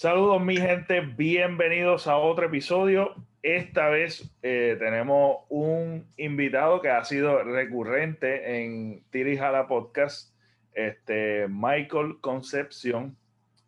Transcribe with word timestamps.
Saludos 0.00 0.40
mi 0.40 0.56
gente, 0.56 1.00
bienvenidos 1.00 2.06
a 2.06 2.18
otro 2.18 2.46
episodio. 2.46 3.16
Esta 3.42 3.88
vez 3.88 4.32
eh, 4.42 4.76
tenemos 4.78 5.38
un 5.48 6.06
invitado 6.16 6.80
que 6.80 6.88
ha 6.88 7.04
sido 7.04 7.42
recurrente 7.42 8.60
en 8.62 9.02
Tirijala 9.10 9.66
Podcast, 9.66 10.32
este 10.72 11.48
Michael 11.48 12.18
Concepción. 12.20 13.16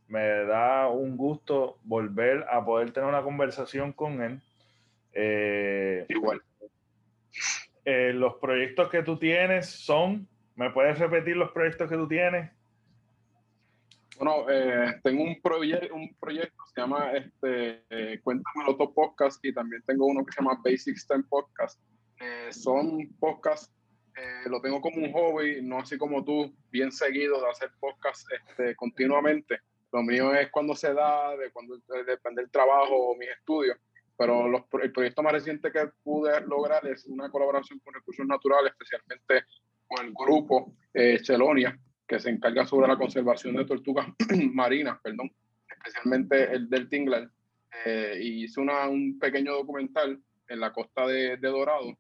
Me 0.07 0.21
da 0.45 0.87
un 0.87 1.17
gusto 1.17 1.81
volver 1.83 2.47
a 2.49 2.65
poder 2.65 2.93
tener 2.93 3.09
una 3.09 3.23
conversación 3.23 3.93
con 3.93 4.23
él. 4.23 4.41
Eh, 5.13 6.07
Igual. 6.11 6.43
Eh, 7.85 8.13
los 8.15 8.35
proyectos 8.37 8.89
que 8.89 9.03
tú 9.03 9.19
tienes 9.19 9.69
son, 9.69 10.29
¿me 10.55 10.71
puedes 10.71 10.97
repetir 10.97 11.37
los 11.37 11.51
proyectos 11.51 11.91
que 11.91 11.97
tú 11.97 12.07
tienes? 12.07 12.53
Bueno, 14.21 14.51
eh, 14.51 15.01
tengo 15.03 15.23
un, 15.23 15.41
proyecto 15.41 15.95
un 15.95 16.15
proyecto 16.21 16.55
que 16.67 16.73
se 16.75 16.81
llama 16.83 17.11
este, 17.13 17.85
eh, 17.89 18.21
Cuéntamelo 18.23 18.77
Top 18.77 18.93
Podcast 18.95 19.43
y 19.43 19.55
también 19.55 19.83
tengo 19.87 20.05
uno 20.05 20.27
que 20.27 20.33
se 20.33 20.43
llama 20.43 20.61
Basic 20.63 20.95
STEM 20.95 21.27
Podcast. 21.27 21.81
Eh, 22.21 22.53
son 22.53 23.09
podcasts, 23.19 23.73
lo 24.45 24.61
tengo 24.61 24.83
como 24.83 25.03
un 25.03 25.11
hobby, 25.15 25.63
no 25.63 25.79
así 25.79 25.97
como 25.97 26.23
tú, 26.23 26.55
bien 26.71 26.93
seguido 26.93 27.41
de 27.41 27.49
hacer 27.49 27.71
podcasts 27.81 28.27
este, 28.31 28.77
continuamente. 28.77 29.59
Lo 29.91 30.03
mío 30.03 30.35
es 30.35 30.51
cuando 30.51 30.77
se 30.77 30.93
da, 30.93 31.35
de 31.39 31.51
cuando 31.51 31.79
depende 32.07 32.43
del 32.43 32.51
trabajo 32.51 32.95
o 32.95 33.17
mis 33.17 33.31
estudios. 33.31 33.79
Pero 34.19 34.47
los, 34.49 34.65
el 34.83 34.93
proyecto 34.93 35.23
más 35.23 35.33
reciente 35.33 35.73
que 35.73 35.89
pude 36.03 36.43
lograr 36.43 36.87
es 36.87 37.07
una 37.07 37.31
colaboración 37.31 37.79
con 37.79 37.95
Recursos 37.95 38.27
Naturales, 38.27 38.73
especialmente 38.73 39.47
con 39.89 40.05
el 40.05 40.13
grupo 40.13 40.75
Chelonia, 41.23 41.75
que 42.11 42.19
se 42.19 42.29
encarga 42.29 42.67
sobre 42.67 42.89
la 42.89 42.97
conservación 42.97 43.55
de 43.55 43.65
tortugas 43.65 44.09
marinas, 44.53 44.99
perdón, 45.01 45.31
especialmente 45.69 46.53
el 46.53 46.69
del 46.69 46.89
Tingler. 46.89 47.31
Eh, 47.85 48.19
y 48.21 48.45
hice 48.45 48.61
una, 48.61 48.89
un 48.89 49.17
pequeño 49.17 49.53
documental 49.53 50.21
en 50.49 50.59
la 50.59 50.73
costa 50.73 51.07
de, 51.07 51.37
de, 51.37 51.49
Dorado, 51.49 51.97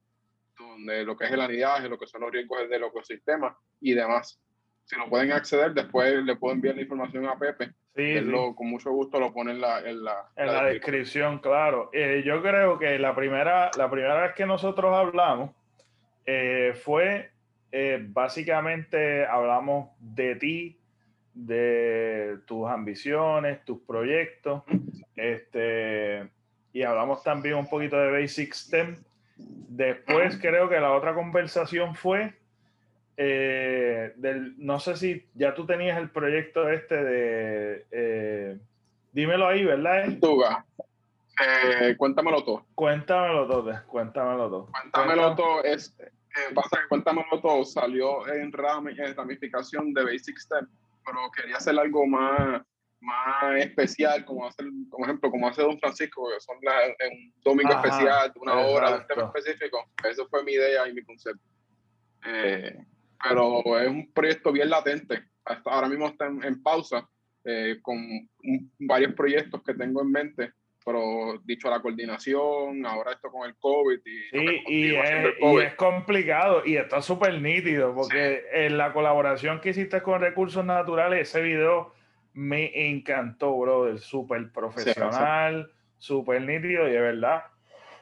donde 0.58 1.05
lo 1.05 1.17
que 1.17 1.27
es 1.27 1.30
el 1.30 1.41
anidaje, 1.41 1.89
lo 1.89 1.97
que 1.97 2.08
son 2.08 2.22
los 2.22 2.33
riesgos 2.33 2.69
del 2.69 2.83
ecosistema 2.83 3.56
y 3.80 3.94
demás. 3.94 4.41
Si 4.84 4.97
lo 4.97 5.08
pueden 5.08 5.30
acceder, 5.30 5.75
después 5.75 6.24
le 6.24 6.34
puedo 6.34 6.55
enviar 6.56 6.74
la 6.74 6.83
información 6.83 7.28
a 7.28 7.39
Pepe. 7.39 7.69
Sí, 7.95 8.19
sí. 8.19 8.20
Lo, 8.22 8.56
con 8.56 8.69
mucho 8.69 8.91
gusto 8.91 9.20
lo 9.20 9.33
pone 9.33 9.52
en 9.52 9.61
la, 9.61 9.78
en 9.78 10.02
la, 10.02 10.28
en 10.34 10.47
la, 10.48 10.64
descripción, 10.64 11.39
claro. 11.39 11.89
Eh, 11.92 12.24
yo 12.27 12.42
creo 12.42 12.80
que 12.80 12.98
la 12.98 13.14
primera, 13.14 13.70
la 13.78 13.89
primera 13.89 14.20
vez 14.22 14.33
que 14.34 14.45
nosotros 14.45 14.92
hablamos 14.92 15.52
eh, 16.27 16.74
fue 16.83 17.30
eh, 17.73 18.05
básicamente 18.09 19.25
hablamos 19.27 19.91
de 20.01 20.37
ti, 20.37 20.79
de 21.35 22.39
tus 22.47 22.69
ambiciones, 22.69 23.65
tus 23.65 23.81
proyectos, 23.83 24.63
este, 25.15 26.29
y 26.73 26.83
hablamos 26.83 27.23
también 27.23 27.55
un 27.55 27.69
poquito 27.69 27.97
de 27.97 28.11
Basic 28.11 28.55
STEM. 28.55 28.97
Después 29.37 30.39
creo 30.41 30.69
que 30.69 30.81
la 30.81 30.93
otra 30.93 31.15
conversación 31.15 31.95
fue 31.95 32.35
eh, 33.17 34.13
del, 34.17 34.55
no 34.59 34.81
sé 34.81 34.97
si 34.97 35.27
ya 35.35 35.55
tú 35.55 35.67
tenías 35.67 35.98
el 35.98 36.11
proyecto 36.11 36.69
este 36.69 37.05
de, 37.05 37.87
eh, 37.91 38.59
dímelo 39.13 39.47
ahí, 39.47 39.65
¿verdad? 39.65 40.09
Tuga. 40.21 40.65
cuéntamelo 41.97 42.43
todo. 42.43 42.65
Cuéntamelo 42.75 43.47
todo, 43.47 43.81
cuéntamelo 43.87 44.48
todo. 44.48 44.69
Cuéntamelo 44.73 45.35
todo 45.37 45.65
es 45.65 45.97
eh, 46.36 46.55
pasa 46.55 46.81
que 46.81 46.89
Cuéntamelo 46.89 47.41
Todo 47.41 47.64
salió 47.64 48.27
en, 48.28 48.42
en 48.42 48.53
ramificación 49.17 49.92
de 49.92 50.05
Basic 50.05 50.39
STEM, 50.39 50.67
pero 51.05 51.19
quería 51.36 51.56
hacer 51.56 51.78
algo 51.78 52.06
más, 52.06 52.62
más 53.00 53.56
especial, 53.59 54.25
como 54.25 54.47
hacer, 54.47 54.67
como 54.89 55.05
ejemplo, 55.05 55.31
como 55.31 55.48
hace 55.48 55.62
Don 55.62 55.78
Francisco, 55.78 56.28
que 56.33 56.41
son 56.41 56.56
un 56.58 57.34
domingo 57.42 57.73
especial, 57.73 58.33
una 58.36 58.55
hora, 58.55 58.91
de 58.91 58.98
un 58.98 59.06
tema 59.06 59.33
específico. 59.34 59.91
Eso 60.08 60.28
fue 60.28 60.45
mi 60.45 60.53
idea 60.53 60.89
y 60.89 60.95
mi 60.95 61.03
concepto. 61.03 61.42
Eh, 62.27 62.77
pero 63.23 63.79
es 63.79 63.89
un 63.89 64.12
proyecto 64.12 64.52
bien 64.52 64.70
latente. 64.70 65.24
Hasta 65.45 65.70
ahora 65.70 65.89
mismo 65.89 66.07
está 66.07 66.27
en, 66.27 66.62
pausa, 66.62 67.08
eh, 67.45 67.79
con 67.83 67.98
varios 68.79 69.14
proyectos 69.14 69.62
que 69.64 69.74
tengo 69.74 70.02
en 70.02 70.11
mente 70.11 70.52
pero 70.85 71.41
dicho 71.45 71.68
la 71.68 71.80
coordinación, 71.80 72.85
ahora 72.86 73.13
esto 73.13 73.30
con 73.30 73.48
el 73.48 73.55
COVID 73.57 73.98
y, 74.05 74.23
sí, 74.30 74.63
y, 74.67 74.95
es, 74.95 75.74
complicado 75.74 76.63
y 76.64 76.77
está 76.77 77.02
súper 77.02 77.41
nítido 77.41 77.95
porque 77.95 78.45
en 78.52 78.79
la 78.79 78.92
colaboración 78.92 79.61
que 79.61 79.70
hiciste 79.70 80.02
con 80.02 80.20
Recursos 80.20 80.64
Naturales, 80.64 81.29
ese 81.29 81.42
video 81.42 81.92
me 82.33 82.89
encantó, 82.89 83.58
brother, 83.58 83.98
súper 83.98 84.51
profesional, 84.52 85.70
súper 85.98 86.42
nítido 86.42 86.89
y 86.89 86.92
de 86.92 87.01
verdad 87.01 87.45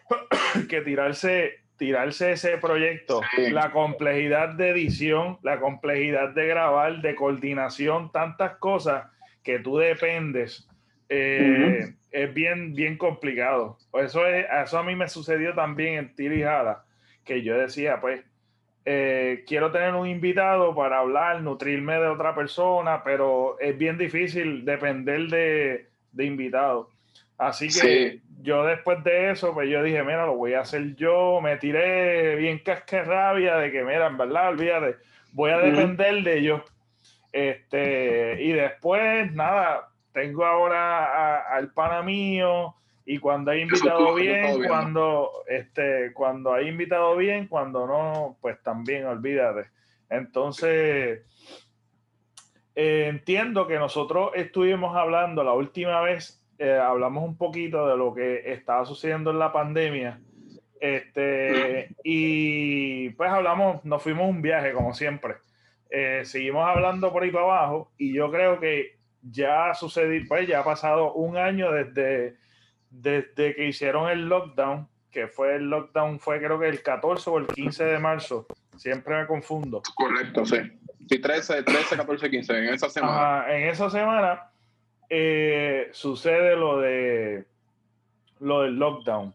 que 0.69 0.81
tirarse, 0.83 1.61
tirarse 1.77 2.33
ese 2.33 2.59
proyecto, 2.59 3.21
la 3.51 3.73
complejidad 3.73 4.51
de 4.51 4.71
edición, 4.71 5.39
la 5.43 5.59
complejidad 5.59 6.31
de 6.31 6.47
grabar, 6.47 7.01
de 7.01 7.15
coordinación, 7.15 8.13
tantas 8.13 8.57
cosas 8.59 9.07
que 9.43 9.59
tú 9.59 9.79
dependes. 9.79 10.68
Eh, 11.09 11.95
es 12.11 12.35
bien, 12.35 12.75
bien 12.75 12.97
complicado. 12.97 13.79
Eso, 13.95 14.27
es, 14.27 14.47
eso 14.65 14.79
a 14.79 14.83
mí 14.83 14.95
me 14.97 15.09
sucedió 15.09 15.55
también 15.55 15.95
en 15.95 16.15
Tirijada, 16.15 16.85
que 17.25 17.43
yo 17.43 17.57
decía, 17.59 18.01
pues, 18.01 18.23
eh, 18.85 19.45
quiero 19.47 19.71
tener 19.71 19.95
un 19.95 20.07
invitado 20.07 20.75
para 20.75 21.01
hablar, 21.01 21.43
nutrirme 21.43 21.95
de 21.95 22.07
otra 22.07 22.35
persona, 22.35 23.03
pero 23.05 23.59
es 23.61 23.77
bien 23.77 23.99
difícil 23.99 24.65
depender 24.65 25.29
de, 25.29 25.89
de 26.13 26.25
invitados. 26.25 26.89
Así 27.37 27.69
que 27.69 28.21
yo 28.41 28.65
después 28.65 29.05
de 29.05 29.31
eso, 29.31 29.55
pues 29.55 29.69
yo 29.69 29.83
dije, 29.83 30.03
mira, 30.03 30.27
lo 30.27 30.37
voy 30.37 30.55
a 30.55 30.61
hacer 30.61 30.97
yo, 30.97 31.41
me 31.41 31.57
tiré 31.57 32.35
bien 32.37 32.59
cascarrabia 32.59 33.57
de 33.57 33.71
que, 33.71 33.85
mira, 33.85 34.07
en 34.07 34.17
verdad, 34.17 34.49
olvídate, 34.49 34.97
voy 35.33 35.51
a 35.51 35.59
depender 35.59 36.23
de 36.23 36.39
ellos. 36.39 36.63
Este, 37.31 38.43
y 38.43 38.53
después, 38.53 39.33
nada, 39.35 39.89
tengo 40.19 40.45
ahora 40.45 41.43
al 41.55 41.73
pana 41.73 42.03
mío 42.03 42.75
y 43.07 43.19
cuando 43.19 43.53
hay 43.53 43.63
invitado 43.63 44.15
bien, 44.15 44.65
cuando, 44.67 45.31
este, 45.47 46.13
cuando 46.13 46.53
hay 46.53 46.69
invitado 46.69 47.17
bien, 47.17 47.47
cuando 47.47 47.87
no, 47.87 48.37
pues 48.41 48.61
también 48.63 49.07
olvídate. 49.07 49.69
Entonces, 50.11 51.21
eh, 52.75 53.07
entiendo 53.09 53.67
que 53.69 53.79
nosotros 53.79 54.33
estuvimos 54.35 54.97
hablando 54.97 55.45
la 55.45 55.53
última 55.53 56.01
vez, 56.01 56.45
eh, 56.59 56.77
hablamos 56.77 57.25
un 57.25 57.39
poquito 57.39 57.89
de 57.89 57.97
lo 57.97 58.13
que 58.13 58.53
estaba 58.53 58.85
sucediendo 58.85 59.31
en 59.31 59.39
la 59.39 59.53
pandemia. 59.53 60.21
Este, 60.81 61.91
y 62.03 63.11
pues 63.11 63.31
hablamos, 63.31 63.85
nos 63.85 64.03
fuimos 64.03 64.29
un 64.29 64.43
viaje 64.43 64.73
como 64.73 64.93
siempre. 64.95 65.37
Eh, 65.91 66.23
seguimos 66.25 66.69
hablando 66.69 67.13
por 67.13 67.23
ahí 67.23 67.31
para 67.31 67.45
abajo 67.45 67.93
y 67.97 68.13
yo 68.13 68.31
creo 68.31 68.61
que 68.61 68.98
ya 69.23 69.71
ha 69.71 69.75
sucedido, 69.75 70.25
pues 70.29 70.47
ya 70.47 70.61
ha 70.61 70.65
pasado 70.65 71.13
un 71.15 71.37
año 71.37 71.73
desde, 71.73 72.37
desde 72.91 73.55
que 73.55 73.69
hicieron 73.69 74.09
el 74.11 74.29
lockdown, 74.29 74.89
que 75.11 75.27
fue 75.29 75.57
el 75.57 75.69
lockdown, 75.71 76.21
fue 76.21 76.39
creo 76.39 76.59
que 76.59 76.69
el 76.69 76.83
14 76.83 77.31
o 77.31 77.39
el 77.39 77.47
15 77.47 77.85
de 77.85 77.99
marzo, 77.99 78.47
siempre 78.77 79.17
me 79.17 79.27
confundo. 79.27 79.83
Correcto, 79.95 80.45
sí. 80.45 80.59
Sí, 81.09 81.19
13, 81.21 81.63
13 81.63 81.97
14, 81.97 82.31
15, 82.31 82.59
en 82.59 82.75
esa 82.75 82.91
semana. 82.91 83.47
en 83.51 83.69
esa 83.69 83.89
semana 83.89 84.51
eh, 85.09 85.89
sucede 85.93 86.55
lo 86.55 86.81
de 86.81 87.47
lo 88.41 88.63
del 88.63 88.77
lockdown. 88.79 89.35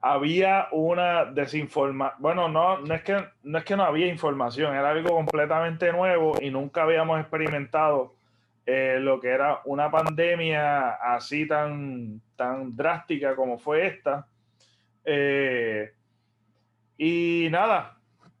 Había 0.00 0.68
una 0.70 1.24
desinformación, 1.24 2.20
bueno, 2.20 2.48
no, 2.48 2.78
no, 2.78 2.94
es 2.94 3.02
que, 3.02 3.24
no 3.42 3.58
es 3.58 3.64
que 3.64 3.74
no 3.74 3.84
había 3.84 4.06
información, 4.06 4.74
era 4.74 4.90
algo 4.90 5.14
completamente 5.14 5.90
nuevo 5.92 6.34
y 6.42 6.50
nunca 6.50 6.82
habíamos 6.82 7.18
experimentado 7.20 8.13
eh, 8.66 8.98
lo 9.00 9.20
que 9.20 9.28
era 9.28 9.60
una 9.66 9.90
pandemia 9.90 10.92
así 10.92 11.46
tan, 11.46 12.20
tan 12.36 12.74
drástica 12.74 13.36
como 13.36 13.58
fue 13.58 13.86
esta. 13.86 14.26
Eh, 15.04 15.92
y 16.96 17.48
nada, 17.50 17.98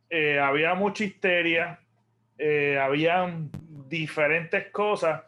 eh, 0.08 0.38
había 0.38 0.74
mucha 0.74 1.04
histeria, 1.04 1.78
habían 2.80 3.50
diferentes 3.88 4.70
cosas, 4.70 5.22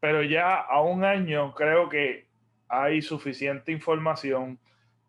pero 0.00 0.22
ya 0.22 0.54
a 0.56 0.80
un 0.82 1.04
año 1.04 1.54
creo 1.54 1.88
que 1.88 2.26
hay 2.68 3.02
suficiente 3.02 3.72
información. 3.72 4.58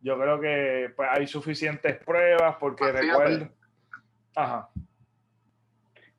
Yo 0.01 0.19
creo 0.19 0.39
que 0.39 0.91
pues, 0.95 1.09
hay 1.11 1.27
suficientes 1.27 1.97
pruebas 1.97 2.55
porque 2.59 2.91
recuerdo... 2.91 3.49
Ajá 4.35 4.69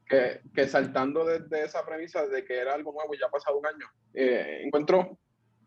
que, 0.07 0.69
saltando 0.69 1.25
desde 1.25 1.65
esa 1.65 1.85
premisa 1.85 2.27
de 2.27 2.45
que 2.45 2.59
era 2.59 2.75
algo 2.75 2.93
nuevo 2.93 3.15
y 3.15 3.19
ya 3.19 3.27
ha 3.27 3.31
pasado 3.31 3.59
un 3.59 3.67
año, 3.67 3.87
eh, 4.13 4.63
encuentro 4.65 5.19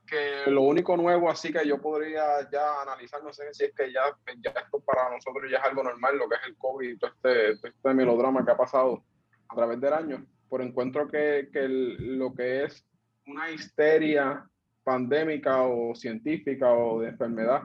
que 0.05 0.49
lo 0.49 0.61
único 0.61 0.95
nuevo 0.95 1.29
así 1.29 1.51
que 1.51 1.67
yo 1.67 1.81
podría 1.81 2.49
ya 2.49 2.81
analizar, 2.81 3.21
no 3.23 3.33
sé 3.33 3.53
si 3.53 3.65
es 3.65 3.73
que 3.75 3.91
ya, 3.91 4.03
ya 4.39 4.51
esto 4.51 4.79
para 4.79 5.09
nosotros 5.09 5.51
ya 5.51 5.57
es 5.57 5.63
algo 5.65 5.83
normal, 5.83 6.17
lo 6.17 6.29
que 6.29 6.35
es 6.35 6.41
el 6.47 6.55
COVID 6.57 6.89
y 6.89 6.97
todo 6.97 7.11
este, 7.11 7.67
este 7.67 7.93
melodrama 7.93 8.45
que 8.45 8.51
ha 8.51 8.57
pasado 8.57 9.03
a 9.49 9.55
través 9.55 9.81
del 9.81 9.93
año, 9.93 10.25
pero 10.49 10.63
encuentro 10.63 11.07
que, 11.07 11.49
que 11.51 11.67
lo 11.67 12.33
que 12.33 12.63
es 12.63 12.85
una 13.25 13.51
histeria 13.51 14.47
pandémica 14.83 15.63
o 15.63 15.93
científica 15.93 16.71
o 16.71 17.01
de 17.01 17.09
enfermedad 17.09 17.63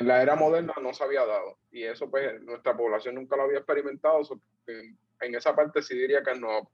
en 0.00 0.08
la 0.08 0.22
era 0.22 0.36
moderna 0.36 0.74
no 0.82 0.92
se 0.92 1.04
había 1.04 1.24
dado. 1.24 1.58
Y 1.70 1.84
eso, 1.84 2.10
pues, 2.10 2.42
nuestra 2.42 2.76
población 2.76 3.14
nunca 3.14 3.36
lo 3.36 3.44
había 3.44 3.58
experimentado. 3.58 4.22
En 5.20 5.34
esa 5.34 5.54
parte 5.54 5.82
sí 5.82 5.96
diría 5.96 6.22
que 6.22 6.38
no. 6.38 6.70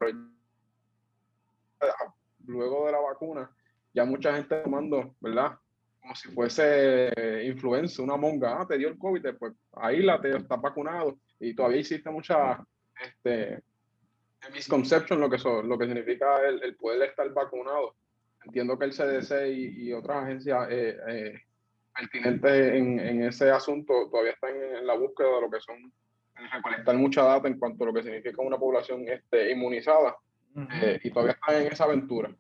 luego 2.46 2.86
de 2.86 2.92
la 2.92 3.00
vacuna, 3.00 3.50
ya 3.92 4.04
mucha 4.04 4.34
gente 4.34 4.56
tomando, 4.56 5.14
¿verdad? 5.20 5.58
Como 6.00 6.14
si 6.14 6.28
fuese 6.28 7.12
influenza, 7.44 8.02
una 8.02 8.16
monga, 8.16 8.60
ah, 8.60 8.66
te 8.66 8.78
dio 8.78 8.88
el 8.88 8.98
COVID, 8.98 9.34
pues 9.38 9.52
ahí 9.72 10.02
la 10.02 10.20
te 10.20 10.36
estás 10.36 10.60
vacunado. 10.60 11.18
Y 11.38 11.54
todavía 11.54 11.80
existe 11.80 12.10
mucha 12.10 12.64
este, 13.02 13.62
misconception 14.52 15.20
lo 15.20 15.28
que, 15.28 15.38
lo 15.38 15.78
que 15.78 15.86
significa 15.86 16.40
el, 16.46 16.76
poder 16.76 17.10
estar 17.10 17.28
vacunado. 17.32 17.94
Entiendo 18.44 18.78
que 18.78 18.86
el 18.86 18.92
CDC 18.92 19.48
y, 19.48 19.92
otras 19.92 20.24
agencias 20.24 20.68
eh, 20.70 20.98
eh, 21.08 21.42
pertinentes 21.94 22.74
en, 22.74 22.98
en, 22.98 23.24
ese 23.24 23.50
asunto 23.50 24.08
todavía 24.10 24.32
están 24.32 24.56
en, 24.56 24.86
la 24.86 24.94
búsqueda 24.94 25.28
de 25.28 25.40
lo 25.42 25.50
que 25.50 25.60
son 25.60 25.92
recolectar 26.48 26.96
mucha 26.96 27.22
data 27.22 27.48
en 27.48 27.58
cuanto 27.58 27.84
a 27.84 27.86
lo 27.88 27.94
que 27.94 28.02
significa 28.02 28.42
una 28.42 28.58
población 28.58 29.04
este, 29.08 29.50
inmunizada 29.50 30.16
eh, 30.82 31.00
y 31.02 31.10
todavía 31.10 31.32
están 31.32 31.62
en 31.62 31.72
esa 31.72 31.84
aventura. 31.84 32.30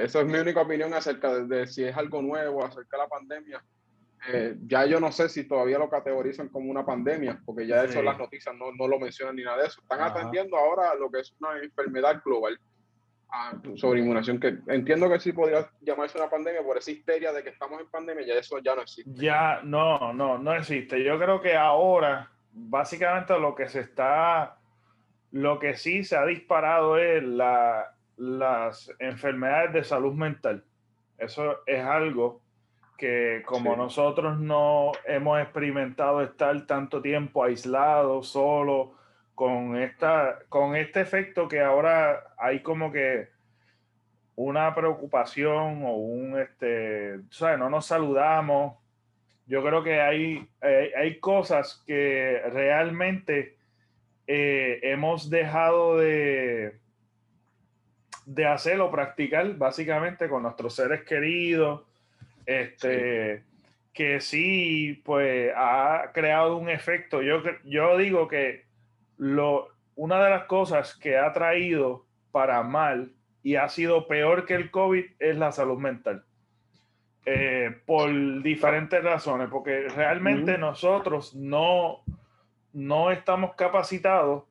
esa 0.00 0.20
es 0.20 0.26
mi 0.26 0.38
única 0.38 0.62
opinión 0.62 0.92
acerca 0.94 1.40
de, 1.40 1.66
si 1.66 1.84
es 1.84 1.96
algo 1.96 2.22
nuevo, 2.22 2.64
acerca 2.64 2.96
de 2.96 3.02
la 3.02 3.08
pandemia. 3.08 3.64
Eh, 4.28 4.56
ya 4.66 4.86
yo 4.86 4.98
no 4.98 5.12
sé 5.12 5.28
si 5.28 5.44
todavía 5.44 5.78
lo 5.78 5.88
categorizan 5.88 6.48
como 6.48 6.70
una 6.70 6.84
pandemia, 6.84 7.40
porque 7.44 7.66
ya 7.66 7.84
eso 7.84 8.02
las 8.02 8.18
noticias 8.18 8.54
no, 8.56 8.72
no, 8.72 8.88
lo 8.88 8.98
mencionan 8.98 9.36
ni 9.36 9.44
nada 9.44 9.58
de 9.58 9.68
eso. 9.68 9.80
Están 9.80 10.00
atendiendo 10.00 10.56
ahora 10.56 10.94
lo 10.94 11.10
que 11.10 11.20
es 11.20 11.34
una 11.38 11.58
enfermedad 11.62 12.20
global 12.24 12.58
sobre 13.74 14.00
inmunización, 14.00 14.40
que 14.40 14.58
entiendo 14.68 15.10
que 15.10 15.20
sí 15.20 15.32
podría 15.32 15.68
llamarse 15.80 16.16
una 16.16 16.30
pandemia 16.30 16.62
por 16.62 16.78
esa 16.78 16.90
histeria 16.90 17.32
de 17.32 17.42
que 17.42 17.50
estamos 17.50 17.80
en 17.80 17.88
pandemia, 17.88 18.26
ya 18.26 18.34
eso 18.34 18.58
ya 18.58 18.74
no 18.74 18.82
existe. 18.82 19.10
Ya, 19.14 19.60
no, 19.62 20.12
no, 20.12 20.38
no 20.38 20.54
existe. 20.54 21.02
Yo 21.04 21.18
creo 21.18 21.40
que 21.40 21.54
ahora, 21.54 22.30
básicamente 22.56 23.38
lo 23.38 23.54
que 23.54 23.68
se 23.68 23.80
está, 23.80 24.56
lo 25.30 25.58
que 25.58 25.76
sí 25.76 26.02
se 26.02 26.16
ha 26.16 26.24
disparado 26.24 26.98
es 26.98 27.22
la, 27.22 27.94
las 28.16 28.90
enfermedades 28.98 29.72
de 29.74 29.84
salud 29.84 30.14
mental. 30.14 30.64
Eso 31.18 31.58
es 31.66 31.84
algo 31.84 32.40
que 32.96 33.42
como 33.44 33.76
nosotros 33.76 34.38
no 34.38 34.92
hemos 35.04 35.40
experimentado 35.40 36.22
estar 36.22 36.66
tanto 36.66 37.02
tiempo 37.02 37.44
aislados, 37.44 38.28
solo 38.28 38.94
con, 39.34 39.76
esta, 39.76 40.38
con 40.48 40.74
este 40.76 41.02
efecto 41.02 41.46
que 41.46 41.60
ahora 41.60 42.34
hay 42.38 42.60
como 42.60 42.90
que 42.90 43.28
una 44.34 44.74
preocupación 44.74 45.82
o 45.84 45.92
un, 45.92 46.38
este, 46.38 47.20
¿sabes? 47.30 47.58
No 47.58 47.68
nos 47.68 47.86
saludamos. 47.86 48.76
Yo 49.46 49.62
creo 49.62 49.82
que 49.84 50.00
hay, 50.00 50.48
eh, 50.62 50.92
hay 50.96 51.18
cosas 51.20 51.82
que 51.86 52.42
realmente 52.52 53.56
eh, 54.26 54.80
hemos 54.82 55.30
dejado 55.30 55.98
de, 55.98 56.78
de 58.26 58.46
hacer 58.46 58.80
o 58.80 58.90
practicar 58.90 59.54
básicamente 59.56 60.28
con 60.28 60.42
nuestros 60.42 60.74
seres 60.74 61.04
queridos, 61.04 61.82
este, 62.44 63.44
que 63.92 64.20
sí, 64.20 65.00
pues 65.04 65.52
ha 65.56 66.10
creado 66.12 66.56
un 66.56 66.68
efecto. 66.68 67.22
Yo, 67.22 67.42
yo 67.64 67.96
digo 67.96 68.26
que 68.26 68.64
lo, 69.16 69.68
una 69.94 70.22
de 70.22 70.30
las 70.30 70.44
cosas 70.44 70.96
que 70.96 71.16
ha 71.16 71.32
traído 71.32 72.04
para 72.32 72.62
mal 72.64 73.12
y 73.44 73.54
ha 73.54 73.68
sido 73.68 74.08
peor 74.08 74.44
que 74.44 74.54
el 74.54 74.72
COVID 74.72 75.04
es 75.20 75.36
la 75.36 75.52
salud 75.52 75.78
mental. 75.78 76.24
Eh, 77.28 77.80
por 77.84 78.08
diferentes 78.42 79.02
razones, 79.02 79.48
porque 79.50 79.88
realmente 79.88 80.56
nosotros 80.58 81.34
no, 81.34 82.02
no 82.72 83.10
estamos 83.10 83.54
capacitados, 83.56 84.44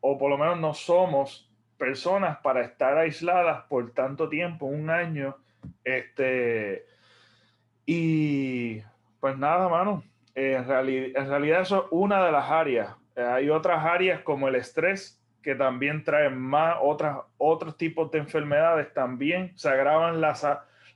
o 0.00 0.18
por 0.18 0.28
lo 0.28 0.36
menos 0.36 0.58
no 0.58 0.74
somos 0.74 1.48
personas 1.78 2.38
para 2.38 2.62
estar 2.62 2.98
aisladas 2.98 3.62
por 3.68 3.92
tanto 3.92 4.28
tiempo, 4.28 4.66
un 4.66 4.90
año. 4.90 5.36
Este, 5.84 6.84
y 7.86 8.82
pues 9.20 9.38
nada, 9.38 9.68
mano, 9.68 10.02
en, 10.34 10.56
en 10.56 11.28
realidad 11.28 11.60
eso 11.60 11.84
es 11.84 11.86
una 11.90 12.24
de 12.24 12.32
las 12.32 12.50
áreas 12.50 12.96
hay 13.16 13.50
otras 13.50 13.84
áreas 13.84 14.20
como 14.22 14.48
el 14.48 14.54
estrés 14.54 15.20
que 15.42 15.54
también 15.54 16.04
traen 16.04 16.38
más 16.38 16.76
otras, 16.82 17.18
otros 17.38 17.76
tipos 17.76 18.10
de 18.10 18.18
enfermedades, 18.18 18.92
también 18.92 19.52
se 19.56 19.68
agravan 19.68 20.20
la, 20.20 20.34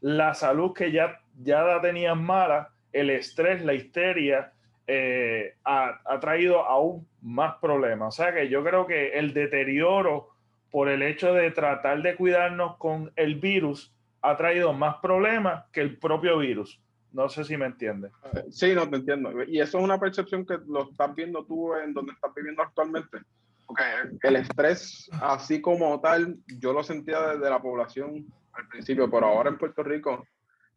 la 0.00 0.34
salud 0.34 0.72
que 0.72 0.92
ya, 0.92 1.20
ya 1.42 1.62
la 1.62 1.80
tenían 1.80 2.22
mala, 2.22 2.70
el 2.92 3.10
estrés, 3.10 3.64
la 3.64 3.74
histeria, 3.74 4.52
eh, 4.86 5.54
ha, 5.64 6.00
ha, 6.04 6.20
traído 6.20 6.64
aún 6.64 7.06
más 7.22 7.56
problemas. 7.60 8.14
O 8.14 8.22
sea 8.22 8.34
que 8.34 8.48
yo 8.48 8.62
creo 8.62 8.86
que 8.86 9.18
el 9.18 9.32
deterioro 9.32 10.28
por 10.70 10.88
el 10.88 11.02
hecho 11.02 11.32
de 11.32 11.50
tratar 11.52 12.02
de 12.02 12.16
cuidarnos 12.16 12.76
con 12.76 13.12
el 13.16 13.36
virus 13.36 13.94
ha 14.22 14.36
traído 14.36 14.72
más 14.72 14.96
problemas 15.02 15.64
que 15.70 15.80
el 15.80 15.98
propio 15.98 16.38
virus. 16.38 16.80
No 17.12 17.28
sé 17.28 17.44
si 17.44 17.56
me 17.56 17.66
entiendes. 17.66 18.10
Sí, 18.50 18.74
no 18.74 18.90
te 18.90 18.96
entiendo. 18.96 19.30
Y 19.44 19.60
eso 19.60 19.78
es 19.78 19.84
una 19.84 20.00
percepción 20.00 20.44
que 20.44 20.58
lo 20.66 20.90
estás 20.90 21.14
viendo 21.14 21.44
tú 21.44 21.74
en 21.74 21.94
donde 21.94 22.12
estás 22.12 22.34
viviendo 22.34 22.62
actualmente. 22.62 23.18
Okay. 23.66 24.18
El 24.22 24.36
estrés, 24.36 25.08
así 25.20 25.60
como 25.60 26.00
tal, 26.00 26.36
yo 26.58 26.72
lo 26.72 26.82
sentía 26.82 27.20
desde 27.20 27.48
la 27.48 27.62
población 27.62 28.26
al 28.56 28.68
principio, 28.68 29.10
pero 29.10 29.26
ahora 29.26 29.50
en 29.50 29.58
Puerto 29.58 29.82
Rico 29.82 30.26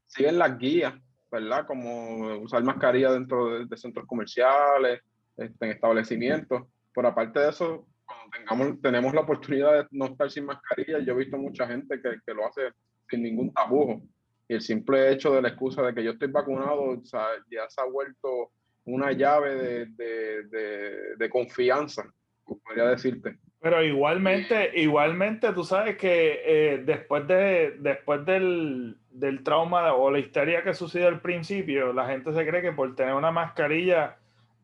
siguen 0.06 0.38
las 0.38 0.57
guías, 0.57 0.94
¿verdad? 1.31 1.65
Como 1.65 2.38
usar 2.39 2.63
mascarilla 2.63 3.12
dentro 3.12 3.65
de, 3.65 3.77
centros 3.77 4.06
comerciales, 4.07 5.01
este, 5.35 5.65
en 5.65 5.71
establecimientos. 5.71 6.63
Por 6.94 7.06
aparte 7.06 7.39
de 7.39 7.50
eso, 7.50 7.88
cuando 8.06 8.29
tengamos, 8.31 8.81
tenemos 8.81 9.13
la 9.13 9.21
oportunidad 9.21 9.74
de 9.74 9.88
no 9.91 10.06
estar 10.06 10.31
sin 10.31 10.45
mascarilla, 10.45 11.00
yo 11.00 11.13
he 11.13 11.18
visto 11.18 11.38
mucha 11.38 11.68
gente 11.68 12.01
que, 12.01 12.18
que 12.25 12.33
lo 12.33 12.47
hace 12.47 12.71
sin 13.09 13.24
ningún 13.24 13.53
tabujo. 13.53 14.01
Y 14.47 14.56
el 14.56 14.62
simple 14.62 15.12
hecho 15.12 15.33
de 15.33 15.41
la 15.41 15.50
excusa 15.50 15.81
de 15.81 15.94
que 15.94 16.03
yo 16.03 16.12
estoy 16.12 16.30
vacunado 16.30 17.01
ya 17.03 17.69
se 17.69 17.81
ha 17.81 17.85
vuelto 17.85 18.51
una 18.85 19.12
llave 19.12 19.56
de, 19.56 19.85
de, 19.88 21.15
de, 21.18 21.30
confianza, 21.30 22.09
podría 22.45 22.85
decirte. 22.85 23.38
Pero 23.59 23.83
igualmente, 23.83 24.71
igualmente 24.75 25.51
tú 25.51 25.63
sabes 25.63 25.98
que 25.98 26.42
eh, 26.45 26.83
después, 26.86 27.27
de, 27.27 27.75
después 27.80 28.24
del, 28.25 28.98
del, 29.09 29.44
trauma 29.44 29.94
o 29.94 30.12
la 30.12 30.19
histeria 30.19 30.63
que 30.63 30.75
sucedió 30.75 31.07
al 31.07 31.21
principio, 31.21 31.92
la 31.92 32.07
gente 32.07 32.31
se 32.33 32.47
cree 32.47 32.61
que 32.61 32.71
por 32.71 32.95
tener 32.95 33.16
una 33.16 33.31
mascarilla 33.31 34.18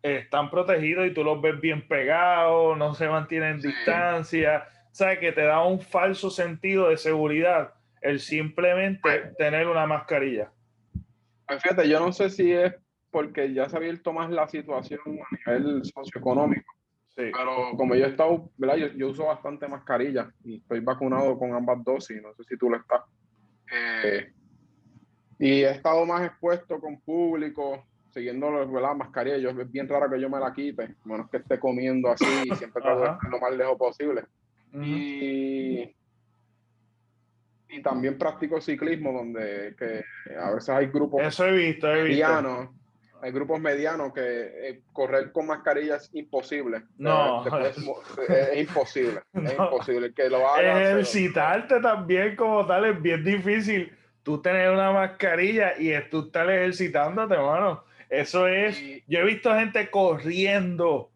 están 0.03 0.51
protegidos 0.51 1.07
y 1.07 1.11
tú 1.11 1.23
los 1.23 1.41
ves 1.41 1.59
bien 1.59 1.87
pegados, 1.87 2.77
no 2.77 2.93
se 2.93 3.07
mantienen 3.07 3.55
en 3.55 3.61
distancia, 3.61 4.67
sabes 4.91 5.19
que 5.19 5.31
te 5.31 5.43
da 5.43 5.63
un 5.63 5.79
falso 5.79 6.29
sentido 6.29 6.89
de 6.89 6.97
seguridad 6.97 7.73
el 8.01 8.19
simplemente 8.19 9.33
tener 9.37 9.67
una 9.67 9.87
mascarilla. 9.87 10.51
Pues 11.47 11.61
fíjate, 11.63 11.87
yo 11.87 11.99
no 11.99 12.11
sé 12.11 12.29
si 12.29 12.51
es 12.51 12.75
porque 13.09 13.53
ya 13.53 13.69
se 13.69 13.75
ha 13.75 13.79
abierto 13.79 14.11
más 14.11 14.29
la 14.29 14.47
situación 14.47 14.99
a 15.07 15.51
nivel 15.51 15.83
socioeconómico. 15.85 16.72
Sí. 17.15 17.31
Pero 17.31 17.77
como 17.77 17.95
yo 17.95 18.05
he 18.05 18.09
estado, 18.09 18.49
¿verdad? 18.57 18.91
Yo, 18.95 19.09
uso 19.09 19.25
bastante 19.25 19.67
mascarilla 19.67 20.31
y 20.43 20.57
estoy 20.57 20.79
vacunado 20.79 21.37
con 21.37 21.53
ambas 21.53 21.83
dosis, 21.83 22.21
no 22.21 22.33
sé 22.33 22.43
si 22.43 22.57
tú 22.57 22.69
lo 22.69 22.77
estás. 22.77 23.01
Eh, 23.71 24.33
y 25.39 25.63
he 25.63 25.69
estado 25.69 26.05
más 26.05 26.25
expuesto 26.25 26.79
con 26.79 26.99
público, 27.01 27.85
siguiendo 28.11 28.49
la 28.49 28.93
mascarilla. 28.93 29.37
Yo, 29.37 29.49
es 29.49 29.71
bien 29.71 29.87
raro 29.87 30.09
que 30.09 30.19
yo 30.19 30.29
me 30.29 30.39
la 30.39 30.53
quite, 30.53 30.95
menos 31.05 31.29
que 31.29 31.37
esté 31.37 31.59
comiendo 31.59 32.09
así 32.09 32.25
y 32.45 32.55
siempre 32.55 32.81
trato 32.81 33.01
de 33.01 33.11
estar 33.11 33.29
lo 33.29 33.39
más 33.39 33.55
lejos 33.55 33.77
posible. 33.77 34.23
Y 34.73 35.93
y 37.73 37.81
también 37.81 38.17
practico 38.17 38.61
ciclismo 38.61 39.11
donde 39.11 39.75
que 39.77 40.03
a 40.35 40.51
veces 40.51 40.69
hay 40.69 40.87
grupos 40.87 41.23
Eso 41.23 41.45
he 41.45 41.51
visto, 41.51 41.91
he 41.91 42.03
medianos, 42.03 42.69
hay 43.23 43.31
grupos 43.31 43.57
medianos 43.59 44.13
que 44.13 44.21
eh, 44.21 44.81
correr 44.91 45.31
con 45.31 45.47
mascarilla 45.47 45.95
es 45.95 46.09
imposible. 46.13 46.83
No, 46.97 47.45
es, 47.59 47.77
imposible, 48.57 49.21
es 49.33 49.53
imposible 49.53 50.13
que 50.13 50.29
lo 50.29 50.45
hagas. 50.45 50.81
Ejercitarte 50.81 51.79
también 51.79 52.35
como 52.35 52.65
tal 52.65 52.83
es 52.83 53.01
bien 53.01 53.23
difícil. 53.23 53.97
Tú 54.23 54.41
tener 54.41 54.69
una 54.71 54.91
mascarilla 54.91 55.73
y 55.79 55.93
tú 56.09 56.25
estar 56.25 56.49
ejercitándote, 56.49 57.37
mano. 57.37 57.85
Eso 58.09 58.45
es, 58.45 58.77
yo 59.07 59.19
he 59.19 59.23
visto 59.23 59.55
gente 59.55 59.89
corriendo 59.89 61.09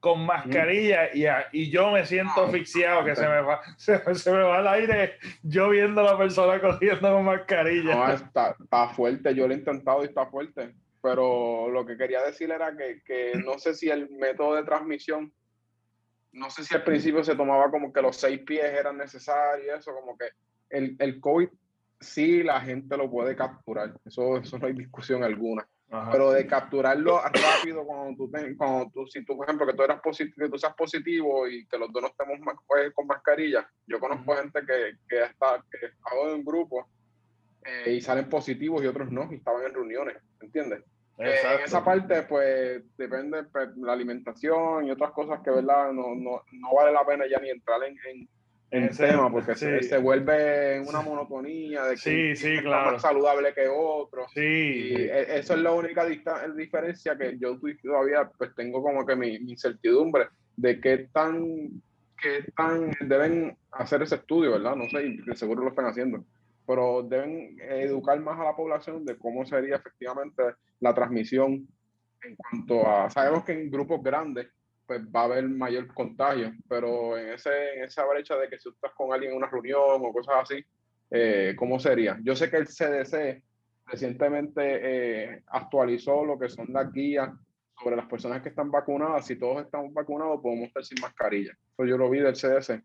con 0.00 0.26
mascarilla 0.26 1.08
y, 1.14 1.24
y 1.52 1.70
yo 1.70 1.90
me 1.90 2.04
siento 2.04 2.34
ah, 2.36 2.44
asfixiado 2.44 3.06
que 3.06 3.16
se 3.16 3.26
me, 3.26 3.40
va, 3.40 3.62
se, 3.78 4.32
me 4.32 4.42
va 4.42 4.60
el 4.60 4.68
aire 4.68 5.14
yo 5.42 5.70
viendo 5.70 6.02
a 6.02 6.12
la 6.12 6.18
persona 6.18 6.60
corriendo 6.60 7.10
con 7.10 7.24
mascarilla. 7.24 7.94
No, 7.94 8.12
está, 8.12 8.54
está, 8.62 8.88
fuerte, 8.88 9.34
yo 9.34 9.48
lo 9.48 9.54
he 9.54 9.56
intentado 9.56 10.02
y 10.02 10.08
está 10.08 10.26
fuerte, 10.26 10.74
pero 11.04 11.68
lo 11.68 11.84
que 11.84 11.98
quería 11.98 12.22
decir 12.22 12.50
era 12.50 12.74
que, 12.74 13.02
que, 13.04 13.32
no 13.44 13.58
sé 13.58 13.74
si 13.74 13.90
el 13.90 14.08
método 14.08 14.54
de 14.54 14.62
transmisión, 14.62 15.30
no 16.32 16.48
sé 16.48 16.64
si 16.64 16.74
al 16.74 16.82
principio 16.82 17.22
se 17.22 17.36
tomaba 17.36 17.70
como 17.70 17.92
que 17.92 18.00
los 18.00 18.16
seis 18.16 18.40
pies 18.40 18.64
eran 18.64 18.96
necesarios, 18.96 19.80
eso 19.80 19.92
como 19.92 20.16
que 20.16 20.28
el, 20.70 20.96
el 20.98 21.20
COVID 21.20 21.50
sí 22.00 22.42
la 22.42 22.58
gente 22.62 22.96
lo 22.96 23.10
puede 23.10 23.36
capturar, 23.36 23.92
eso, 24.06 24.38
eso 24.38 24.58
no 24.58 24.66
hay 24.66 24.72
discusión 24.72 25.22
alguna. 25.22 25.68
Pero 26.10 26.32
de 26.32 26.46
capturarlo 26.46 27.20
rápido 27.20 27.84
cuando 27.84 28.16
tú, 28.16 28.32
cuando 28.56 28.90
tú, 28.90 29.06
si 29.06 29.26
tú, 29.26 29.36
por 29.36 29.46
ejemplo, 29.46 29.66
que 29.66 29.74
tú 29.74 29.82
eras 29.82 30.00
positivo, 30.00 30.46
que 30.46 30.52
tú 30.52 30.58
seas 30.58 30.74
positivo 30.74 31.46
y 31.46 31.66
que 31.66 31.78
los 31.78 31.92
dos 31.92 32.02
no 32.02 32.08
estemos 32.08 32.38
pues, 32.66 32.92
con 32.94 33.06
mascarilla. 33.06 33.68
Yo 33.86 34.00
conozco 34.00 34.34
gente 34.34 34.60
que, 34.66 34.96
que, 35.06 35.22
está, 35.22 35.62
que 35.70 35.86
estaba 35.86 36.30
en 36.30 36.36
un 36.36 36.44
grupo 36.44 36.88
eh, 37.64 37.92
y 37.92 38.00
salen 38.00 38.28
positivos 38.28 38.82
y 38.82 38.86
otros 38.86 39.12
no, 39.12 39.30
y 39.30 39.36
estaban 39.36 39.64
en 39.66 39.74
reuniones, 39.74 40.16
¿entiendes? 40.40 40.82
Eh, 41.18 41.36
en 41.58 41.64
esa 41.64 41.84
parte, 41.84 42.22
pues, 42.22 42.82
depende 42.96 43.44
pues, 43.44 43.76
la 43.76 43.92
alimentación 43.92 44.86
y 44.86 44.90
otras 44.90 45.12
cosas 45.12 45.40
que, 45.44 45.50
¿verdad? 45.50 45.92
No, 45.92 46.14
no, 46.14 46.42
no 46.52 46.74
vale 46.74 46.92
la 46.92 47.06
pena 47.06 47.24
ya 47.30 47.38
ni 47.38 47.50
entrar 47.50 47.82
en, 47.84 47.96
en 48.10 48.28
en 48.74 48.84
el 48.84 48.96
tema, 48.96 49.30
porque 49.30 49.54
se, 49.54 49.98
vuelve 49.98 50.80
una 50.80 51.00
monotonía 51.00 51.84
de 51.84 51.90
que 51.94 51.96
sí, 51.96 52.36
sí, 52.36 52.58
claro. 52.60 52.92
más 52.92 53.02
saludable 53.02 53.54
que 53.54 53.68
otro. 53.68 54.26
Sí. 54.34 54.40
Y 54.40 54.94
e, 54.96 55.38
eso 55.38 55.54
es 55.54 55.60
la 55.60 55.70
única 55.70 56.04
diferencia 56.04 57.16
que 57.16 57.38
yo 57.38 57.56
todavía 57.80 58.28
pues 58.36 58.52
tengo 58.56 58.82
como 58.82 59.06
que 59.06 59.14
mi, 59.14 59.36
incertidumbre 59.36 60.26
de 60.56 60.80
qué 60.80 61.08
tan, 61.12 61.82
qué 62.20 62.44
tan 62.56 62.90
deben 63.02 63.56
hacer 63.70 64.02
ese 64.02 64.16
estudio, 64.16 64.50
¿verdad? 64.50 64.74
No 64.74 64.88
sé, 64.88 65.06
y 65.06 65.36
seguro 65.36 65.62
lo 65.62 65.68
están 65.68 65.86
haciendo, 65.86 66.24
pero 66.66 67.02
deben 67.02 67.56
educar 67.60 68.18
más 68.20 68.38
a 68.38 68.44
la 68.44 68.56
población 68.56 69.04
de 69.04 69.16
cómo 69.18 69.44
sería 69.44 69.76
efectivamente 69.76 70.42
la 70.80 70.94
transmisión 70.94 71.66
en 72.22 72.36
cuanto 72.36 72.88
a, 72.88 73.10
sabemos 73.10 73.44
que 73.44 73.52
en 73.52 73.70
grupos 73.70 74.02
grandes 74.02 74.48
pues 74.86 75.00
va 75.02 75.22
a 75.22 75.24
haber 75.24 75.48
mayor 75.48 75.92
contagio, 75.94 76.52
pero 76.68 77.16
en, 77.16 77.30
ese, 77.30 77.76
en 77.76 77.84
esa 77.84 78.04
brecha 78.04 78.36
de 78.36 78.48
que 78.48 78.58
si 78.58 78.68
estás 78.68 78.92
con 78.94 79.12
alguien 79.12 79.32
en 79.32 79.38
una 79.38 79.48
reunión 79.48 79.80
o 80.02 80.12
cosas 80.12 80.34
así, 80.42 80.64
eh, 81.10 81.54
¿cómo 81.56 81.78
sería? 81.78 82.18
Yo 82.22 82.36
sé 82.36 82.50
que 82.50 82.58
el 82.58 82.66
CDC 82.66 83.42
recientemente 83.86 84.62
eh, 84.62 85.42
actualizó 85.46 86.24
lo 86.24 86.38
que 86.38 86.48
son 86.48 86.66
las 86.70 86.92
guías 86.92 87.30
sobre 87.82 87.96
las 87.96 88.06
personas 88.06 88.42
que 88.42 88.50
están 88.50 88.70
vacunadas. 88.70 89.26
Si 89.26 89.36
todos 89.36 89.64
estamos 89.64 89.92
vacunados, 89.92 90.40
podemos 90.42 90.68
estar 90.68 90.84
sin 90.84 91.00
mascarilla. 91.00 91.52
Eso 91.52 91.86
yo 91.86 91.96
lo 91.96 92.10
vi 92.10 92.20
del 92.20 92.34
CDC. 92.34 92.82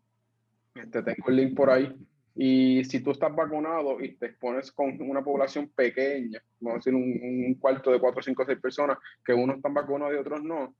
Este, 0.74 1.02
tengo 1.02 1.28
el 1.28 1.36
link 1.36 1.56
por 1.56 1.70
ahí. 1.70 1.94
Y 2.42 2.86
si 2.86 3.00
tú 3.00 3.10
estás 3.10 3.36
vacunado 3.36 4.00
y 4.00 4.14
te 4.14 4.28
expones 4.28 4.72
con 4.72 4.98
una 5.02 5.22
población 5.22 5.68
pequeña, 5.68 6.42
vamos 6.58 6.76
a 6.76 6.78
decir 6.78 6.94
un, 6.94 7.54
cuarto 7.60 7.90
de 7.90 8.00
cuatro, 8.00 8.22
cinco, 8.22 8.46
seis 8.46 8.58
personas, 8.58 8.96
que 9.22 9.34
unos 9.34 9.56
están 9.56 9.74
vacunados 9.74 10.14
y 10.14 10.16
otros 10.16 10.42
no, 10.42 10.74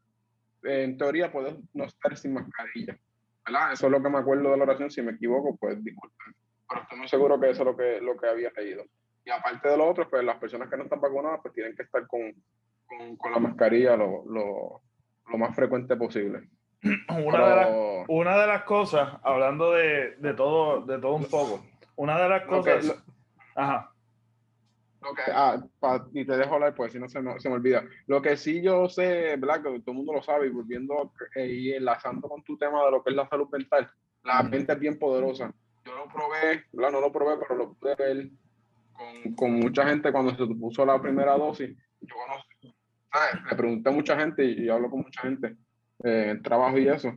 en 0.63 0.97
teoría 0.97 1.31
puedes 1.31 1.55
no 1.75 1.85
estar 1.85 2.17
sin 2.17 2.33
mascarilla. 2.33 2.99
¿verdad? 3.45 3.75
Eso 3.75 3.87
es 3.89 3.93
lo 3.93 4.03
que 4.03 4.09
me 4.09 4.17
acuerdo 4.17 4.53
de 4.53 4.57
la 4.57 4.63
oración. 4.63 4.91
Si 4.91 5.03
me 5.03 5.13
equivoco, 5.13 5.55
pues 5.59 5.85
disculpen. 5.85 6.35
Pero 6.67 6.81
estoy 6.81 6.99
muy 6.99 7.09
seguro 7.09 7.39
que 7.39 7.51
eso 7.51 7.61
es 7.61 7.67
lo 7.67 7.77
que, 7.77 8.01
lo 8.01 8.17
que 8.17 8.27
había 8.27 8.51
leído. 8.57 8.85
Y 9.27 9.31
aparte 9.31 9.69
de 9.69 9.77
lo 9.77 9.87
otro, 9.87 10.09
pues 10.09 10.25
las 10.25 10.39
personas 10.39 10.71
que 10.71 10.79
no 10.79 10.85
están 10.85 11.03
vacunadas, 11.03 11.41
pues 11.43 11.53
tienen 11.53 11.77
que 11.77 11.83
estar 11.83 12.07
con, 12.07 12.23
con, 12.87 13.17
con 13.17 13.33
la 13.33 13.39
mascarilla 13.39 13.99
lo, 13.99 14.25
lo, 14.25 14.81
lo, 15.31 15.37
más 15.37 15.55
frecuente 15.55 15.95
posible. 15.95 16.49
Una, 16.83 17.49
de 17.49 17.57
las, 17.57 17.69
una 18.09 18.39
de 18.39 18.47
las 18.47 18.63
cosas, 18.63 19.19
hablando 19.23 19.73
de, 19.73 20.17
de, 20.17 20.35
todo, 20.35 20.81
de 20.83 20.99
todo 20.99 21.15
un 21.15 21.27
poco, 21.27 21.63
una 21.97 22.21
de 22.21 22.29
las 22.29 22.47
cosas... 22.47 23.03
ajá. 23.55 23.93
Ah, 25.33 25.59
y 26.13 26.27
te 26.27 26.37
dejo 26.37 26.55
hablar, 26.55 26.75
pues 26.75 26.93
si 26.93 26.99
no 26.99 27.09
se 27.09 27.21
me, 27.21 27.39
se 27.41 27.49
me, 27.49 27.55
olvida. 27.55 27.85
Lo 28.07 28.21
que 28.21 28.37
sí 28.37 28.61
yo 28.61 28.89
sé, 28.89 29.37
¿verdad? 29.37 29.63
Que 29.63 29.81
todo 29.81 29.93
el 29.93 29.97
mundo 29.97 30.13
lo 30.13 30.23
sabe, 30.23 30.47
y 30.47 30.51
volviendo 30.51 31.13
eh, 31.35 31.47
y 31.47 31.73
enlazando 31.73 32.29
con 32.29 32.43
tu 32.43 32.59
tema 32.59 32.85
de 32.85 32.91
lo 32.91 33.03
que 33.03 33.11
es 33.11 33.17
la 33.17 33.29
salud 33.29 33.49
mental, 33.51 33.91
la 34.25 34.43
mente 34.43 34.73
es 34.73 34.79
bien 34.79 34.99
poderosa. 34.99 35.53
Yo 35.87 35.97
lo 35.97 36.07
probé, 36.09 36.65
¿verdad? 36.73 36.93
No 36.93 37.01
lo 37.01 37.11
probé, 37.11 37.37
pero 37.39 37.55
lo 37.57 37.73
pude 37.73 37.95
ver 37.95 38.29
con, 38.93 39.35
con 39.35 39.53
mucha 39.55 39.87
gente 39.87 40.13
cuando 40.13 40.37
se 40.37 40.55
puso 40.55 40.85
la 40.85 41.01
primera 41.01 41.37
dosis. 41.39 41.75
Yo 42.03 42.15
conozco, 42.15 42.77
Le 43.51 43.57
pregunté 43.57 43.89
a 43.89 43.93
mucha 43.93 44.19
gente 44.19 44.45
y, 44.45 44.69
hablo 44.69 44.91
con 44.91 45.01
mucha 45.01 45.23
gente 45.23 45.57
eh, 46.05 46.31
en 46.31 46.43
trabajo 46.43 46.79
y 46.79 46.89
eso 46.89 47.15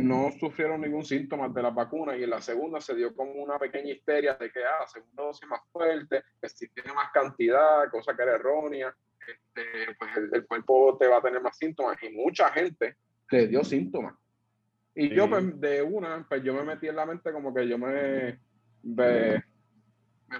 no 0.00 0.30
sufrieron 0.38 0.80
ningún 0.80 1.04
síntoma 1.04 1.48
de 1.48 1.62
la 1.62 1.70
vacuna 1.70 2.16
y 2.16 2.24
en 2.24 2.30
la 2.30 2.40
segunda 2.40 2.80
se 2.80 2.94
dio 2.94 3.14
como 3.14 3.32
una 3.32 3.58
pequeña 3.58 3.92
histeria 3.92 4.34
de 4.34 4.50
que, 4.50 4.60
ah, 4.64 4.86
segunda 4.86 5.24
dosis 5.24 5.48
más 5.48 5.60
fuerte, 5.70 6.22
que 6.40 6.48
si 6.48 6.68
tiene 6.68 6.92
más 6.92 7.10
cantidad, 7.12 7.90
cosa 7.90 8.14
que 8.14 8.22
era 8.22 8.34
errónea, 8.34 8.94
este, 9.18 9.94
pues 9.98 10.10
el, 10.32 10.46
cuerpo 10.46 10.96
te 10.98 11.06
va 11.06 11.18
a 11.18 11.22
tener 11.22 11.40
más 11.40 11.56
síntomas 11.56 11.96
y 12.02 12.10
mucha 12.10 12.50
gente 12.50 12.96
le 13.30 13.46
dio 13.46 13.64
síntomas. 13.64 14.14
Y 14.94 15.08
yo 15.14 15.28
pues 15.28 15.58
de 15.58 15.82
una, 15.82 16.26
pues 16.28 16.42
yo 16.42 16.52
me 16.54 16.64
metí 16.64 16.88
en 16.88 16.96
la 16.96 17.06
mente 17.06 17.32
como 17.32 17.54
que 17.54 17.66
yo 17.66 17.78
me, 17.78 18.38
me, 18.82 19.42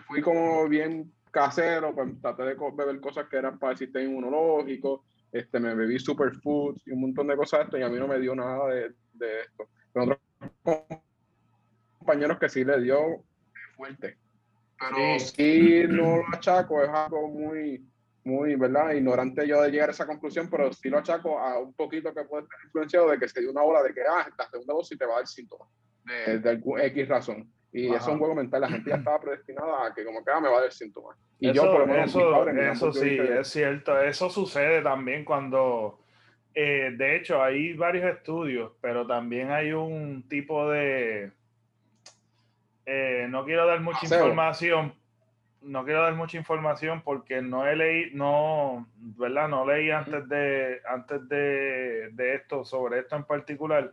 fui. 0.07 0.21
como 0.21 0.69
bien 0.69 1.11
casero, 1.31 1.95
pues 1.95 2.21
traté 2.21 2.43
de 2.43 2.55
beber 2.55 3.01
cosas 3.01 3.29
que 3.29 3.39
eran 3.39 3.59
para 3.59 3.73
el 3.73 3.79
sistema 3.79 4.05
inmunológico, 4.05 5.05
este, 5.33 5.59
me 5.59 5.75
bebí 5.75 5.99
superfoods 5.99 6.87
y 6.87 6.93
un 6.93 7.01
montón 7.01 7.27
de 7.27 7.37
cosas 7.37 7.65
esto 7.65 7.79
y 7.79 7.83
a 7.83 7.89
mí 7.89 7.99
no 7.99 8.07
me 8.07 8.21
dio 8.21 8.35
nada 8.35 8.69
de, 8.69 8.93
de 9.15 9.41
esto. 9.41 9.69
Pero 9.93 10.19
otros 10.65 10.99
compañeros 11.99 12.39
que 12.39 12.49
sí 12.49 12.65
le 12.65 12.81
dio 12.81 13.25
fuerte. 13.77 14.19
Pero 14.79 15.19
sí, 15.19 15.85
no 15.89 16.19
lo 16.19 16.25
achaco, 16.35 16.83
es 16.83 16.89
algo 16.91 17.29
muy, 17.29 17.89
muy, 18.25 18.57
¿verdad? 18.57 18.93
Ignorante 18.93 19.47
yo 19.47 19.63
de 19.63 19.71
llegar 19.71 19.89
a 19.89 19.93
esa 19.93 20.07
conclusión, 20.07 20.49
pero 20.51 20.73
sí 20.73 20.89
lo 20.89 20.99
achaco 20.99 21.39
a 21.39 21.59
un 21.59 21.73
poquito 21.73 22.13
que 22.13 22.25
puede 22.25 22.45
estar 22.45 22.59
influenciado 22.65 23.11
de 23.11 23.19
que 23.19 23.29
se 23.29 23.41
dio 23.41 23.53
una 23.53 23.63
ola 23.63 23.83
de 23.83 23.95
que, 23.95 24.01
ah, 24.03 24.29
la 24.37 24.51
segunda 24.51 24.75
dosis 24.75 24.99
te 24.99 25.07
va 25.07 25.15
a 25.15 25.17
dar 25.19 25.27
síntomas 25.27 25.69
de, 26.05 26.39
de 26.39 26.87
X 26.87 27.09
razón. 27.09 27.51
Y 27.73 27.87
eso 27.87 27.97
es 27.97 28.07
un 28.09 28.19
juego 28.19 28.35
mental. 28.35 28.61
La 28.61 28.69
gente 28.69 28.91
ya 28.91 28.97
estaba 28.97 29.19
predestinada 29.19 29.87
a 29.87 29.95
que, 29.95 30.05
como 30.05 30.23
que 30.23 30.31
ah, 30.31 30.41
me 30.41 30.49
va 30.49 30.59
a 30.59 30.61
dar 30.63 30.73
síntomas. 30.73 31.17
Y 31.41 31.49
eso, 31.49 31.65
yo, 31.65 31.73
por 31.73 31.81
lo 31.81 31.87
menos, 31.87 32.11
eso, 32.11 32.49
eso 32.49 32.93
sí, 32.93 33.19
es 33.19 33.49
cierto. 33.49 33.99
Eso 34.01 34.29
sucede 34.29 34.83
también 34.83 35.25
cuando. 35.25 35.99
Eh, 36.55 36.91
de 36.95 37.17
hecho, 37.17 37.43
hay 37.43 37.73
varios 37.73 38.15
estudios, 38.15 38.73
pero 38.83 39.07
también 39.07 39.51
hay 39.51 39.73
un 39.73 40.29
tipo 40.29 40.71
de. 40.71 41.33
Eh, 42.85 43.27
no 43.31 43.45
quiero 43.47 43.67
dar 43.67 43.81
mucha 43.81 44.05
información. 44.05 44.95
No 45.63 45.85
quiero 45.85 46.03
dar 46.03 46.15
mucha 46.15 46.37
información 46.37 47.03
porque 47.03 47.41
no 47.41 47.67
he 47.67 47.77
leído, 47.77 48.11
no, 48.15 48.89
¿verdad? 48.97 49.49
No 49.49 49.65
leí 49.65 49.91
antes 49.91 50.29
de, 50.29 50.81
antes 50.87 51.29
de, 51.29 52.11
de 52.11 52.35
esto, 52.35 52.65
sobre 52.65 52.99
esto 52.99 53.15
en 53.15 53.23
particular, 53.23 53.93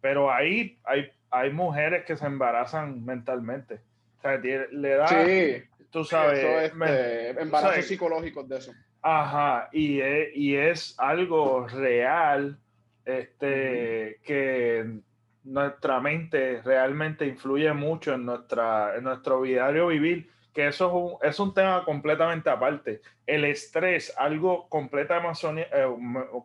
pero 0.00 0.32
ahí 0.32 0.80
hay 0.82 1.12
hay 1.30 1.50
mujeres 1.50 2.04
que 2.04 2.16
se 2.16 2.26
embarazan 2.26 3.04
mentalmente. 3.04 3.80
O 4.18 4.20
sea, 4.22 4.36
le 4.36 4.96
da, 4.96 5.06
sí, 5.06 5.62
tú 5.90 6.04
sabes, 6.04 6.38
eso 6.40 6.60
este, 6.60 7.40
embarazos 7.40 7.86
psicológicos 7.86 8.48
de 8.48 8.58
eso. 8.58 8.72
Ajá, 9.02 9.70
y 9.72 10.00
es, 10.00 10.36
y 10.36 10.56
es 10.56 10.94
algo 10.98 11.66
real 11.68 12.58
este, 13.04 14.20
que 14.24 15.00
nuestra 15.44 16.00
mente 16.00 16.60
realmente 16.62 17.26
influye 17.26 17.72
mucho 17.72 18.14
en, 18.14 18.26
nuestra, 18.26 18.96
en 18.96 19.04
nuestro 19.04 19.42
diario 19.42 19.86
vivir, 19.86 20.28
que 20.52 20.68
eso 20.68 20.86
es 20.86 20.92
un, 20.92 21.28
es 21.30 21.40
un 21.40 21.54
tema 21.54 21.84
completamente 21.84 22.50
aparte. 22.50 23.00
El 23.26 23.44
estrés, 23.44 24.12
algo 24.18 24.68
completamente, 24.68 25.66
eh, 25.72 25.86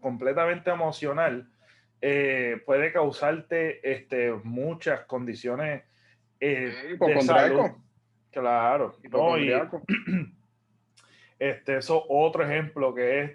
completamente 0.02 0.70
emocional, 0.70 1.48
eh, 2.02 2.62
puede 2.66 2.92
causarte 2.92 3.80
este, 3.90 4.34
muchas 4.44 5.06
condiciones 5.06 5.84
eh, 6.40 6.98
de 7.00 7.22
salud. 7.22 7.72
Claro. 8.32 8.98
este, 11.40 11.78
eso 11.78 12.06
otro 12.10 12.44
ejemplo 12.44 12.94
que 12.94 13.22
es 13.22 13.32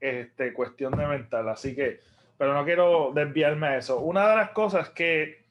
este, 0.00 0.52
cuestión 0.52 0.96
de 0.96 1.06
mental. 1.06 1.48
Así 1.48 1.74
que, 1.74 2.00
pero 2.38 2.54
no 2.54 2.64
quiero 2.64 3.12
desviarme 3.14 3.66
a 3.66 3.78
eso. 3.78 4.00
Una 4.00 4.30
de 4.30 4.36
las 4.36 4.50
cosas 4.50 4.90
que, 4.90 5.44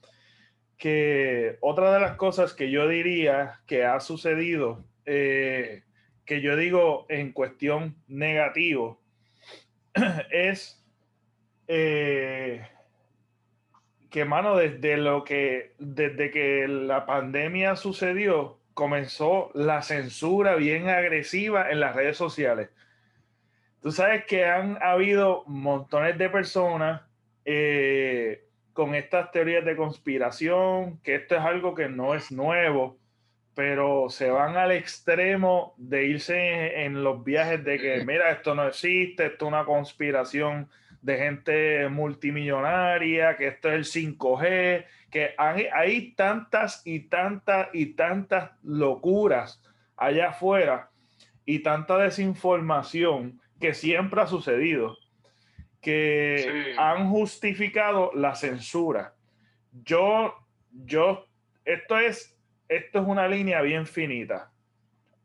que 0.77 1.58
otra 1.62 1.93
de 1.93 2.00
las 2.00 2.15
cosas 2.15 2.53
que 2.53 2.72
yo 2.72 2.88
diría 2.88 3.60
que 3.67 3.84
ha 3.84 4.00
sucedido, 4.00 4.84
eh, 5.05 5.84
que 6.25 6.41
yo 6.41 6.55
digo 6.55 7.05
en 7.10 7.34
cuestión 7.34 7.98
negativo, 8.08 9.01
es 10.32 10.83
eh, 11.67 12.67
que, 14.10 14.25
mano, 14.25 14.58
desde 14.58 14.98
lo 14.98 15.24
que, 15.24 15.74
desde 15.79 16.32
que 16.32 16.67
la 16.67 17.05
pandemia 17.05 17.75
sucedió, 17.75 18.60
comenzó 18.74 19.51
la 19.53 19.82
censura 19.82 20.55
bien 20.55 20.89
agresiva 20.89 21.70
en 21.72 21.79
las 21.79 21.96
redes 21.96 22.17
sociales. 22.17 22.70
Tú 23.82 23.91
sabes 23.91 24.25
que 24.25 24.46
han 24.46 24.77
habido 24.82 25.43
montones 25.46 26.17
de 26.17 26.29
personas 26.29 27.01
eh, 27.46 28.46
con 28.74 28.96
estas 28.96 29.32
teorías 29.32 29.65
de 29.65 29.75
conspiración, 29.75 31.00
que 31.03 31.15
esto 31.15 31.36
es 31.36 31.41
algo 31.41 31.75
que 31.75 31.89
no 31.89 32.15
es 32.15 32.32
nuevo, 32.32 32.98
pero 33.53 34.10
se 34.10 34.29
van 34.29 34.58
al 34.58 34.72
extremo 34.72 35.75
de 35.77 36.05
irse 36.05 36.84
en 36.86 37.03
los 37.03 37.24
viajes 37.24 37.63
de 37.63 37.77
que, 37.77 38.03
mira, 38.05 38.32
esto 38.32 38.55
no 38.55 38.67
existe, 38.67 39.27
esto 39.27 39.46
es 39.46 39.50
una 39.50 39.65
conspiración 39.65 40.70
de 41.03 41.17
gente 41.17 41.89
multimillonaria, 41.89 43.36
que 43.36 43.48
esto 43.48 43.69
es 43.69 43.95
el 43.95 44.17
5G, 44.17 44.86
que 45.12 45.36
hay, 45.38 45.67
hay 45.74 46.13
tantas 46.13 46.81
y 46.86 47.01
tantas 47.01 47.67
y 47.74 47.88
tantas 47.88 48.51
locuras 48.63 49.62
allá 49.98 50.29
afuera 50.29 50.89
y 51.45 51.60
tanta 51.60 51.98
desinformación 51.98 53.41
que 53.60 53.74
siempre 53.74 54.22
ha 54.22 54.27
sucedido, 54.27 54.98
que 55.81 56.74
han 56.77 57.10
justificado 57.10 58.12
la 58.15 58.36
censura. 58.36 59.13
Yo, 59.74 60.33
yo, 60.72 61.27
esto 61.65 61.98
es, 61.98 62.39
esto 62.69 63.01
es 63.01 63.05
una 63.05 63.27
línea 63.27 63.62
bien 63.62 63.86
finita. 63.86 64.53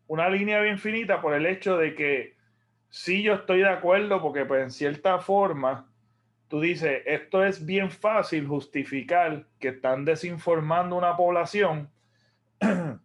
Una 0.08 0.28
línea 0.28 0.61
bien 0.61 0.78
finita 0.78 1.20
por 1.20 1.35
el 1.35 1.47
hecho 1.47 1.78
de 1.78 1.94
que 1.94 2.38
sí 2.90 3.23
yo 3.23 3.35
estoy 3.35 3.61
de 3.61 3.68
acuerdo 3.68 4.21
porque 4.21 4.45
pues 4.45 4.62
en 4.62 4.71
cierta 4.71 5.18
forma 5.18 5.88
tú 6.49 6.61
dices, 6.61 7.02
esto 7.04 7.45
es 7.45 7.64
bien 7.64 7.90
fácil 7.90 8.47
justificar 8.47 9.45
que 9.61 9.68
están 9.68 10.04
desinformando 10.04 10.97
una 10.97 11.16
población. 11.16 11.90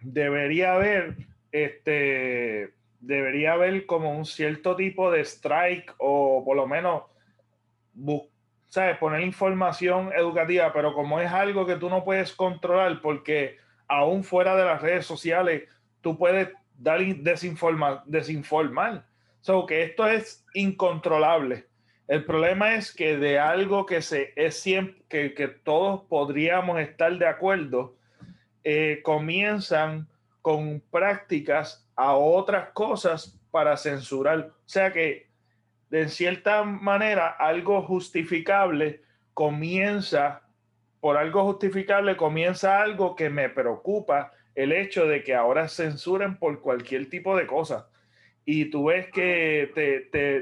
debería 0.00 0.74
haber, 0.74 1.16
este, 1.52 2.72
debería 3.00 3.54
haber 3.54 3.86
como 3.86 4.16
un 4.16 4.24
cierto 4.24 4.76
tipo 4.76 5.10
de 5.10 5.20
strike 5.22 5.94
o 5.98 6.44
por 6.44 6.56
lo 6.56 6.66
menos, 6.66 7.02
¿sabes? 8.68 8.96
Poner 8.98 9.22
información 9.22 10.12
educativa, 10.14 10.72
pero 10.72 10.94
como 10.94 11.20
es 11.20 11.30
algo 11.30 11.66
que 11.66 11.76
tú 11.76 11.90
no 11.90 12.04
puedes 12.04 12.32
controlar 12.32 13.00
porque 13.02 13.58
aún 13.88 14.22
fuera 14.22 14.56
de 14.56 14.64
las 14.64 14.80
redes 14.80 15.06
sociales, 15.06 15.64
tú 16.00 16.16
puedes 16.16 16.50
dar 16.80 17.00
desinformar, 17.00 18.02
desinformar. 18.06 19.04
So 19.40 19.66
que 19.66 19.84
esto 19.84 20.06
es 20.06 20.44
incontrolable. 20.54 21.66
El 22.08 22.24
problema 22.24 22.74
es 22.74 22.92
que 22.92 23.16
de 23.16 23.38
algo 23.38 23.86
que 23.86 24.02
se 24.02 24.32
es 24.34 24.58
siempre 24.58 25.02
que, 25.08 25.34
que 25.34 25.48
todos 25.48 26.02
podríamos 26.08 26.80
estar 26.80 27.16
de 27.16 27.26
acuerdo, 27.26 27.94
eh, 28.64 29.00
comienzan 29.04 30.08
con 30.42 30.82
prácticas 30.90 31.88
a 31.96 32.14
otras 32.14 32.70
cosas 32.70 33.38
para 33.50 33.76
censurar. 33.76 34.50
O 34.50 34.68
sea 34.68 34.92
que 34.92 35.28
de 35.90 36.08
cierta 36.08 36.62
manera 36.62 37.28
algo 37.28 37.82
justificable 37.82 39.02
comienza, 39.34 40.42
por 41.00 41.16
algo 41.16 41.44
justificable 41.44 42.16
comienza 42.16 42.80
algo 42.80 43.16
que 43.16 43.30
me 43.30 43.48
preocupa, 43.48 44.32
el 44.54 44.72
hecho 44.72 45.06
de 45.06 45.22
que 45.22 45.34
ahora 45.34 45.68
censuren 45.68 46.36
por 46.36 46.60
cualquier 46.60 47.08
tipo 47.08 47.36
de 47.36 47.46
cosa. 47.46 47.88
Y 48.44 48.66
tú 48.66 48.86
ves 48.86 49.08
que 49.10 49.70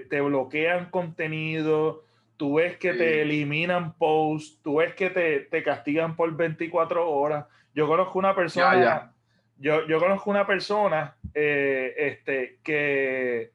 te, 0.08 0.20
bloquean 0.20 0.90
contenido, 0.90 2.04
tú 2.36 2.54
ves 2.54 2.76
que 2.78 2.94
te 2.94 3.22
eliminan 3.22 3.94
posts, 3.94 4.60
tú 4.62 4.76
ves 4.76 4.94
que 4.94 5.10
te, 5.10 5.62
castigan 5.62 6.16
por 6.16 6.34
24 6.36 7.10
horas. 7.10 7.46
Yo 7.74 7.86
conozco 7.86 8.18
una 8.18 8.34
persona, 8.34 9.12
Yo, 9.58 9.86
yo 9.86 9.98
conozco 9.98 10.30
una 10.30 10.46
persona 10.46 11.16
eh, 11.34 11.94
este, 11.96 12.58
que 12.62 13.50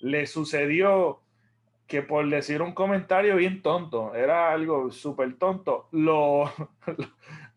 le 0.00 0.26
sucedió 0.26 1.20
que 1.86 2.02
por 2.02 2.28
decir 2.28 2.62
un 2.62 2.72
comentario 2.72 3.36
bien 3.36 3.62
tonto, 3.62 4.14
era 4.14 4.52
algo 4.52 4.90
súper 4.90 5.34
tonto, 5.34 5.88
lo, 5.92 6.44
lo 6.86 7.08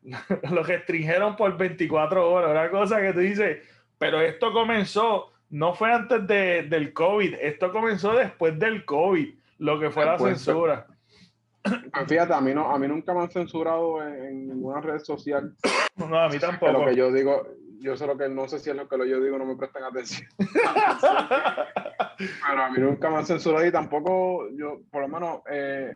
restringieron 0.43 1.35
por 1.35 1.57
24 1.57 2.31
horas, 2.31 2.51
una 2.51 2.69
cosa 2.69 3.01
que 3.01 3.13
tú 3.13 3.19
dices, 3.19 3.59
pero 3.97 4.21
esto 4.21 4.51
comenzó 4.53 5.31
no 5.49 5.73
fue 5.73 5.93
antes 5.93 6.27
de, 6.27 6.63
del 6.63 6.93
COVID, 6.93 7.35
esto 7.35 7.71
comenzó 7.71 8.13
después 8.13 8.57
del 8.59 8.85
COVID, 8.85 9.33
lo 9.59 9.79
que 9.79 9.89
fue 9.89 10.05
la 10.05 10.17
censura. 10.19 10.87
Pues 11.63 12.07
fíjate, 12.07 12.33
a 12.33 12.41
mí, 12.41 12.53
no, 12.53 12.69
a 12.69 12.79
mí 12.79 12.87
nunca 12.87 13.13
me 13.13 13.21
han 13.21 13.31
censurado 13.31 14.05
en, 14.05 14.47
ninguna 14.47 14.81
red 14.81 14.99
social. 14.99 15.53
No, 15.95 16.19
a 16.19 16.29
mí 16.29 16.39
tampoco. 16.39 16.71
Lo 16.71 16.85
que 16.85 16.95
yo 16.95 17.11
digo, 17.11 17.47
yo 17.79 17.97
sé 17.97 18.07
lo 18.07 18.17
que 18.17 18.29
no 18.29 18.47
sé 18.47 18.59
si 18.59 18.69
es 18.69 18.75
lo 18.75 18.87
que 18.87 18.97
yo 19.09 19.19
digo, 19.21 19.37
no 19.37 19.45
me 19.45 19.55
prestan 19.55 19.83
atención. 19.83 20.27
Pero 22.17 22.63
a 22.63 22.69
mí 22.69 22.79
nunca 22.79 23.09
me 23.09 23.17
han 23.17 23.25
censurado 23.25 23.65
y 23.65 23.71
tampoco, 23.71 24.49
yo, 24.51 24.81
por 24.91 25.01
lo 25.01 25.07
menos, 25.07 25.41
eh, 25.49 25.93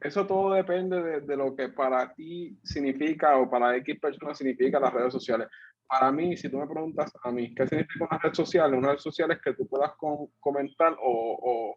eso 0.00 0.26
todo 0.26 0.54
depende 0.54 1.02
de, 1.02 1.20
de, 1.20 1.36
lo 1.36 1.54
que 1.56 1.68
para 1.68 2.12
ti 2.14 2.58
significa 2.62 3.36
o 3.36 3.50
para 3.50 3.76
X 3.76 3.98
personas 4.00 4.38
significa 4.38 4.78
las 4.78 4.92
redes 4.92 5.12
sociales 5.12 5.48
para 5.88 6.12
mí, 6.12 6.36
si 6.36 6.50
tú 6.50 6.58
me 6.58 6.66
preguntas 6.66 7.10
a 7.22 7.32
mí, 7.32 7.54
¿qué 7.54 7.66
significa 7.66 8.06
una 8.10 8.18
red 8.18 8.34
social? 8.34 8.74
Una 8.74 8.92
red 8.92 8.98
social 8.98 9.30
es 9.30 9.40
que 9.40 9.54
tú 9.54 9.66
puedas 9.66 9.92
comentar 10.38 10.94
o, 11.00 11.76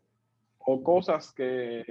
o, 0.59 0.83
cosas 0.83 1.31
que... 1.33 1.85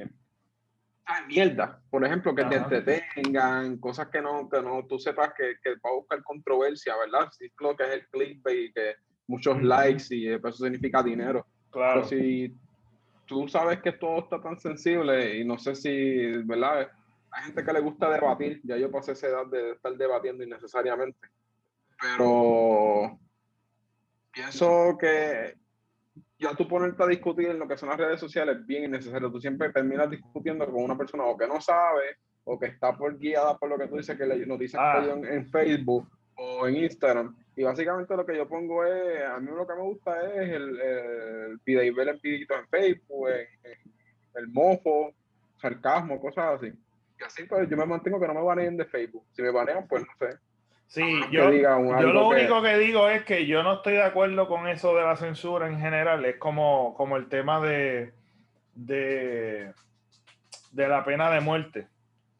Ah, 1.06 1.24
mierda, 1.26 1.80
por 1.90 2.04
ejemplo, 2.04 2.34
que 2.34 2.44
te 2.44 2.56
entretengan, 2.56 3.78
cosas 3.78 4.08
que 4.08 4.20
no, 4.20 4.48
que 4.48 4.62
no 4.62 4.86
tú 4.86 4.98
sepas 4.98 5.32
que, 5.36 5.54
que 5.62 5.70
va 5.70 5.90
a 5.90 5.94
buscar 5.94 6.22
controversia, 6.22 6.94
¿verdad? 6.96 7.30
Sí, 7.32 7.50
lo 7.58 7.74
que 7.74 7.84
es 7.84 7.90
el 7.90 8.06
clickbait, 8.08 8.74
que 8.74 8.94
muchos 9.26 9.60
likes 9.60 10.14
y 10.14 10.28
eso 10.28 10.52
significa 10.52 11.02
dinero. 11.02 11.46
Claro. 11.70 12.02
Pero 12.02 12.22
si 12.22 12.54
tú 13.30 13.48
sabes 13.48 13.80
que 13.80 13.92
todo 13.92 14.18
está 14.18 14.42
tan 14.42 14.58
sensible 14.58 15.38
y 15.38 15.44
no 15.44 15.56
sé 15.56 15.76
si, 15.76 16.26
¿verdad? 16.42 16.90
Hay 17.30 17.44
gente 17.44 17.64
que 17.64 17.72
le 17.72 17.80
gusta 17.80 18.10
debatir, 18.10 18.60
ya 18.64 18.76
yo 18.76 18.90
pasé 18.90 19.12
esa 19.12 19.28
edad 19.28 19.46
de 19.46 19.70
estar 19.70 19.96
debatiendo 19.96 20.42
innecesariamente 20.42 21.28
pero 22.00 23.18
pienso 24.32 24.96
que 24.98 25.54
ya 26.38 26.54
tú 26.54 26.66
ponerte 26.66 27.02
a 27.02 27.06
discutir 27.06 27.48
en 27.48 27.58
lo 27.58 27.68
que 27.68 27.76
son 27.76 27.90
las 27.90 27.98
redes 27.98 28.20
sociales 28.20 28.56
es 28.56 28.66
bien 28.66 28.84
innecesario. 28.84 29.30
Tú 29.30 29.40
siempre 29.40 29.70
terminas 29.70 30.08
discutiendo 30.08 30.64
con 30.66 30.82
una 30.82 30.96
persona 30.96 31.24
o 31.24 31.36
que 31.36 31.46
no 31.46 31.60
sabe 31.60 32.16
o 32.44 32.58
que 32.58 32.66
está 32.66 32.96
por 32.96 33.18
guiada 33.18 33.58
por 33.58 33.68
lo 33.68 33.78
que 33.78 33.86
tú 33.86 33.96
dices 33.96 34.16
que 34.16 34.26
le 34.26 34.46
noticias 34.46 34.80
ah. 34.82 35.04
en, 35.06 35.46
Facebook 35.46 36.08
o 36.36 36.66
en 36.66 36.76
Instagram. 36.76 37.36
Y 37.56 37.62
básicamente 37.62 38.16
lo 38.16 38.24
que 38.24 38.36
yo 38.36 38.48
pongo 38.48 38.84
es, 38.84 39.24
a 39.24 39.38
mí 39.38 39.50
lo 39.50 39.66
que 39.66 39.74
me 39.74 39.82
gusta 39.82 40.20
es 40.34 40.48
el, 40.50 40.80
el 40.80 41.60
pide 41.60 41.86
y 41.86 41.90
ver 41.90 42.08
el 42.08 42.20
pidito 42.20 42.54
en 42.54 42.68
Facebook, 42.68 43.28
el 44.34 44.48
mofo, 44.48 45.12
sarcasmo, 45.56 46.20
cosas 46.20 46.56
así. 46.56 46.72
Y 47.18 47.22
así 47.24 47.44
pues 47.44 47.68
yo 47.68 47.76
me 47.76 47.86
mantengo 47.86 48.20
que 48.20 48.26
no 48.26 48.34
me 48.34 48.42
baneen 48.42 48.76
de 48.76 48.86
Facebook. 48.86 49.24
Si 49.32 49.42
me 49.42 49.50
banean, 49.50 49.86
pues 49.86 50.02
no 50.02 50.12
sé. 50.18 50.38
Sí, 50.86 51.20
yo, 51.30 51.52
yo 51.52 52.12
lo 52.12 52.28
único 52.28 52.62
que 52.62 52.76
digo 52.78 53.08
es 53.08 53.22
que 53.24 53.46
yo 53.46 53.62
no 53.62 53.74
estoy 53.74 53.92
de 53.92 54.02
acuerdo 54.02 54.48
con 54.48 54.66
eso 54.66 54.92
de 54.96 55.02
la 55.02 55.14
censura 55.14 55.68
en 55.68 55.78
general. 55.78 56.24
Es 56.24 56.36
como, 56.38 56.94
como 56.96 57.16
el 57.16 57.28
tema 57.28 57.60
de, 57.60 58.12
de, 58.74 59.72
de 60.72 60.88
la 60.88 61.04
pena 61.04 61.30
de 61.30 61.40
muerte. 61.40 61.86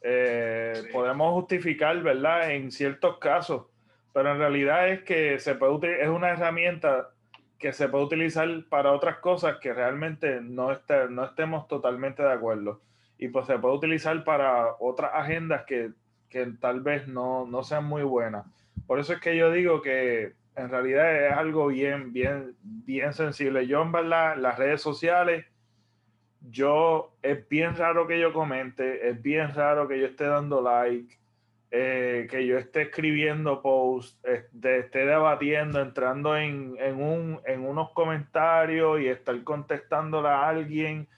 Eh, 0.03 0.83
podemos 0.93 1.33
justificar, 1.35 2.03
¿verdad? 2.03 2.51
En 2.51 2.73
ciertos 2.73 3.19
casos, 3.19 3.67
pero 4.13 4.33
en 4.33 4.39
realidad 4.39 4.89
es 4.89 5.03
que 5.03 5.39
se 5.39 5.55
puede 5.55 6.03
es 6.03 6.09
una 6.09 6.31
herramienta 6.31 7.11
que 7.59 7.73
se 7.73 7.89
puede 7.89 8.05
utilizar 8.05 8.49
para 8.69 8.93
otras 8.93 9.19
cosas 9.19 9.59
que 9.59 9.73
realmente 9.73 10.41
no, 10.41 10.71
no 11.11 11.25
estemos 11.25 11.69
totalmente 11.69 12.23
de 12.23 12.33
acuerdo. 12.33 12.81
Y 13.19 13.29
pues 13.29 13.47
se 13.47 13.59
puede 13.59 13.75
utilizar 13.75 14.25
para 14.25 14.77
otras 14.79 15.11
agendas 15.15 15.65
que 15.67 15.91
que 16.31 16.47
tal 16.61 16.81
vez 16.81 17.09
no, 17.09 17.45
no 17.45 17.63
sean 17.63 17.85
muy 17.85 18.03
buenas. 18.03 18.47
Por 18.87 19.01
eso 19.01 19.13
es 19.13 19.21
que 19.21 19.37
yo 19.37 19.51
digo 19.51 19.83
que 19.83 20.33
en 20.55 20.71
realidad 20.71 21.27
es 21.27 21.33
algo 21.33 21.67
bien, 21.67 22.13
bien, 22.13 22.57
bien 22.63 23.13
sensible. 23.13 23.67
Yo 23.67 23.83
en 23.83 23.93
verdad, 23.93 24.37
las 24.39 24.57
redes 24.57 24.81
sociales, 24.81 25.45
yo, 26.41 27.13
es 27.23 27.47
bien 27.49 27.77
raro 27.77 28.07
que 28.07 28.19
yo 28.19 28.33
comente, 28.33 29.09
es 29.09 29.21
bien 29.21 29.53
raro 29.53 29.89
que 29.89 29.99
yo 29.99 30.07
esté 30.07 30.25
dando 30.25 30.63
like, 30.63 31.19
eh, 31.71 32.27
que 32.31 32.47
yo 32.47 32.59
esté 32.59 32.83
escribiendo 32.83 33.63
posts, 33.63 34.19
esté 34.25 35.07
debatiendo, 35.07 35.81
entrando 35.81 36.37
en, 36.37 36.77
en, 36.79 37.01
un, 37.01 37.41
en 37.47 37.65
unos 37.65 37.93
comentarios 37.93 39.01
y 39.01 39.09
estar 39.09 39.43
contestándole 39.45 40.29
a 40.29 40.49
alguien 40.49 41.09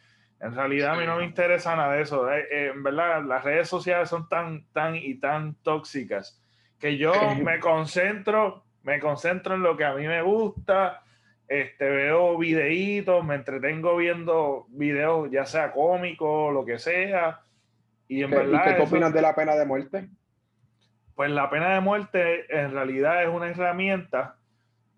en 0.42 0.56
realidad 0.56 0.94
a 0.94 0.96
mí 0.96 1.06
no 1.06 1.16
me 1.16 1.24
interesa 1.24 1.76
nada 1.76 1.94
de 1.94 2.02
eso. 2.02 2.30
Eh, 2.30 2.46
eh, 2.50 2.72
en 2.74 2.82
verdad, 2.82 3.22
las 3.24 3.44
redes 3.44 3.68
sociales 3.68 4.08
son 4.08 4.28
tan, 4.28 4.66
tan 4.72 4.96
y 4.96 5.14
tan 5.14 5.54
tóxicas 5.62 6.42
que 6.80 6.98
yo 6.98 7.12
me 7.44 7.60
concentro, 7.60 8.64
me 8.82 8.98
concentro 8.98 9.54
en 9.54 9.62
lo 9.62 9.76
que 9.76 9.84
a 9.84 9.94
mí 9.94 10.06
me 10.08 10.20
gusta. 10.20 11.04
Este, 11.46 11.88
veo 11.88 12.36
videitos, 12.38 13.24
me 13.24 13.36
entretengo 13.36 13.96
viendo 13.96 14.66
videos, 14.70 15.30
ya 15.30 15.46
sea 15.46 15.70
cómicos, 15.70 16.52
lo 16.52 16.64
que 16.64 16.80
sea. 16.80 17.42
Y 18.08 18.24
en 18.24 18.30
verdad. 18.30 18.64
¿Y 18.68 18.74
qué 18.74 18.82
opinas 18.82 19.12
de 19.12 19.22
la 19.22 19.36
pena 19.36 19.54
de 19.54 19.64
muerte? 19.64 20.08
Pues 21.14 21.30
la 21.30 21.50
pena 21.50 21.74
de 21.74 21.80
muerte 21.80 22.46
en 22.48 22.72
realidad 22.72 23.22
es 23.22 23.28
una 23.28 23.48
herramienta 23.48 24.38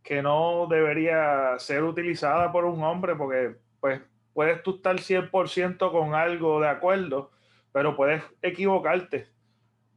que 0.03 0.23
no 0.23 0.67
debería 0.69 1.59
ser 1.59 1.83
utilizada 1.83 2.53
por 2.53 2.67
un 2.67 2.83
hombre 2.83 3.17
porque, 3.17 3.57
pues, 3.81 4.01
puedes 4.35 4.63
tú 4.63 4.77
estar 4.77 4.97
100% 4.97 5.91
con 5.91 6.15
algo 6.15 6.61
de 6.61 6.69
acuerdo, 6.69 7.31
pero 7.73 7.97
puedes 7.97 8.23
equivocarte. 8.43 9.29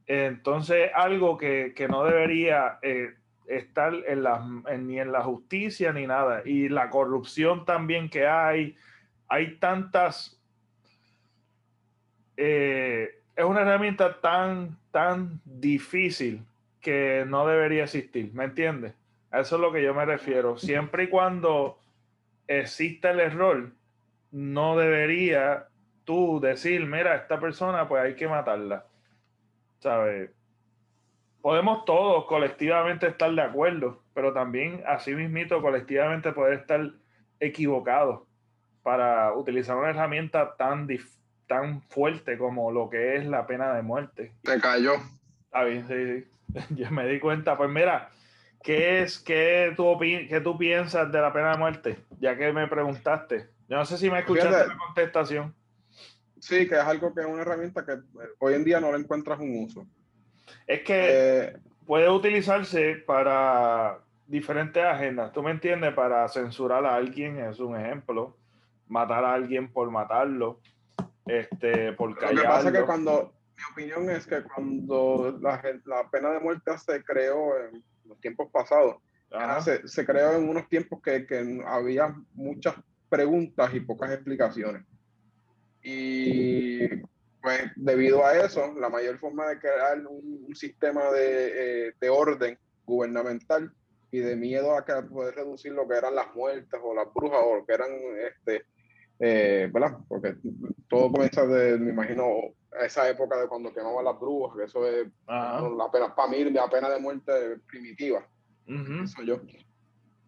Entonces, 0.05 0.89
algo 0.95 1.37
que, 1.37 1.73
no 1.89 2.05
debería 2.05 2.79
eh, 2.81 3.15
estar 3.45 3.93
en 4.07 4.23
la, 4.23 4.39
ni 4.79 4.99
en 4.99 5.11
la 5.11 5.21
justicia 5.23 5.91
ni 5.91 6.07
nada. 6.07 6.41
Y 6.45 6.69
la 6.69 6.89
corrupción 6.89 7.65
también 7.65 8.09
que 8.09 8.25
hay, 8.25 8.75
hay 9.27 9.57
tantas... 9.59 10.41
Eh, 12.37 13.16
es 13.37 13.45
una 13.45 13.61
herramienta 13.61 14.19
tan, 14.19 14.77
tan 14.91 15.39
difícil 15.45 16.43
que 16.81 17.23
no 17.27 17.45
debería 17.47 17.83
existir, 17.83 18.33
¿me 18.33 18.45
entiendes? 18.45 18.95
A 19.29 19.41
eso 19.41 19.57
es 19.57 19.61
lo 19.61 19.71
que 19.71 19.83
yo 19.83 19.93
me 19.93 20.05
refiero. 20.05 20.57
Siempre 20.57 21.03
y 21.03 21.07
cuando 21.07 21.77
exista 22.47 23.11
el 23.11 23.19
error, 23.19 23.69
no 24.31 24.75
debería 24.75 25.67
tú 26.03 26.39
decir, 26.39 26.87
mira, 26.87 27.15
esta 27.15 27.39
persona 27.39 27.87
pues 27.87 28.03
hay 28.03 28.15
que 28.15 28.27
matarla. 28.27 28.85
¿Sabes? 29.79 30.31
Podemos 31.41 31.85
todos 31.85 32.25
colectivamente 32.25 33.05
estar 33.05 33.31
de 33.31 33.41
acuerdo, 33.41 34.01
pero 34.15 34.33
también 34.33 34.81
así 34.87 35.13
mismito 35.13 35.61
colectivamente 35.61 36.31
poder 36.31 36.53
estar 36.53 36.89
equivocados 37.39 38.21
para 38.81 39.31
utilizar 39.33 39.77
una 39.77 39.91
herramienta 39.91 40.55
tan, 40.55 40.87
tan 41.47 41.81
fuerte 41.83 42.37
como 42.37 42.71
lo 42.71 42.89
que 42.89 43.15
es 43.15 43.25
la 43.25 43.47
pena 43.47 43.73
de 43.73 43.81
muerte. 43.81 44.33
Te 44.43 44.59
cayó. 44.59 44.93
Está 45.45 45.63
bien, 45.63 45.87
sí, 45.87 46.23
sí. 46.53 46.75
Yo 46.75 46.91
me 46.91 47.07
di 47.07 47.19
cuenta. 47.19 47.57
Pues 47.57 47.69
mira, 47.69 48.09
¿qué 48.61 49.01
es, 49.01 49.19
qué 49.19 49.73
tú, 49.75 49.97
qué 49.99 50.41
tú 50.41 50.57
piensas 50.57 51.11
de 51.11 51.21
la 51.21 51.33
pena 51.33 51.51
de 51.51 51.57
muerte? 51.57 51.97
Ya 52.19 52.37
que 52.37 52.51
me 52.51 52.67
preguntaste. 52.67 53.49
Yo 53.67 53.77
no 53.77 53.85
sé 53.85 53.97
si 53.97 54.09
me 54.09 54.19
escuchaste 54.19 54.67
la 54.67 54.77
contestación. 54.77 55.55
Sí, 56.39 56.67
que 56.67 56.75
es 56.75 56.81
algo 56.81 57.13
que 57.13 57.21
es 57.21 57.27
una 57.27 57.41
herramienta 57.41 57.85
que 57.85 57.93
eh, 57.93 58.29
hoy 58.39 58.53
en 58.53 58.63
día 58.63 58.79
no 58.79 58.91
le 58.91 58.99
encuentras 58.99 59.39
un 59.39 59.63
uso. 59.63 59.87
Es 60.67 60.81
que 60.81 61.07
eh, 61.09 61.57
puede 61.85 62.09
utilizarse 62.09 62.95
para 63.05 63.99
diferentes 64.27 64.83
agendas. 64.83 65.33
¿Tú 65.33 65.41
me 65.41 65.51
entiendes? 65.51 65.93
Para 65.93 66.27
censurar 66.27 66.85
a 66.85 66.95
alguien 66.95 67.39
es 67.39 67.59
un 67.59 67.75
ejemplo 67.75 68.37
matar 68.87 69.25
a 69.25 69.33
alguien 69.33 69.71
por 69.71 69.89
matarlo, 69.91 70.59
este, 71.27 71.93
por 71.93 72.15
callarlo. 72.15 72.35
Lo 72.35 72.41
que 72.41 72.47
pasa 72.47 72.67
es 72.69 72.73
que 72.75 72.85
cuando, 72.85 73.33
mi 73.55 73.63
opinión 73.71 74.09
es 74.09 74.25
que 74.25 74.43
cuando 74.43 75.37
la, 75.41 75.61
la 75.85 76.09
pena 76.09 76.31
de 76.31 76.39
muerte 76.39 76.77
se 76.77 77.03
creó 77.03 77.57
en 77.57 77.83
los 78.05 78.19
tiempos 78.19 78.49
pasados, 78.51 78.97
se, 79.63 79.87
se, 79.87 80.05
creó 80.05 80.33
en 80.33 80.49
unos 80.49 80.67
tiempos 80.69 81.01
que, 81.01 81.25
que, 81.25 81.61
había 81.65 82.15
muchas 82.33 82.75
preguntas 83.09 83.73
y 83.73 83.79
pocas 83.79 84.11
explicaciones. 84.11 84.83
Y 85.81 86.87
pues 87.41 87.71
debido 87.75 88.25
a 88.25 88.37
eso, 88.37 88.73
la 88.77 88.89
mayor 88.89 89.19
forma 89.19 89.47
de 89.47 89.59
crear 89.59 90.05
un, 90.05 90.45
un 90.47 90.55
sistema 90.55 91.11
de, 91.11 91.87
eh, 91.87 91.93
de, 91.99 92.09
orden 92.09 92.57
gubernamental 92.85 93.71
y 94.11 94.19
de 94.19 94.35
miedo 94.35 94.75
a 94.75 94.85
que 94.85 94.93
poder 95.03 95.35
reducir 95.35 95.73
lo 95.73 95.87
que 95.87 95.95
eran 95.95 96.15
las 96.15 96.33
muertes 96.35 96.79
o 96.83 96.93
las 96.93 97.13
brujas 97.13 97.39
o 97.43 97.57
lo 97.57 97.65
que 97.65 97.73
eran 97.73 97.89
este, 98.29 98.65
eh, 99.19 99.69
¿verdad? 99.71 99.97
Porque 100.07 100.35
todo 100.87 101.11
comienza 101.11 101.45
de, 101.45 101.77
me 101.77 101.91
imagino, 101.91 102.53
esa 102.81 103.09
época 103.09 103.37
de 103.37 103.47
cuando 103.47 103.73
quemaban 103.73 104.05
las 104.05 104.19
brujas, 104.19 104.57
que 104.57 104.63
eso 104.65 104.87
es 104.87 105.07
la 105.27 105.89
pena, 105.91 106.13
para 106.15 106.29
mí, 106.29 106.43
la 106.45 106.69
pena 106.69 106.89
de 106.89 106.99
muerte 106.99 107.57
primitiva. 107.67 108.27
Eso 108.67 109.23
yo. 109.23 109.41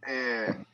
Eh, 0.08 0.66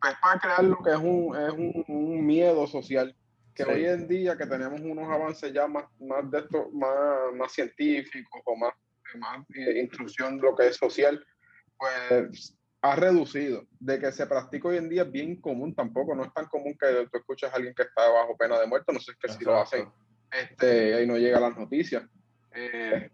pues 0.00 0.14
para 0.22 0.40
crear 0.40 0.64
lo 0.64 0.78
que 0.82 0.90
es 0.90 0.96
un, 0.96 1.36
es 1.36 1.52
un, 1.88 2.26
miedo 2.26 2.66
social, 2.66 3.14
que 3.54 3.64
hoy 3.64 3.84
en 3.84 4.06
día 4.06 4.36
que 4.36 4.46
tenemos 4.46 4.80
unos 4.80 5.08
avances 5.08 5.52
ya 5.52 5.66
más, 5.66 5.84
más 6.00 6.30
de 6.30 6.38
esto, 6.38 6.70
más, 6.72 7.34
más 7.34 7.52
científicos 7.52 8.40
o 8.44 8.56
más, 8.56 8.74
más 9.18 9.44
eh, 9.54 9.80
instrucción 9.80 10.36
de 10.36 10.42
lo 10.42 10.54
que 10.54 10.68
es 10.68 10.76
social, 10.76 11.22
pues 11.76 12.56
ha 12.82 12.96
reducido. 12.96 13.64
De 13.78 13.98
que 13.98 14.12
se 14.12 14.26
practica 14.26 14.68
hoy 14.68 14.78
en 14.78 14.88
día 14.88 15.02
es 15.02 15.12
bien 15.12 15.36
común, 15.40 15.74
tampoco, 15.74 16.14
no 16.14 16.24
es 16.24 16.32
tan 16.32 16.46
común 16.46 16.76
que 16.78 17.08
tú 17.10 17.18
escuches 17.18 17.52
a 17.52 17.56
alguien 17.56 17.74
que 17.74 17.82
está 17.82 18.08
bajo 18.08 18.36
pena 18.36 18.58
de 18.58 18.66
muerte, 18.66 18.92
no 18.92 19.00
sé 19.00 19.12
que 19.20 19.28
si 19.28 19.44
lo 19.44 19.60
hacen, 19.60 19.88
este, 20.30 20.94
ahí 20.94 21.06
no 21.06 21.16
llega 21.16 21.38
a 21.38 21.42
las 21.42 21.56
noticias. 21.56 22.04
Eh, 22.52 23.10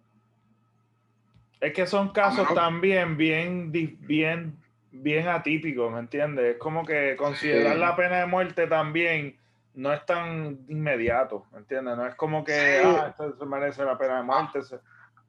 es 1.61 1.73
que 1.73 1.87
son 1.87 2.11
casos 2.11 2.53
también 2.55 3.17
bien, 3.17 3.73
bien, 3.73 4.57
bien 4.91 5.29
atípicos, 5.29 5.93
¿me 5.93 6.01
entiendes? 6.01 6.55
Es 6.55 6.59
como 6.59 6.85
que 6.85 7.17
considerar 7.17 7.77
la 7.77 7.97
pena 7.97 8.21
de 8.21 8.27
muerte 8.27 8.67
también 8.67 9.39
no 9.75 9.93
es 9.93 10.05
tan 10.07 10.65
inmediato, 10.69 11.47
¿me 11.53 11.59
entiendes? 11.59 11.97
No 11.97 12.07
es 12.07 12.15
como 12.15 12.45
que, 12.45 12.83
ah, 12.85 13.09
esto 13.11 13.37
se 13.39 13.47
merece 13.47 13.85
la 13.85 13.99
pena 13.99 14.19
de 14.19 14.23
muerte. 14.23 14.61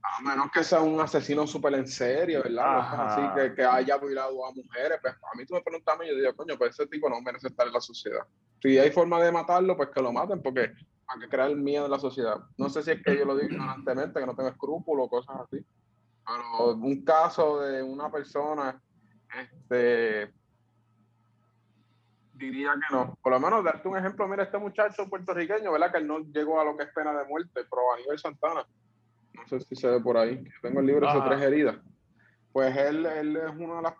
A 0.01 0.21
menos 0.21 0.51
que 0.51 0.63
sea 0.63 0.81
un 0.81 0.99
asesino 0.99 1.45
súper 1.45 1.73
en 1.73 1.87
serio, 1.87 2.41
¿verdad? 2.43 3.07
Así 3.07 3.21
que, 3.35 3.55
que, 3.55 3.63
haya 3.63 3.97
violado 3.97 4.45
a 4.45 4.53
mujeres. 4.53 4.99
Pues 5.01 5.13
a 5.13 5.37
mí 5.37 5.45
tú 5.45 5.53
me 5.53 5.61
preguntas 5.61 5.97
y 6.03 6.07
yo 6.07 6.15
digo, 6.15 6.35
coño, 6.35 6.57
pues 6.57 6.71
ese 6.71 6.87
tipo 6.87 7.09
no 7.09 7.21
merece 7.21 7.47
estar 7.47 7.67
en 7.67 7.73
la 7.73 7.81
sociedad. 7.81 8.21
Si 8.61 8.77
hay 8.77 8.91
forma 8.91 9.21
de 9.21 9.31
matarlo, 9.31 9.75
pues 9.75 9.89
que 9.89 10.01
lo 10.01 10.13
maten, 10.13 10.41
porque 10.41 10.71
hay 11.07 11.19
que 11.19 11.29
crear 11.29 11.49
el 11.49 11.57
miedo 11.57 11.85
en 11.85 11.91
la 11.91 11.99
sociedad. 11.99 12.37
No 12.57 12.69
sé 12.69 12.83
si 12.83 12.91
es 12.91 13.03
que 13.03 13.17
yo 13.17 13.25
lo 13.25 13.35
digo 13.35 13.53
ignorantemente, 13.53 14.19
que 14.19 14.25
no 14.25 14.35
tengo 14.35 14.49
escrúpulos, 14.49 15.09
cosas 15.09 15.37
así. 15.41 15.65
Pero 16.25 16.73
un 16.73 17.03
caso 17.03 17.61
de 17.61 17.81
una 17.83 18.11
persona, 18.11 18.81
este, 19.33 20.33
diría 22.33 22.73
que 22.73 22.95
no. 22.95 23.17
Por 23.21 23.31
lo 23.31 23.39
menos 23.39 23.63
darte 23.63 23.87
un 23.87 23.97
ejemplo, 23.97 24.27
mira, 24.27 24.43
este 24.43 24.57
muchacho 24.57 25.07
puertorriqueño, 25.09 25.71
¿verdad? 25.71 25.91
Que 25.91 25.97
él 25.99 26.07
no 26.07 26.19
llegó 26.19 26.59
a 26.59 26.65
lo 26.65 26.75
que 26.75 26.83
es 26.83 26.93
pena 26.93 27.13
de 27.13 27.25
muerte, 27.25 27.49
pero 27.69 27.93
a 27.93 27.97
nivel 27.97 28.19
Santana 28.19 28.65
no 29.37 29.47
sé 29.47 29.61
si 29.61 29.75
se 29.75 29.87
ve 29.87 30.01
por 30.01 30.17
ahí, 30.17 30.43
tengo 30.61 30.79
el 30.79 30.87
libro 30.87 31.13
de 31.13 31.21
tres 31.27 31.41
heridas. 31.41 31.77
Pues 32.51 32.75
él, 32.75 33.05
él 33.05 33.37
es 33.37 33.55
una 33.55 33.75
de 33.77 33.83
las, 33.83 33.93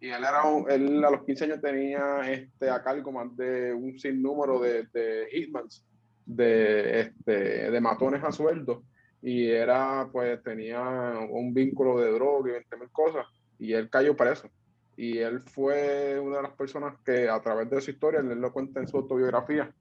Y 0.00 0.08
él, 0.08 0.24
era 0.24 0.42
él 0.68 1.04
a 1.04 1.10
los 1.10 1.24
15 1.24 1.44
años 1.44 1.60
tenía 1.60 2.20
este, 2.30 2.70
a 2.70 2.82
cargo 2.82 3.12
más 3.12 3.36
de 3.36 3.74
un 3.74 3.98
sinnúmero 3.98 4.58
de, 4.60 4.86
de 4.92 5.28
hitmans, 5.32 5.84
de, 6.24 7.00
este, 7.00 7.70
de 7.70 7.80
matones 7.80 8.24
a 8.24 8.32
sueldo 8.32 8.84
y 9.22 9.50
era, 9.50 10.08
pues 10.12 10.42
tenía 10.42 10.80
un 11.28 11.52
vínculo 11.52 12.00
de 12.00 12.12
droga 12.12 12.50
y 12.50 12.52
20 12.52 12.76
mil 12.76 12.90
cosas, 12.90 13.26
y 13.58 13.72
él 13.72 13.90
cayó 13.90 14.16
preso. 14.16 14.48
Y 14.96 15.18
él 15.18 15.42
fue 15.42 16.18
una 16.18 16.38
de 16.38 16.42
las 16.42 16.52
personas 16.52 16.96
que 17.04 17.28
a 17.28 17.40
través 17.40 17.70
de 17.70 17.80
su 17.80 17.90
historia, 17.90 18.20
él 18.20 18.40
lo 18.40 18.52
cuenta 18.52 18.80
en 18.80 18.88
su 18.88 18.96
autobiografía, 18.96 19.72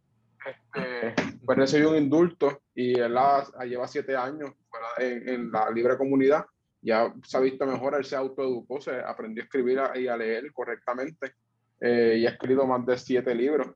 este, 0.46 1.16
pues 1.44 1.58
recibió 1.58 1.90
un 1.90 1.98
indulto 1.98 2.62
y 2.74 3.00
él 3.00 3.18
lleva 3.68 3.88
siete 3.88 4.16
años 4.16 4.52
en, 5.00 5.52
la 5.52 5.70
libre 5.72 5.98
comunidad. 5.98 6.46
Ya 6.82 7.14
se 7.24 7.38
ha 7.38 7.40
visto 7.40 7.66
mejor, 7.66 7.96
él 7.96 8.06
se 8.06 8.16
autoeducó, 8.16 8.80
se 8.80 9.00
aprendió 9.00 9.44
a 9.44 9.46
escribir 9.46 9.80
y 9.96 10.08
a 10.08 10.16
leer 10.16 10.52
correctamente 10.54 11.34
eh, 11.82 12.18
y 12.20 12.26
ha 12.28 12.30
escrito 12.30 12.66
más 12.66 12.86
de 12.86 12.98
siete 12.98 13.34
libros. 13.34 13.68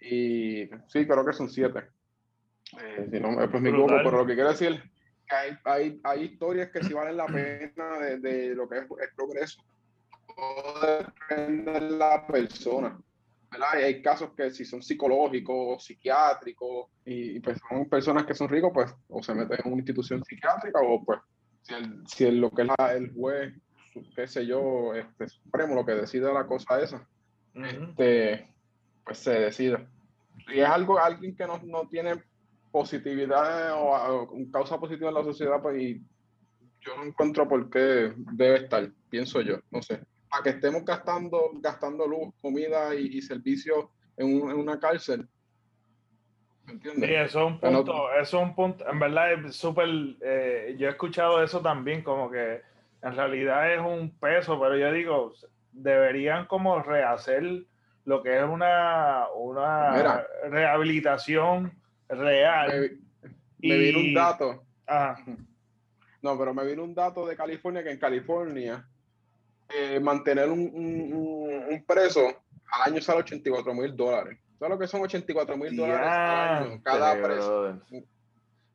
Y 0.00 0.68
sí, 0.86 1.06
creo 1.06 1.24
que 1.24 1.32
son 1.32 1.48
siete. 1.48 1.84
Eh, 2.78 3.08
si 3.10 3.20
no, 3.20 3.36
pues 3.50 3.62
me 3.62 3.70
equivoco, 3.70 3.94
pero 4.04 4.18
lo 4.18 4.26
que 4.26 4.34
quiero 4.34 4.50
decir 4.50 4.82
hay, 5.30 5.56
hay, 5.64 6.00
hay, 6.02 6.22
historias 6.22 6.70
que 6.70 6.82
sí 6.82 6.92
valen 6.92 7.16
la 7.16 7.26
pena 7.26 7.98
de, 7.98 8.18
de 8.18 8.54
lo 8.54 8.68
que 8.68 8.78
es 8.78 8.82
el 8.84 9.14
progreso. 9.16 9.62
Todo 10.36 10.80
depende 10.80 11.72
de 11.72 11.90
la 11.90 12.26
persona. 12.26 12.98
¿verdad? 13.54 13.84
hay 13.84 14.02
casos 14.02 14.30
que 14.36 14.50
si 14.50 14.64
son 14.64 14.82
psicológicos, 14.82 15.84
psiquiátricos, 15.84 16.88
y, 17.04 17.40
pues 17.40 17.58
son 17.68 17.88
personas 17.88 18.24
que 18.24 18.34
son 18.34 18.48
ricos, 18.48 18.70
pues 18.74 18.94
o 19.08 19.22
se 19.22 19.34
meten 19.34 19.58
en 19.64 19.72
una 19.72 19.80
institución 19.80 20.24
psiquiátrica 20.24 20.80
o 20.80 21.04
pues 21.04 21.20
si, 21.62 21.74
el, 21.74 22.06
si 22.06 22.30
lo 22.30 22.50
que 22.50 22.62
es 22.62 22.68
el 22.94 23.12
juez, 23.12 23.54
qué 24.14 24.26
sé 24.26 24.46
yo, 24.46 24.94
este 24.94 25.28
supremo, 25.28 25.74
lo 25.74 25.86
que 25.86 25.92
decide 25.92 26.32
la 26.32 26.46
cosa 26.46 26.80
esa, 26.80 27.06
este, 27.54 28.52
pues 29.04 29.18
se 29.18 29.32
decide. 29.32 29.86
Y 30.48 30.60
es 30.60 30.68
algo, 30.68 30.98
alguien 30.98 31.36
que 31.36 31.46
no, 31.46 31.60
no 31.64 31.88
tiene 31.88 32.22
positividad 32.74 33.72
o, 33.74 34.28
un 34.32 34.50
causa 34.50 34.80
positiva 34.80 35.08
en 35.08 35.14
la 35.14 35.22
sociedad, 35.22 35.62
pues 35.62 35.80
y 35.80 36.02
yo 36.80 36.96
no 36.96 37.04
encuentro 37.04 37.46
por 37.48 37.70
qué 37.70 38.12
debe 38.16 38.64
estar, 38.64 38.90
pienso 39.08 39.40
yo, 39.42 39.60
no 39.70 39.80
sé. 39.80 40.00
A 40.32 40.42
que 40.42 40.50
estemos 40.50 40.84
gastando, 40.84 41.52
gastando 41.60 42.04
luz, 42.04 42.34
comida 42.42 42.92
y, 42.96 43.18
y 43.18 43.22
servicios 43.22 43.86
en, 44.16 44.42
una 44.42 44.80
cárcel. 44.80 45.28
¿Me 46.66 46.72
entiendes? 46.72 47.08
Sí, 47.08 47.14
eso 47.14 47.46
es 47.46 47.46
un 47.46 47.60
punto, 47.60 48.12
eso 48.20 48.38
es 48.38 48.42
un 48.42 48.54
punto, 48.56 48.90
en 48.90 48.98
verdad 48.98 49.32
es 49.34 49.54
súper, 49.54 49.88
eh, 50.22 50.74
yo 50.76 50.88
he 50.88 50.90
escuchado 50.90 51.44
eso 51.44 51.60
también, 51.60 52.02
como 52.02 52.28
que 52.28 52.60
en 53.02 53.14
realidad 53.14 53.72
es 53.72 53.80
un 53.80 54.10
peso, 54.18 54.58
pero 54.58 54.76
yo 54.76 54.90
digo, 54.90 55.32
deberían 55.70 56.46
como 56.46 56.82
rehacer 56.82 57.66
lo 58.04 58.20
que 58.20 58.36
es 58.36 58.44
una, 58.44 59.26
una 59.36 60.26
rehabilitación 60.50 61.83
real. 62.08 62.98
Me, 63.58 63.76
vino 63.76 64.00
un 64.00 64.14
dato. 64.14 64.64
No, 66.22 66.38
pero 66.38 66.54
me 66.54 66.64
vino 66.64 66.84
un 66.84 66.94
dato 66.94 67.26
de 67.26 67.36
California 67.36 67.82
que 67.82 67.90
en 67.90 67.98
California 67.98 68.86
eh, 69.68 70.00
mantener 70.00 70.48
un, 70.48 70.60
un, 71.70 71.84
preso 71.86 72.26
al 72.72 72.92
año 72.92 73.00
sale 73.00 73.20
84 73.20 73.74
mil 73.74 73.96
dólares. 73.96 74.38
¿Sabes 74.58 74.70
lo 74.70 74.78
que 74.78 74.86
son 74.86 75.02
84 75.02 75.56
mil 75.56 75.76
dólares 75.76 76.06
al 76.06 76.64
año 76.64 76.80
cada 76.82 77.22
preso? 77.22 77.80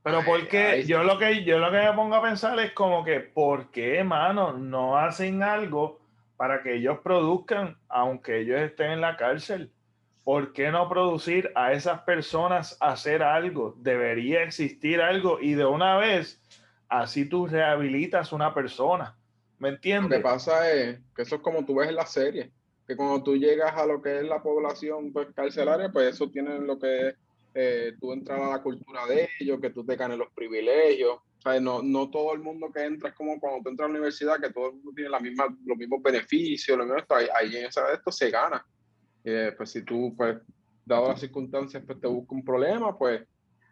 Pero 0.01 0.21
porque 0.25 0.83
yo 0.85 1.03
lo 1.03 1.17
que 1.17 1.43
yo 1.43 1.59
lo 1.59 1.71
que 1.71 1.77
me 1.77 1.93
pongo 1.93 2.15
a 2.15 2.21
pensar 2.21 2.57
es 2.59 2.71
como 2.71 3.03
que 3.03 3.19
¿por 3.19 3.69
qué, 3.71 4.03
mano, 4.03 4.53
no 4.53 4.97
hacen 4.97 5.43
algo 5.43 5.99
para 6.37 6.63
que 6.63 6.75
ellos 6.75 6.99
produzcan, 7.03 7.77
aunque 7.89 8.39
ellos 8.39 8.61
estén 8.61 8.91
en 8.91 9.01
la 9.01 9.17
cárcel. 9.17 9.71
¿Por 10.29 10.53
qué 10.53 10.69
no 10.69 10.87
producir 10.87 11.51
a 11.55 11.73
esas 11.73 12.01
personas 12.01 12.77
hacer 12.81 13.23
algo? 13.23 13.73
Debería 13.79 14.43
existir 14.43 15.01
algo 15.01 15.39
y 15.41 15.55
de 15.55 15.65
una 15.65 15.97
vez, 15.97 16.39
así 16.87 17.27
tú 17.27 17.47
rehabilitas 17.47 18.31
una 18.31 18.53
persona. 18.53 19.17
¿Me 19.57 19.69
entiendes? 19.69 20.11
Lo 20.11 20.17
que 20.17 20.21
pasa 20.21 20.71
es 20.71 20.99
que 21.15 21.23
eso 21.23 21.37
es 21.37 21.41
como 21.41 21.65
tú 21.65 21.73
ves 21.73 21.89
en 21.89 21.95
la 21.95 22.05
serie, 22.05 22.51
que 22.85 22.95
cuando 22.95 23.23
tú 23.23 23.37
llegas 23.37 23.73
a 23.75 23.87
lo 23.87 24.03
que 24.03 24.19
es 24.19 24.23
la 24.23 24.39
población 24.43 25.11
pues, 25.11 25.29
carcelaria, 25.33 25.89
pues 25.91 26.13
eso 26.13 26.29
tiene 26.29 26.59
lo 26.59 26.77
que 26.77 27.07
es 27.07 27.15
eh, 27.55 27.93
tú 27.99 28.13
entrar 28.13 28.39
a 28.39 28.51
la 28.51 28.61
cultura 28.61 29.07
de 29.07 29.29
ellos, 29.39 29.59
que 29.59 29.71
tú 29.71 29.83
te 29.83 29.95
ganes 29.95 30.19
los 30.19 30.29
privilegios. 30.35 31.13
O 31.15 31.41
sea, 31.41 31.59
no, 31.59 31.81
no 31.81 32.11
todo 32.11 32.33
el 32.33 32.39
mundo 32.41 32.71
que 32.71 32.83
entra 32.83 33.09
es 33.09 33.15
como 33.15 33.39
cuando 33.39 33.63
tú 33.63 33.69
entras 33.69 33.89
a 33.89 33.91
la 33.91 33.97
universidad, 33.97 34.39
que 34.39 34.53
todo 34.53 34.67
el 34.67 34.73
mundo 34.73 34.91
tiene 34.93 35.09
la 35.09 35.19
misma, 35.19 35.47
los 35.65 35.75
mismos 35.75 36.03
beneficios, 36.03 36.77
lo 36.77 36.85
mismo, 36.85 37.03
ahí, 37.09 37.27
ahí 37.35 37.57
en 37.57 37.65
esa, 37.65 37.91
esto 37.91 38.11
se 38.11 38.29
gana. 38.29 38.63
Eh, 39.29 39.53
pues 39.55 39.71
si 39.71 39.83
tú, 39.83 40.13
pues, 40.17 40.37
dado 40.85 41.07
las 41.09 41.19
circunstancias, 41.19 41.83
pues 41.85 41.99
te 41.99 42.07
busca 42.07 42.33
un 42.33 42.43
problema, 42.43 42.97
pues, 42.97 43.21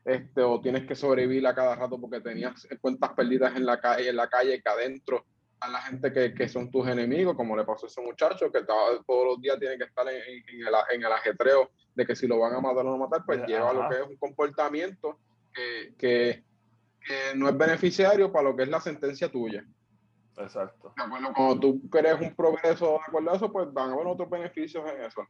este, 0.06 0.42
o 0.42 0.62
tienes 0.62 0.86
que 0.86 0.96
sobrevivir 0.96 1.46
a 1.48 1.56
cada 1.56 1.76
rato 1.76 2.00
porque 2.00 2.22
tenías 2.22 2.68
cuentas 2.80 3.12
perdidas 3.14 3.56
en 3.56 3.66
la 3.66 3.80
calle, 3.80 4.10
en 4.10 4.16
la 4.16 4.30
calle 4.30 4.62
que 4.62 4.70
adentro 4.70 5.26
a 5.60 5.70
la 5.70 5.82
gente 5.82 6.14
que, 6.14 6.34
que, 6.34 6.48
son 6.48 6.70
tus 6.70 6.88
enemigos, 6.88 7.36
como 7.36 7.58
le 7.58 7.66
pasó 7.66 7.88
a 7.88 7.90
ese 7.90 8.02
muchacho, 8.02 8.52
que 8.52 8.64
todos 8.64 9.26
los 9.26 9.42
días 9.42 9.60
tiene 9.60 9.78
que 9.78 9.86
estar 9.86 10.08
en, 10.08 10.16
en, 10.16 10.68
el, 10.68 10.74
en, 10.94 11.04
el, 11.04 11.12
ajetreo 11.12 11.72
de 11.96 12.06
que 12.06 12.16
si 12.16 12.28
lo 12.28 12.40
van 12.40 12.54
a 12.54 12.62
matar 12.62 12.86
o 12.86 12.92
no 12.92 12.98
matar, 12.98 13.24
pues 13.26 13.46
lleva 13.48 13.74
lo 13.74 13.90
que 13.90 13.96
es 13.96 14.08
un 14.08 14.18
comportamiento 14.18 15.20
que, 15.54 15.94
que, 15.98 16.44
que, 17.02 17.36
no 17.36 17.50
es 17.50 17.58
beneficiario 17.58 18.32
para 18.32 18.50
lo 18.50 18.56
que 18.56 18.64
es 18.64 18.70
la 18.70 18.80
sentencia 18.80 19.32
tuya. 19.32 19.66
Exacto. 20.38 20.94
De 20.96 21.04
acuerdo, 21.04 21.34
cuando 21.34 21.60
tú 21.60 21.90
quieres 21.90 22.22
un 22.22 22.36
progreso 22.36 22.92
de 22.92 23.00
acuerdo 23.08 23.32
a 23.32 23.36
eso, 23.36 23.52
pues 23.52 23.74
van 23.74 23.90
a 23.90 23.94
haber 23.94 24.08
otros 24.08 24.30
beneficios 24.30 24.88
en 24.90 25.02
eso. 25.02 25.28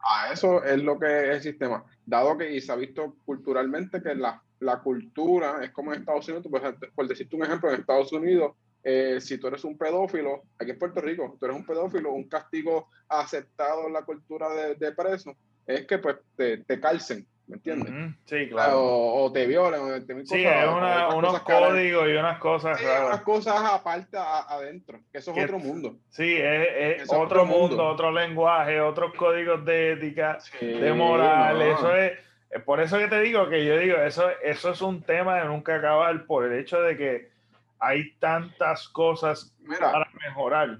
A 0.00 0.32
eso 0.32 0.62
es 0.62 0.82
lo 0.82 0.98
que 0.98 1.30
es 1.30 1.36
el 1.36 1.42
sistema. 1.42 1.84
Dado 2.04 2.36
que 2.36 2.52
y 2.52 2.60
se 2.60 2.72
ha 2.72 2.76
visto 2.76 3.16
culturalmente 3.24 4.02
que 4.02 4.14
la, 4.14 4.42
la 4.60 4.80
cultura 4.80 5.62
es 5.62 5.70
como 5.70 5.92
en 5.92 6.00
Estados 6.00 6.28
Unidos, 6.28 6.46
pues, 6.50 6.62
por 6.94 7.08
decirte 7.08 7.36
un 7.36 7.44
ejemplo, 7.44 7.70
en 7.70 7.80
Estados 7.80 8.12
Unidos 8.12 8.52
eh, 8.88 9.20
si 9.20 9.36
tú 9.38 9.48
eres 9.48 9.64
un 9.64 9.76
pedófilo, 9.76 10.44
aquí 10.58 10.70
en 10.70 10.78
Puerto 10.78 11.00
Rico, 11.00 11.36
tú 11.40 11.46
eres 11.46 11.56
un 11.56 11.66
pedófilo, 11.66 12.12
un 12.12 12.28
castigo 12.28 12.88
aceptado 13.08 13.88
en 13.88 13.92
la 13.92 14.04
cultura 14.04 14.48
de, 14.54 14.76
de 14.76 14.92
preso 14.92 15.36
es 15.66 15.86
que 15.86 15.98
pues 15.98 16.16
te, 16.36 16.58
te 16.58 16.80
calcen, 16.80 17.26
¿me 17.46 17.56
entiendes? 17.56 18.14
Sí, 18.24 18.48
claro. 18.48 18.82
O, 18.82 19.32
te 19.32 19.46
violen, 19.46 19.80
o 19.80 20.04
te 20.04 20.26
Sí, 20.26 20.44
es 20.44 20.66
unos 21.14 21.40
códigos 21.40 22.08
y 22.08 22.12
unas 22.12 22.38
cosas. 22.38 22.78
Sí, 22.78 22.84
unas 22.84 23.22
cosas 23.22 23.60
aparte 23.62 24.16
adentro, 24.18 25.00
que 25.12 25.18
eso 25.18 25.32
es 25.32 25.44
otro 25.44 25.58
mundo. 25.58 25.96
Sí, 26.10 26.36
es, 26.38 27.10
otro, 27.12 27.44
mundo, 27.44 27.86
otro 27.86 28.10
lenguaje, 28.10 28.80
otros 28.80 29.14
códigos 29.14 29.64
de 29.64 29.92
ética, 29.92 30.38
de 30.60 30.92
moral, 30.92 31.62
eso 31.62 31.94
es. 31.94 32.18
Por 32.64 32.80
eso 32.80 32.98
que 32.98 33.08
te 33.08 33.20
digo 33.20 33.48
que 33.48 33.64
yo 33.64 33.76
digo, 33.76 33.98
eso, 33.98 34.30
eso 34.42 34.70
es 34.70 34.80
un 34.80 35.02
tema 35.02 35.40
de 35.40 35.44
nunca 35.46 35.76
acabar 35.76 36.24
por 36.26 36.44
el 36.44 36.58
hecho 36.58 36.80
de 36.80 36.96
que 36.96 37.30
hay 37.78 38.12
tantas 38.18 38.88
cosas 38.88 39.54
para 39.78 40.08
mejorar. 40.20 40.78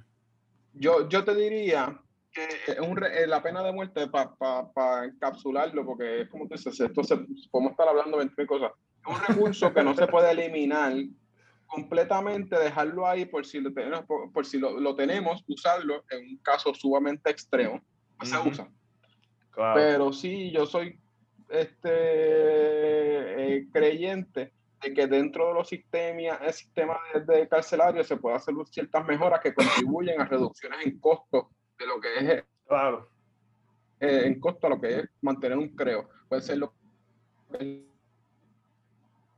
Yo, 0.72 1.08
yo 1.08 1.24
te 1.24 1.34
diría 1.34 1.98
que 2.36 2.72
es 2.72 2.78
un, 2.80 3.02
eh, 3.02 3.26
la 3.26 3.42
pena 3.42 3.62
de 3.62 3.72
muerte 3.72 4.08
para 4.08 5.04
encapsularlo, 5.04 5.86
porque 5.86 6.22
es 6.22 6.28
como 6.28 6.46
tú 6.46 6.54
dices, 6.54 6.78
esto 6.78 7.02
se, 7.02 7.16
podemos 7.50 7.72
estar 7.72 7.88
hablando 7.88 8.18
de 8.18 8.26
20 8.26 8.46
cosas. 8.46 8.72
Es 9.00 9.16
un 9.16 9.22
recurso 9.22 9.72
que 9.72 9.82
no 9.82 9.94
se 9.94 10.06
puede 10.06 10.30
eliminar 10.32 10.92
completamente, 11.66 12.58
dejarlo 12.58 13.06
ahí 13.06 13.24
por 13.24 13.46
si 13.46 13.60
lo 13.60 13.72
tenemos, 13.72 14.04
por, 14.32 14.44
si 14.44 14.58
lo, 14.58 14.78
lo, 14.78 14.94
tenemos, 14.94 15.42
usarlo 15.48 16.04
en 16.10 16.30
un 16.30 16.36
caso 16.38 16.74
sumamente 16.74 17.30
extremo, 17.30 17.80
se 18.22 18.38
usa. 18.38 18.68
Pero 19.74 20.12
sí, 20.12 20.50
yo 20.52 20.66
soy 20.66 21.00
este 21.48 21.88
eh, 21.90 23.66
creyente 23.72 24.52
de 24.82 24.92
que 24.92 25.06
dentro 25.06 25.48
de 25.48 25.54
los 25.54 25.68
sistemas, 25.68 26.38
el 26.42 26.52
sistema 26.52 26.98
de, 27.26 27.48
carcelario 27.48 28.04
se 28.04 28.16
puede 28.16 28.36
hacer 28.36 28.54
ciertas 28.70 29.06
mejoras 29.06 29.40
que 29.40 29.54
contribuyen 29.54 30.20
a 30.20 30.26
reducciones 30.26 30.84
en 30.84 30.98
costo 31.00 31.50
de 31.78 31.86
lo 31.86 32.00
que 32.00 32.18
es 32.18 32.44
claro. 32.66 33.08
Eh, 34.00 34.22
en 34.26 34.40
costo 34.40 34.66
a 34.66 34.70
lo 34.70 34.80
que 34.80 35.00
es 35.00 35.08
mantener 35.22 35.56
un 35.58 35.74
creo. 35.74 36.08
Puede 36.28 36.42
ser 36.42 36.58
lo 36.58 36.74
que 37.50 37.84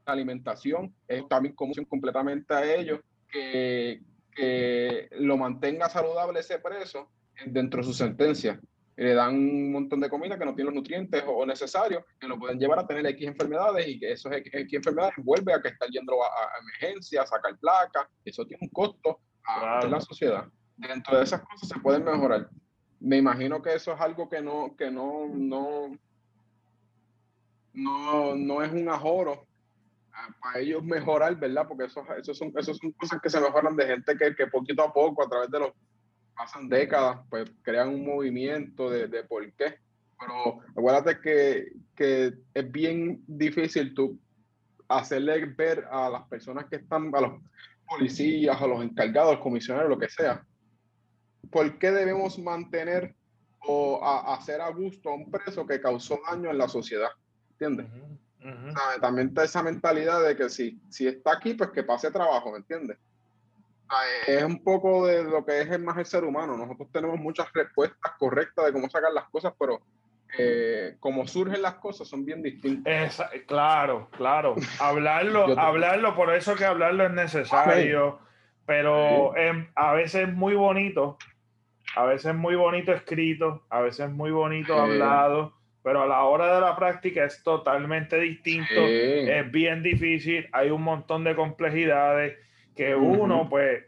la 0.07 0.13
alimentación, 0.13 0.95
es 1.07 1.29
también 1.29 1.55
como 1.55 1.75
completamente 1.87 2.55
a 2.55 2.75
ellos 2.75 3.01
que, 3.31 4.03
que 4.35 5.09
lo 5.13 5.37
mantenga 5.37 5.91
saludable 5.91 6.41
ese 6.41 6.59
preso 6.59 7.11
dentro 7.47 7.81
de 7.81 7.87
su 7.87 7.93
sentencia 7.93 8.59
le 8.99 9.15
dan 9.15 9.35
un 9.37 9.71
montón 9.71 10.01
de 10.01 10.11
comida 10.11 10.37
que 10.37 10.45
no 10.45 10.57
tiene 10.57 10.71
los 10.71 10.75
nutrientes 10.75 11.23
o, 11.25 11.47
necesarios, 11.47 12.03
que 12.19 12.27
lo 12.27 12.37
pueden 12.37 12.59
llevar 12.59 12.81
a 12.81 12.87
tener 12.87 13.07
X 13.07 13.29
enfermedades 13.29 13.87
y 13.87 14.01
que 14.01 14.11
esos 14.11 14.33
X, 14.33 14.73
enfermedades 14.73 15.15
vuelve 15.19 15.53
a 15.53 15.63
que 15.63 15.69
están 15.69 15.89
yendo 15.91 16.15
a, 16.21 16.27
a 16.27 16.59
emergencia, 16.61 17.23
a 17.23 17.27
sacar 17.27 17.57
placa, 17.59 18.11
eso 18.25 18.45
tiene 18.45 18.59
un 18.63 18.71
costo 18.71 19.21
a, 19.45 19.87
la 19.87 20.01
sociedad. 20.01 20.49
Dentro 20.79 21.19
de 21.19 21.25
esas 21.25 21.43
cosas 21.43 21.69
se 21.69 21.79
pueden 21.81 22.05
mejorar. 22.05 22.49
Me 23.01 23.17
imagino 23.17 23.61
que 23.61 23.75
eso 23.75 23.93
es 23.93 24.01
algo 24.01 24.29
que 24.29 24.41
no, 24.41 24.75
que 24.77 24.91
no, 24.91 25.29
no, 25.29 25.97
no, 27.73 28.35
no 28.35 28.63
es 28.63 28.73
un 28.73 28.89
ajoro 28.89 29.47
para 30.41 30.61
ellos 30.61 30.83
mejorar, 30.83 31.37
¿verdad? 31.37 31.67
Porque 31.69 31.85
eso, 31.85 32.05
eso, 32.17 32.35
son, 32.35 32.53
eso 32.57 32.75
son 32.75 32.93
cosas 32.93 33.21
que 33.21 33.31
se 33.31 33.41
mejoran 33.41 33.77
de 33.77 33.87
gente 33.87 34.17
que, 34.17 34.35
que 34.35 34.47
poquito 34.47 34.83
a 34.83 34.93
poco, 34.93 35.25
a 35.25 35.29
través 35.29 35.51
de 35.51 35.61
los 35.61 35.73
pasan 36.37 36.69
décadas, 36.69 37.21
pues 37.29 37.51
crean 37.63 37.89
un 37.89 38.07
movimiento 38.07 38.89
de, 38.91 39.09
de 39.09 39.25
por 39.25 39.53
qué. 39.55 39.77
Pero 40.19 40.61
acuérdate 40.77 41.21
que, 41.21 41.73
que, 41.95 42.35
es 42.55 42.73
bien 42.73 43.23
difícil 43.27 43.95
tú 43.95 44.19
hacerle 44.89 45.45
ver 45.47 45.87
a 45.91 46.09
las 46.09 46.27
personas 46.29 46.67
que 46.67 46.77
están, 46.77 47.15
a 47.15 47.21
los 47.21 47.43
policías, 47.89 48.61
a 48.61 48.67
los 48.67 48.83
encargados, 48.83 49.39
comisioneros, 49.39 49.89
lo 49.89 49.99
que 49.99 50.09
sea, 50.09 50.45
por 51.51 51.79
qué 51.79 51.91
debemos 51.91 52.39
mantener 52.39 53.15
o 53.61 54.01
hacer 54.05 54.61
a 54.61 54.71
gusto 54.71 55.11
a 55.11 55.15
un 55.15 55.31
preso 55.31 55.67
que 55.67 55.81
causó 55.81 56.21
daño 56.31 56.51
en 56.51 56.59
la 56.59 56.69
sociedad. 56.69 57.11
¿Entiendes? 57.53 57.87
también 59.01 59.29
está 59.29 59.45
esa 59.45 59.63
mentalidad 59.63 60.25
de 60.25 60.37
que 60.37 60.49
si, 60.49 60.81
si 60.89 61.09
está 61.09 61.33
aquí, 61.33 61.55
pues 61.55 61.71
que 61.71 61.83
pase 61.83 62.11
trabajo, 62.11 62.53
¿me 62.53 62.59
entiendes? 62.59 62.97
es 64.27 64.43
un 64.43 64.63
poco 64.63 65.07
de 65.07 65.25
lo 65.25 65.45
que 65.45 65.61
es 65.61 65.81
más 65.81 65.97
el 65.97 66.07
ser 66.07 66.25
humano. 66.25 66.57
Nosotros 66.57 66.89
tenemos 66.93 67.19
muchas 67.19 67.53
respuestas 67.53 68.13
correctas 68.19 68.67
de 68.67 68.73
cómo 68.73 68.89
sacar 68.91 69.13
las 69.13 69.29
cosas, 69.31 69.55
pero 69.59 69.81
eh, 70.37 70.97
como 71.01 71.27
surgen 71.27 71.63
las 71.63 71.75
cosas 71.77 72.07
son 72.07 72.25
bien 72.25 72.43
distintas. 72.43 73.23
claro, 73.47 74.09
claro. 74.11 74.57
Hablarlo, 74.81 75.59
hablarlo, 75.59 76.15
por 76.15 76.35
eso 76.35 76.55
que 76.55 76.65
hablarlo 76.65 77.07
es 77.07 77.13
necesario, 77.13 78.21
pero 78.69 79.33
a 79.77 79.95
veces 79.95 80.29
es 80.29 80.35
muy 80.35 80.53
bonito, 80.53 81.17
a 81.97 82.05
veces 82.05 82.27
es 82.27 82.35
muy 82.35 82.55
bonito 82.55 82.93
escrito, 82.93 83.65
a 83.71 83.81
veces 83.81 84.09
es 84.09 84.13
muy 84.13 84.31
bonito 84.31 84.79
hablado, 84.79 85.55
pero 85.83 86.03
a 86.03 86.07
la 86.07 86.23
hora 86.25 86.55
de 86.55 86.61
la 86.61 86.77
práctica 86.77 87.25
es 87.25 87.43
totalmente 87.43 88.21
distinto, 88.21 88.75
es 88.79 89.51
bien 89.51 89.83
difícil, 89.83 90.47
hay 90.53 90.69
un 90.69 90.83
montón 90.83 91.25
de 91.25 91.35
complejidades 91.35 92.37
que 92.77 92.95
uno, 92.95 93.49
pues, 93.49 93.87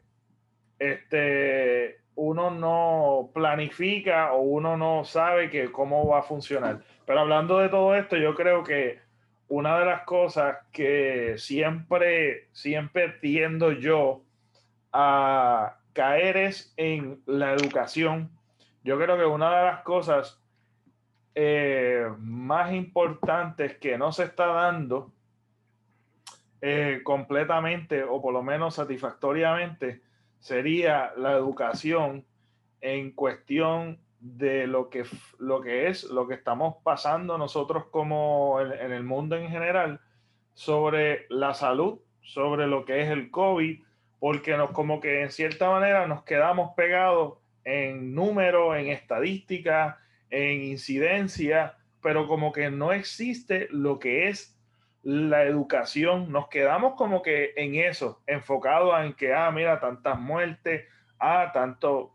este, 0.78 1.98
uno 2.14 2.50
no 2.50 3.32
planifica 3.34 4.32
o 4.32 4.40
uno 4.40 4.78
no 4.78 5.04
sabe 5.04 5.50
que 5.50 5.70
cómo 5.70 6.08
va 6.08 6.20
a 6.20 6.22
funcionar. 6.22 6.80
Pero 7.04 7.20
hablando 7.20 7.58
de 7.58 7.68
todo 7.68 7.94
esto, 7.94 8.16
yo 8.16 8.34
creo 8.34 8.64
que 8.64 8.98
una 9.48 9.78
de 9.78 9.84
las 9.84 10.04
cosas 10.04 10.56
que 10.72 11.34
siempre, 11.36 12.48
siempre 12.52 13.10
tiendo 13.20 13.72
yo 13.72 14.22
a 14.92 15.76
caer 15.92 16.36
es 16.36 16.72
en 16.76 17.22
la 17.26 17.52
educación. 17.52 18.30
Yo 18.82 18.98
creo 18.98 19.16
que 19.16 19.24
una 19.24 19.56
de 19.58 19.64
las 19.66 19.82
cosas 19.82 20.40
eh, 21.34 22.06
más 22.18 22.72
importantes 22.72 23.76
que 23.78 23.96
no 23.96 24.12
se 24.12 24.24
está 24.24 24.46
dando 24.46 25.12
eh, 26.60 27.00
completamente 27.04 28.02
o 28.04 28.20
por 28.20 28.32
lo 28.32 28.42
menos 28.42 28.74
satisfactoriamente 28.74 30.02
sería 30.40 31.12
la 31.16 31.32
educación 31.32 32.24
en 32.80 33.12
cuestión 33.12 33.98
de 34.20 34.66
lo 34.66 34.90
que, 34.90 35.04
lo 35.38 35.60
que 35.62 35.88
es, 35.88 36.04
lo 36.04 36.28
que 36.28 36.34
estamos 36.34 36.76
pasando 36.82 37.38
nosotros 37.38 37.86
como 37.90 38.60
en, 38.60 38.92
el 38.92 39.02
mundo 39.02 39.36
en 39.36 39.48
general 39.48 40.00
sobre 40.52 41.26
la 41.30 41.54
salud, 41.54 42.00
sobre 42.22 42.66
lo 42.66 42.84
que 42.84 43.02
es 43.02 43.08
el 43.08 43.30
COVID, 43.30 43.82
porque 44.20 44.56
nos 44.56 44.70
como 44.70 45.00
que 45.00 45.22
en 45.22 45.30
cierta 45.30 45.68
manera 45.70 46.06
nos 46.06 46.22
quedamos 46.22 46.74
pegados 46.76 47.38
en 47.64 48.14
números, 48.14 48.76
en 48.76 48.88
estadísticas, 48.88 49.96
en 50.28 50.62
incidencia, 50.62 51.74
pero 52.02 52.28
como 52.28 52.52
que 52.52 52.70
no 52.70 52.92
existe 52.92 53.66
lo 53.70 53.98
que 53.98 54.28
es 54.28 54.56
la 55.02 55.44
educación, 55.44 56.30
nos 56.30 56.48
quedamos 56.48 56.94
como 56.94 57.22
que 57.22 57.54
en 57.56 57.74
eso, 57.76 58.22
enfocado 58.26 58.98
en 59.00 59.14
que, 59.14 59.32
ah, 59.32 59.50
mira, 59.50 59.80
tantas 59.80 60.20
muertes, 60.20 60.86
ah, 61.18 61.50
tanto, 61.54 62.12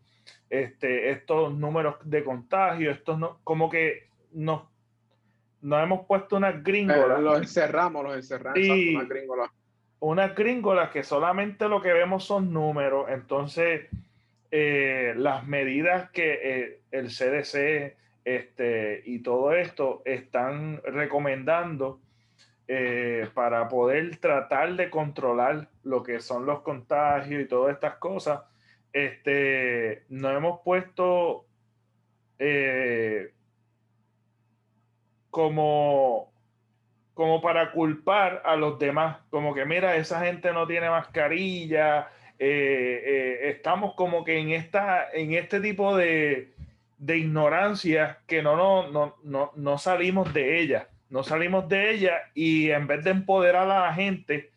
este, 0.48 1.10
estos 1.10 1.52
números 1.54 1.96
de 2.04 2.22
contagio, 2.22 2.92
estos 2.92 3.18
no, 3.18 3.40
como 3.42 3.68
que 3.68 4.08
nos, 4.30 4.62
nos 5.60 5.82
hemos 5.82 6.06
puesto 6.06 6.36
unas 6.36 6.62
gringolas. 6.62 7.20
los 7.20 7.38
encerramos, 7.38 8.04
los 8.04 8.16
encerramos, 8.16 8.60
unas 8.60 9.08
gringolas. 9.08 9.50
Unas 10.06 10.36
gringolas 10.36 10.90
que 10.90 11.02
solamente 11.02 11.68
lo 11.68 11.82
que 11.82 11.92
vemos 11.92 12.22
son 12.22 12.52
números, 12.52 13.06
entonces 13.08 13.88
eh, 14.52 15.14
las 15.16 15.48
medidas 15.48 16.10
que 16.10 16.38
eh, 16.44 16.80
el 16.92 17.08
CDC 17.08 17.96
este, 18.24 19.02
y 19.04 19.18
todo 19.18 19.52
esto 19.52 20.02
están 20.04 20.80
recomendando 20.84 21.98
eh, 22.68 23.28
para 23.34 23.68
poder 23.68 24.18
tratar 24.18 24.76
de 24.76 24.90
controlar 24.90 25.70
lo 25.82 26.04
que 26.04 26.20
son 26.20 26.46
los 26.46 26.60
contagios 26.60 27.42
y 27.42 27.48
todas 27.48 27.74
estas 27.74 27.96
cosas, 27.96 28.42
este, 28.92 30.04
nos 30.08 30.36
hemos 30.36 30.60
puesto 30.60 31.46
como, 35.30 36.32
como 37.16 37.40
para 37.40 37.72
culpar 37.72 38.42
a 38.44 38.54
los 38.54 38.78
demás, 38.78 39.16
como 39.30 39.54
que 39.54 39.64
mira, 39.64 39.96
esa 39.96 40.24
gente 40.24 40.52
no 40.52 40.68
tiene 40.68 40.88
mascarilla, 40.88 42.08
eh, 42.38 43.40
estamos 43.44 43.94
como 43.94 44.22
que 44.22 44.38
en, 44.38 44.50
esta, 44.50 45.10
en 45.12 45.32
este 45.32 45.60
tipo 45.60 45.96
de, 45.96 46.52
de 46.98 47.18
ignorancia 47.18 48.18
que 48.28 48.40
no, 48.40 48.54
no, 48.54 48.92
no, 48.92 49.16
no, 49.24 49.50
no 49.56 49.78
salimos 49.78 50.32
de 50.32 50.60
ella 50.60 50.88
no 51.08 51.22
salimos 51.22 51.68
de 51.68 51.90
ella 51.90 52.30
y 52.34 52.70
en 52.70 52.86
vez 52.86 53.04
de 53.04 53.10
empoderar 53.10 53.68
a 53.70 53.86
la 53.86 53.94
gente 53.94 54.50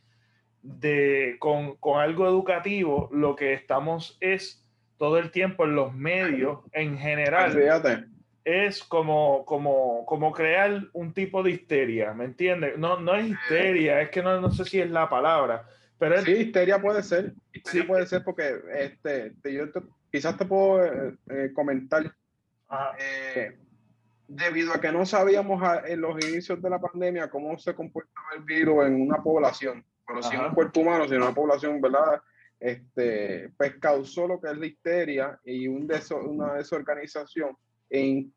de, 0.62 1.38
con, 1.40 1.78
algo 1.98 2.28
educativo, 2.28 3.10
lo 3.12 3.36
que 3.36 3.54
estamos 3.54 4.18
es 4.20 4.66
todo 4.98 5.18
el 5.20 5.32
tiempo 5.32 5.64
en 5.66 5.76
los 5.76 5.94
medios 5.94 6.60
en 6.74 6.98
general. 6.98 7.54
Es 8.44 8.84
como, 8.84 9.46
como, 9.46 10.06
como 10.06 10.32
crear 10.32 10.88
un 10.94 11.14
tipo 11.14 11.44
de 11.44 11.52
histeria, 11.52 12.14
¿me 12.14 12.26
entiendes? 12.26 12.78
No, 12.78 13.00
no 13.00 13.16
es 13.16 13.28
histeria, 13.28 14.02
es 14.02 14.10
que 14.10 14.24
no, 14.24 14.40
no 14.40 14.50
sé 14.52 14.66
si 14.66 14.80
es 14.80 14.90
la 14.90 15.10
palabra. 15.10 15.68
Pero 16.00 16.22
sí, 16.22 16.32
histeria 16.32 16.82
puede 16.82 17.04
ser. 17.04 17.34
sí. 17.66 17.84
puede 17.84 18.08
ser 18.08 18.24
porque 18.24 18.56
este, 18.74 19.34
yo 19.44 19.66
quizás 20.12 20.38
te 20.38 20.46
puedo 20.46 20.84
eh, 20.84 21.18
eh, 21.30 21.52
comentar. 21.54 22.16
Eh, 22.98 23.58
debido 24.28 24.74
a 24.74 24.80
que 24.80 24.92
no 24.92 25.06
sabíamos 25.06 25.62
en 25.86 26.02
los 26.02 26.24
inicios 26.24 26.62
de 26.62 26.70
la 26.70 26.80
pandemia 26.80 27.30
cómo 27.30 27.58
se 27.58 27.74
comportaba 27.74 28.28
el 28.38 28.44
virus 28.44 28.86
en 28.86 29.02
una 29.02 29.22
población, 29.22 29.84
pero 30.08 30.22
si 30.22 30.38
un 30.38 30.54
cuerpo 30.54 30.82
humano, 30.82 31.06
sino 31.06 31.26
una 31.26 31.34
población, 31.34 31.82
¿verdad? 31.82 32.22
Este, 32.60 33.50
pues 33.58 33.76
causó 33.80 34.28
lo 34.28 34.40
que 34.40 34.52
es 34.52 34.58
la 34.58 34.66
histeria 34.68 35.40
y 35.44 35.68
un 35.68 35.90
una 36.26 36.54
desorganización 36.54 37.58
en 37.90 38.34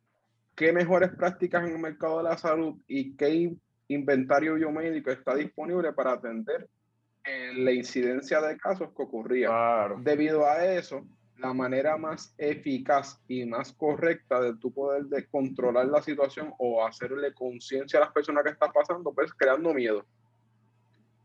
qué 0.54 0.72
mejores 0.72 1.10
prácticas 1.10 1.66
en 1.66 1.74
el 1.74 1.78
mercado 1.78 2.18
de 2.18 2.24
la 2.24 2.38
salud 2.38 2.80
y 2.86 3.14
qué 3.16 3.54
inventario 3.88 4.54
biomédico 4.54 5.10
está 5.10 5.34
disponible 5.34 5.92
para 5.92 6.12
atender 6.12 6.68
la 7.56 7.72
incidencia 7.72 8.40
de 8.40 8.56
casos 8.56 8.90
que 8.96 9.02
ocurría. 9.02 9.50
Debido 10.00 10.46
a 10.46 10.64
eso, 10.64 11.06
la 11.38 11.52
manera 11.52 11.96
más 11.96 12.34
eficaz 12.38 13.20
y 13.28 13.44
más 13.44 13.72
correcta 13.72 14.40
de 14.40 14.56
tu 14.56 14.72
poder 14.72 15.04
de 15.04 15.26
controlar 15.26 15.86
la 15.86 16.02
situación 16.02 16.52
o 16.58 16.84
hacerle 16.84 17.34
conciencia 17.34 17.98
a 17.98 18.04
las 18.04 18.12
personas 18.12 18.44
que 18.44 18.50
están 18.50 18.72
pasando, 18.72 19.12
pues 19.12 19.32
creando 19.34 19.74
miedo. 19.74 20.06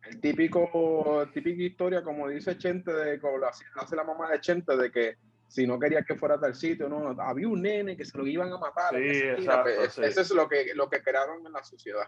El 0.03 0.19
típico, 0.21 1.27
típica 1.33 1.63
historia, 1.63 2.01
como 2.01 2.29
dice 2.29 2.57
Chente, 2.57 2.93
de 2.93 3.19
como 3.19 3.37
hace 3.45 3.95
la 3.95 4.03
mamá 4.03 4.31
de 4.31 4.39
Chente, 4.39 4.75
de 4.77 4.91
que 4.91 5.15
si 5.47 5.65
no 5.65 5.79
quería 5.79 6.03
que 6.03 6.15
fuera 6.15 6.35
a 6.35 6.39
tal 6.39 6.55
sitio, 6.55 6.89
no, 6.89 7.15
había 7.21 7.47
un 7.47 7.61
nene 7.61 7.95
que 7.95 8.05
se 8.05 8.17
lo 8.17 8.27
iban 8.27 8.51
a 8.51 8.57
matar. 8.57 8.93
Sí, 8.95 9.21
pues, 9.63 9.97
Eso 9.97 10.21
es 10.21 10.31
lo 10.31 10.47
que, 10.47 10.73
lo 10.75 10.89
que 10.89 11.01
crearon 11.01 11.45
en 11.45 11.53
la 11.53 11.63
sociedad. 11.63 12.07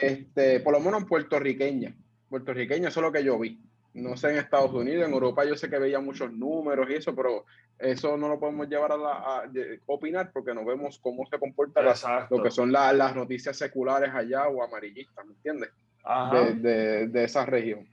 este, 0.00 0.60
por 0.60 0.72
lo 0.72 0.80
menos 0.80 1.02
en 1.02 1.08
puertorriqueña. 1.08 1.94
Puertorriqueña, 2.28 2.88
eso 2.88 3.00
es 3.00 3.06
lo 3.06 3.12
que 3.12 3.24
yo 3.24 3.38
vi 3.38 3.60
no 3.94 4.16
sé 4.16 4.30
en 4.30 4.38
Estados 4.38 4.72
Unidos, 4.72 5.06
en 5.06 5.12
Europa 5.12 5.44
yo 5.44 5.56
sé 5.56 5.68
que 5.68 5.78
veía 5.78 6.00
muchos 6.00 6.32
números 6.32 6.88
y 6.88 6.94
eso, 6.94 7.14
pero 7.14 7.44
eso 7.78 8.16
no 8.16 8.28
lo 8.28 8.40
podemos 8.40 8.68
llevar 8.68 8.92
a, 8.92 8.96
la, 8.96 9.50
opinar 9.86 10.30
porque 10.32 10.54
no 10.54 10.64
vemos 10.64 10.98
cómo 10.98 11.26
se 11.26 11.38
comporta 11.38 11.82
lo 12.30 12.42
que 12.42 12.50
son 12.50 12.72
las 12.72 13.14
noticias 13.14 13.56
seculares 13.56 14.10
allá 14.14 14.48
o 14.48 14.62
amarillistas, 14.62 15.26
¿me 15.26 15.32
entiendes? 15.32 15.70
De, 16.62 17.06
de, 17.08 17.24
esa 17.24 17.44
región. 17.46 17.86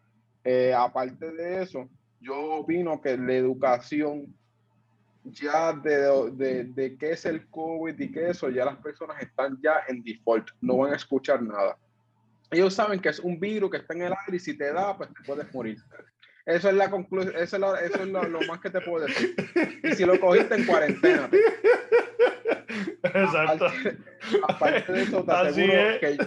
Eh, 0.44 0.74
aparte 0.74 1.32
de 1.32 1.62
eso, 1.62 1.88
yo 2.22 2.40
opino 2.54 3.02
que 3.02 3.18
la 3.18 3.34
educación 3.34 4.34
ya 5.24 5.74
de, 5.74 6.32
de, 6.32 6.64
de 6.66 6.98
qué 6.98 7.12
es 7.12 7.26
el 7.26 7.48
COVID 7.48 8.00
y 8.00 8.12
qué 8.12 8.30
eso, 8.30 8.50
ya 8.50 8.66
las 8.66 8.78
personas 8.78 9.22
están 9.22 9.60
ya 9.62 9.82
en 9.88 10.04
default, 10.04 10.50
no 10.62 10.78
van 10.78 10.94
a 10.94 10.96
escuchar 10.96 11.42
nada 11.42 11.78
ellos 12.52 12.74
saben 12.74 13.00
que 13.00 13.10
es 13.10 13.20
un 13.20 13.40
virus 13.40 13.72
que 13.72 13.78
está 13.78 13.94
en 13.94 14.04
el 14.04 14.14
aire 14.26 14.38
y 14.38 14.40
si 14.40 14.58
te 14.58 14.74
da, 14.74 14.98
pues 14.98 15.10
te 15.14 15.24
puedes 15.26 15.54
morir. 15.54 15.78
Eso 16.46 16.70
es 16.70 16.76
la 16.76 16.90
conclusión, 16.90 17.36
eso 17.36 17.58
es, 17.58 17.60
lo, 17.60 17.76
eso 17.76 18.02
es 18.02 18.08
lo, 18.08 18.42
más 18.48 18.60
que 18.60 18.72
te 18.72 18.82
puedo 18.82 19.06
decir. 19.06 19.36
Y 19.84 19.94
si 19.94 20.06
lo 20.06 20.20
cogiste 20.20 20.56
en 20.56 20.66
cuarentena. 20.66 21.30
Exacto. 23.04 23.68
Aparte, 24.48 24.92
de 24.92 25.02
eso, 25.04 25.24
te 25.24 25.32
aseguro 25.32 26.00
que 26.00 26.18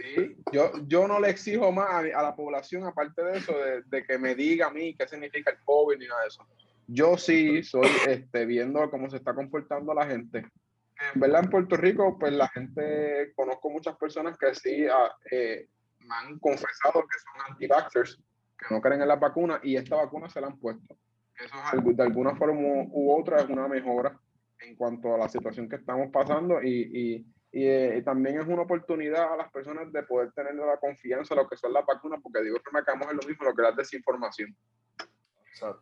sí, 0.00 0.36
yo, 0.52 0.72
yo 0.86 1.06
no 1.06 1.20
le 1.20 1.30
exijo 1.30 1.70
más 1.70 1.88
a, 1.88 2.22
la 2.22 2.34
población, 2.34 2.84
aparte 2.84 3.22
de 3.22 3.38
eso, 3.38 3.52
de, 3.52 3.82
de, 3.82 4.04
que 4.04 4.18
me 4.18 4.34
diga 4.34 4.66
a 4.66 4.70
mí 4.70 4.94
qué 4.94 5.06
significa 5.06 5.52
el 5.52 5.58
COVID 5.64 5.98
ni 5.98 6.06
nada 6.06 6.22
de 6.22 6.28
eso. 6.28 6.46
Yo 6.86 7.16
sí 7.16 7.62
soy 7.62 7.88
este, 8.08 8.46
viendo 8.46 8.90
cómo 8.90 9.10
se 9.10 9.16
está 9.16 9.34
comportando 9.34 9.94
la 9.94 10.06
gente 10.06 10.46
en 11.12 11.20
verdad 11.20 11.44
en 11.44 11.50
Puerto 11.50 11.76
Rico, 11.76 12.18
pues 12.18 12.32
la 12.32 12.48
gente, 12.48 13.32
conozco 13.34 13.70
muchas 13.70 13.96
personas 13.96 14.36
que 14.38 14.54
sí 14.54 14.86
ah, 14.86 15.14
eh, 15.30 15.68
me 16.00 16.14
han 16.14 16.38
confesado 16.38 17.02
que 17.02 17.18
son 17.18 17.52
anti-vaxxers, 17.52 18.22
que 18.56 18.74
no 18.74 18.80
creen 18.80 19.02
en 19.02 19.08
las 19.08 19.20
vacunas 19.20 19.60
y 19.62 19.76
esta 19.76 19.96
vacuna 19.96 20.28
se 20.28 20.40
la 20.40 20.48
han 20.48 20.58
puesto. 20.58 20.96
Eso 21.38 21.54
es, 21.72 21.96
de 21.96 22.02
alguna 22.02 22.36
forma 22.36 22.60
u 22.60 23.12
otra 23.12 23.40
es 23.40 23.48
una 23.48 23.66
mejora 23.66 24.18
en 24.60 24.76
cuanto 24.76 25.14
a 25.14 25.18
la 25.18 25.28
situación 25.28 25.68
que 25.68 25.76
estamos 25.76 26.10
pasando 26.12 26.62
y, 26.62 26.68
y, 26.70 27.26
y, 27.50 27.66
eh, 27.66 28.02
también 28.04 28.40
es 28.40 28.46
una 28.46 28.62
oportunidad 28.62 29.32
a 29.32 29.36
las 29.36 29.50
personas 29.50 29.92
de 29.92 30.04
poder 30.04 30.30
tener 30.32 30.54
la 30.54 30.76
confianza 30.76 31.34
en 31.34 31.40
lo 31.40 31.48
que 31.48 31.56
son 31.56 31.72
las 31.72 31.84
vacunas, 31.84 32.20
porque 32.22 32.42
digo 32.42 32.58
que 32.58 32.70
me 32.72 32.84
quedamos 32.84 33.10
en 33.10 33.16
lo 33.16 33.28
mismo, 33.28 33.44
lo 33.44 33.54
que 33.54 33.62
es 33.62 33.68
la 33.68 33.76
desinformación. 33.76 34.56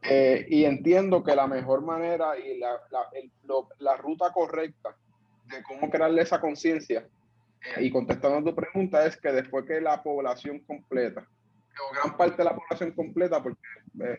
Eh, 0.02 0.46
y 0.48 0.64
entiendo 0.64 1.22
que 1.22 1.34
la 1.34 1.46
mejor 1.46 1.82
manera 1.82 2.38
y 2.38 2.58
la, 2.58 2.72
la, 2.90 3.08
la 3.78 3.96
ruta 3.96 4.32
correcta 4.32 4.96
de 5.46 5.62
cómo 5.62 5.90
crearle 5.90 6.22
esa 6.22 6.40
conciencia 6.40 7.06
y 7.78 7.90
contestando 7.90 8.38
a 8.38 8.44
tu 8.44 8.54
pregunta 8.54 9.06
es 9.06 9.16
que 9.16 9.30
después 9.32 9.64
que 9.64 9.80
la 9.80 10.02
población 10.02 10.60
completa, 10.60 11.26
o 11.78 11.94
gran 11.94 12.16
parte 12.16 12.38
de 12.38 12.44
la 12.44 12.56
población 12.56 12.92
completa, 12.92 13.42
porque 13.42 13.60
eh, 14.02 14.18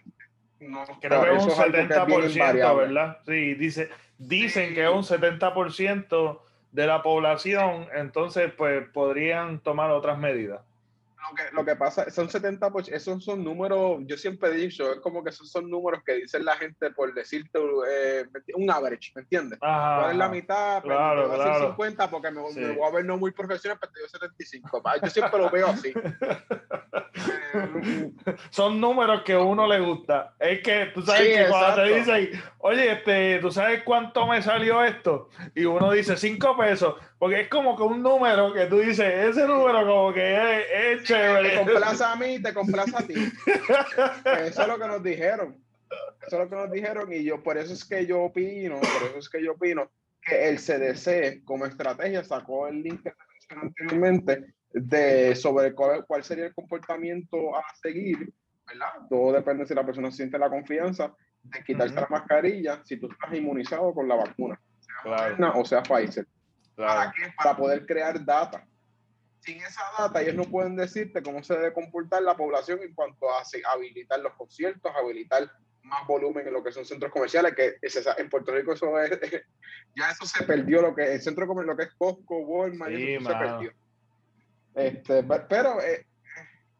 no, 0.59 0.85
creo 1.01 1.21
que 1.23 1.35
es 1.35 1.43
un 1.43 1.49
70%, 1.51 2.77
¿verdad? 2.77 3.17
Sí, 3.25 3.55
dice, 3.55 3.89
dicen 4.17 4.73
que 4.73 4.83
es 4.83 4.89
un 4.89 5.03
70% 5.03 6.39
de 6.71 6.87
la 6.87 7.03
población, 7.03 7.87
entonces 7.93 8.51
pues 8.57 8.87
podrían 8.89 9.59
tomar 9.59 9.91
otras 9.91 10.17
medidas 10.17 10.61
lo 11.29 11.35
que, 11.35 11.43
lo 11.55 11.65
que 11.65 11.75
pasa, 11.75 12.09
son 12.09 12.29
70, 12.29 12.69
pues, 12.71 12.87
esos 12.89 13.23
son 13.23 13.43
números, 13.43 13.99
yo 14.05 14.17
siempre 14.17 14.49
he 14.49 14.53
dicho, 14.53 14.93
es 14.93 14.99
como 14.99 15.23
que 15.23 15.29
esos 15.29 15.49
son 15.49 15.69
números 15.69 16.01
que 16.05 16.15
dicen 16.15 16.45
la 16.45 16.55
gente 16.55 16.91
por 16.91 17.13
decirte 17.13 17.59
eh, 17.89 18.25
un 18.55 18.69
average, 18.69 19.11
¿me 19.15 19.21
entiendes? 19.21 19.59
Ajá, 19.61 20.11
es 20.11 20.17
la 20.17 20.29
mitad? 20.29 20.81
Pues, 20.81 20.95
claro, 20.95 21.29
voy 21.29 21.39
a 21.39 21.45
decir 21.45 21.67
50 21.67 22.09
porque 22.09 22.31
me, 22.31 22.41
me, 22.53 22.75
voy 22.75 22.87
a 22.87 22.91
ver 22.91 23.05
no 23.05 23.17
muy 23.17 23.31
profesional, 23.31 23.77
pero 23.79 23.91
digo 23.95 24.07
75. 24.07 24.83
Yo 25.01 25.09
siempre 25.09 25.39
lo 25.39 25.49
veo 25.49 25.67
así. 25.67 25.93
son 28.49 28.79
números 28.79 29.21
que 29.23 29.33
a 29.33 29.39
uno 29.39 29.67
le 29.67 29.79
gusta. 29.79 30.33
Es 30.39 30.61
que 30.61 30.87
tú 30.93 31.01
sabes 31.01 31.37
que 31.37 31.47
cuando 31.49 31.83
te 31.83 31.93
dicen, 31.93 32.43
oye, 32.59 32.91
este, 32.91 33.39
¿tú 33.39 33.51
sabes 33.51 33.83
cuánto 33.83 34.27
me 34.27 34.41
salió 34.41 34.83
esto? 34.83 35.29
Y 35.55 35.65
uno 35.65 35.91
dice 35.91 36.17
5 36.17 36.57
pesos, 36.57 36.95
porque 37.23 37.39
es 37.39 37.47
como 37.47 37.77
que 37.77 37.83
un 37.83 38.03
número 38.03 38.51
que 38.51 38.65
tú 38.65 38.79
dices, 38.79 39.29
ese 39.29 39.47
número 39.47 39.87
como 39.87 40.13
que 40.13 40.35
es, 40.35 40.99
es 40.99 41.03
te 41.07 41.55
complaza 41.55 42.11
a 42.11 42.15
mí, 42.17 42.41
te 42.41 42.53
complaza 42.53 42.99
a 42.99 43.07
ti. 43.07 43.13
Eso 44.45 44.61
es 44.61 44.67
lo 44.67 44.77
que 44.77 44.87
nos 44.87 45.01
dijeron. 45.01 45.57
Eso 46.27 46.35
es 46.35 46.43
lo 46.43 46.49
que 46.49 46.55
nos 46.57 46.69
dijeron 46.69 47.13
y 47.13 47.23
yo, 47.23 47.41
por 47.41 47.57
eso 47.57 47.71
es 47.71 47.85
que 47.85 48.05
yo 48.05 48.23
opino, 48.23 48.75
por 48.75 49.07
eso 49.07 49.19
es 49.19 49.29
que 49.29 49.41
yo 49.41 49.53
opino 49.53 49.89
que 50.21 50.49
el 50.49 50.57
CDC 50.57 51.45
como 51.45 51.65
estrategia 51.65 52.25
sacó 52.25 52.67
el 52.67 52.83
link 52.83 53.07
anteriormente 53.47 54.55
de 54.73 55.33
sobre 55.33 55.73
cuál, 55.73 56.23
sería 56.25 56.47
el 56.47 56.53
comportamiento 56.53 57.55
a 57.55 57.63
seguir, 57.81 58.33
¿verdad? 58.67 59.07
Todo 59.09 59.31
depende 59.31 59.65
si 59.65 59.73
la 59.73 59.85
persona 59.85 60.11
siente 60.11 60.37
la 60.37 60.49
confianza 60.49 61.15
de 61.41 61.63
quitarse 61.63 61.95
la 61.95 62.07
mascarilla 62.09 62.81
si 62.83 62.97
tú 62.97 63.09
estás 63.09 63.33
inmunizado 63.33 63.93
con 63.93 64.09
la 64.09 64.15
vacuna, 64.15 64.59
sea 65.05 65.51
o 65.55 65.63
sea 65.63 65.81
Pfizer. 65.83 66.27
¿Para 66.75 67.11
qué? 67.11 67.33
Para 67.37 67.55
poder 67.55 67.85
crear 67.85 68.23
data 68.23 68.67
sin 69.43 69.57
esa 69.57 69.81
data 69.97 70.21
ellos 70.21 70.35
no 70.35 70.45
pueden 70.45 70.75
decirte 70.75 71.21
cómo 71.21 71.43
se 71.43 71.53
debe 71.53 71.73
comportar 71.73 72.21
la 72.23 72.35
población 72.35 72.79
en 72.81 72.93
cuanto 72.93 73.29
a 73.29 73.43
habilitar 73.73 74.19
los 74.21 74.33
conciertos, 74.33 74.91
habilitar 74.95 75.51
más 75.81 76.07
volumen 76.07 76.47
en 76.47 76.53
lo 76.53 76.63
que 76.63 76.71
son 76.71 76.85
centros 76.85 77.11
comerciales, 77.11 77.53
que 77.53 77.75
es 77.81 78.07
en 78.17 78.29
Puerto 78.29 78.53
Rico 78.53 78.71
eso 78.71 78.97
es, 78.99 79.11
ya 79.95 80.09
eso 80.11 80.25
se 80.25 80.45
perdió, 80.45 80.81
lo 80.81 80.95
que 80.95 81.13
el 81.13 81.21
centro 81.21 81.45
comercial, 81.45 81.75
lo 81.75 81.77
que 81.77 81.89
es 81.89 81.93
Costco, 81.95 82.37
Walmart, 82.39 82.93
eso 82.93 83.29
se 83.29 83.35
perdió. 83.35 83.73
Este, 84.75 85.23
pero 85.49 85.81
eh, 85.81 86.07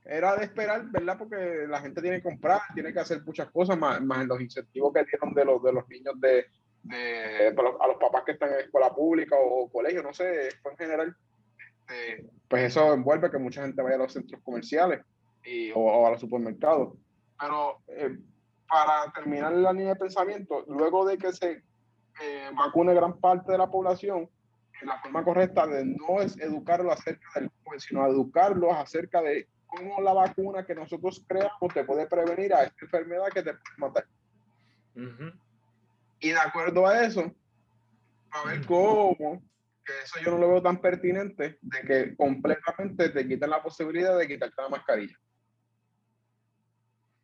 era 0.06 0.36
de 0.38 0.46
esperar, 0.46 0.86
¿verdad? 0.90 1.18
Porque 1.18 1.66
la 1.68 1.82
gente 1.82 2.02
tiene 2.02 2.18
que 2.18 2.24
comprar, 2.24 2.62
tiene 2.74 2.94
que 2.94 3.00
hacer 3.02 3.22
muchas 3.24 3.52
cosas, 3.52 3.78
más, 3.78 4.02
más 4.02 4.22
en 4.22 4.28
los 4.30 4.40
incentivos 4.40 4.94
que 4.94 5.04
dieron 5.04 5.34
de 5.34 5.46
los, 5.46 5.62
de 5.62 5.74
los 5.74 5.88
niños 5.90 6.14
de, 6.22 6.46
de, 6.84 7.48
a 7.48 7.88
los 7.88 7.98
papás 7.98 8.24
que 8.26 8.34
están 8.34 8.54
en 8.54 8.60
escuela 8.60 8.94
pública 8.94 9.36
o, 9.40 9.70
colegio, 9.70 10.04
no 10.04 10.14
sé, 10.14 10.50
en 10.50 10.78
general. 10.78 11.16
Este, 11.58 12.30
pues 12.48 12.64
eso 12.64 12.94
envuelve 12.94 13.32
que 13.32 13.38
mucha 13.38 13.64
gente 13.64 13.82
vaya 13.82 13.96
a 13.96 14.00
los 14.00 14.14
centros 14.14 14.42
comerciales 14.44 15.02
y, 15.44 15.72
o, 15.74 16.06
a 16.06 16.12
los 16.12 16.20
supermercados. 16.20 16.94
Pero 17.40 17.80
eh, 17.88 18.18
para 18.68 19.12
terminar 19.14 19.54
la 19.54 19.74
línea 19.74 19.94
de 19.94 20.00
pensamiento, 20.00 20.64
luego 20.68 21.06
de 21.06 21.18
que 21.18 21.34
se 21.34 21.64
eh, 22.22 22.50
vacune 22.56 22.94
gran 22.94 23.20
parte 23.20 23.52
de 23.52 23.58
la 23.58 23.70
población, 23.70 24.30
la 24.84 25.00
forma 25.00 25.24
correcta 25.24 25.66
de 25.66 25.86
no 25.86 26.22
es 26.22 26.38
educarlos 26.40 26.94
acerca 26.94 27.40
del 27.40 27.50
COVID, 27.64 27.80
sino 27.80 28.06
educarlos 28.06 28.74
acerca 28.74 29.22
de 29.22 29.48
cómo 29.66 30.02
la 30.02 30.14
vacuna 30.14 30.66
que 30.66 30.76
nosotros 30.76 31.24
creamos 31.28 31.74
te 31.74 31.86
puede 31.86 32.06
prevenir 32.08 32.54
a 32.54 32.64
esta 32.64 32.86
enfermedad 32.86 33.28
que 33.34 33.44
te 33.44 33.54
puede 33.54 33.78
matar. 33.78 34.06
Y 36.24 36.30
de 36.30 36.40
acuerdo 36.40 36.88
a 36.88 37.04
eso, 37.04 37.36
a 38.32 38.48
ver 38.48 38.66
cómo, 38.66 39.44
que 39.86 39.92
eso 40.06 40.20
yo 40.24 40.32
no 40.32 40.38
lo 40.38 40.48
veo 40.52 40.62
tan 40.62 40.80
pertinente, 40.80 41.58
de 41.62 41.82
que 41.82 42.16
completamente 42.16 43.10
te 43.10 43.28
quitan 43.28 43.50
la 43.50 43.62
posibilidad 43.62 44.18
de 44.18 44.26
quitarte 44.26 44.62
la 44.62 44.70
mascarilla. 44.70 45.20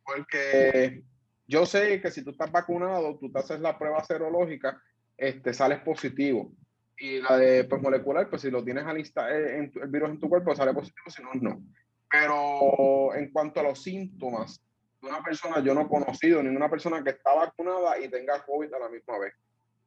Porque 0.04 1.02
yo 1.46 1.64
sé 1.64 2.02
que 2.02 2.10
si 2.10 2.22
tú 2.22 2.32
estás 2.32 2.52
vacunado, 2.52 3.18
tú 3.18 3.32
te 3.32 3.38
haces 3.38 3.58
la 3.60 3.78
prueba 3.78 4.04
serológica, 4.04 4.82
este, 5.16 5.54
sales 5.54 5.80
positivo 5.80 6.52
y 6.98 7.22
la 7.22 7.38
de 7.38 7.64
pues, 7.64 7.80
molecular, 7.80 8.28
pues 8.28 8.42
si 8.42 8.50
lo 8.50 8.62
tienes 8.62 8.84
al 8.84 8.98
eh, 8.98 9.56
en 9.56 9.72
el 9.82 9.88
virus 9.88 10.10
en 10.10 10.20
tu 10.20 10.28
cuerpo, 10.28 10.54
sale 10.54 10.74
positivo, 10.74 11.08
si 11.08 11.22
no, 11.22 11.30
no. 11.40 11.62
Pero 12.10 13.14
en 13.14 13.32
cuanto 13.32 13.60
a 13.60 13.62
los 13.62 13.82
síntomas 13.82 14.60
una 15.02 15.22
persona, 15.22 15.60
yo 15.60 15.74
no 15.74 15.82
he 15.82 15.88
conocido 15.88 16.42
ninguna 16.42 16.68
persona 16.68 17.02
que 17.02 17.10
está 17.10 17.34
vacunada 17.34 17.98
y 17.98 18.08
tenga 18.08 18.44
COVID 18.44 18.72
a 18.74 18.78
la 18.78 18.88
misma 18.88 19.18
vez. 19.18 19.34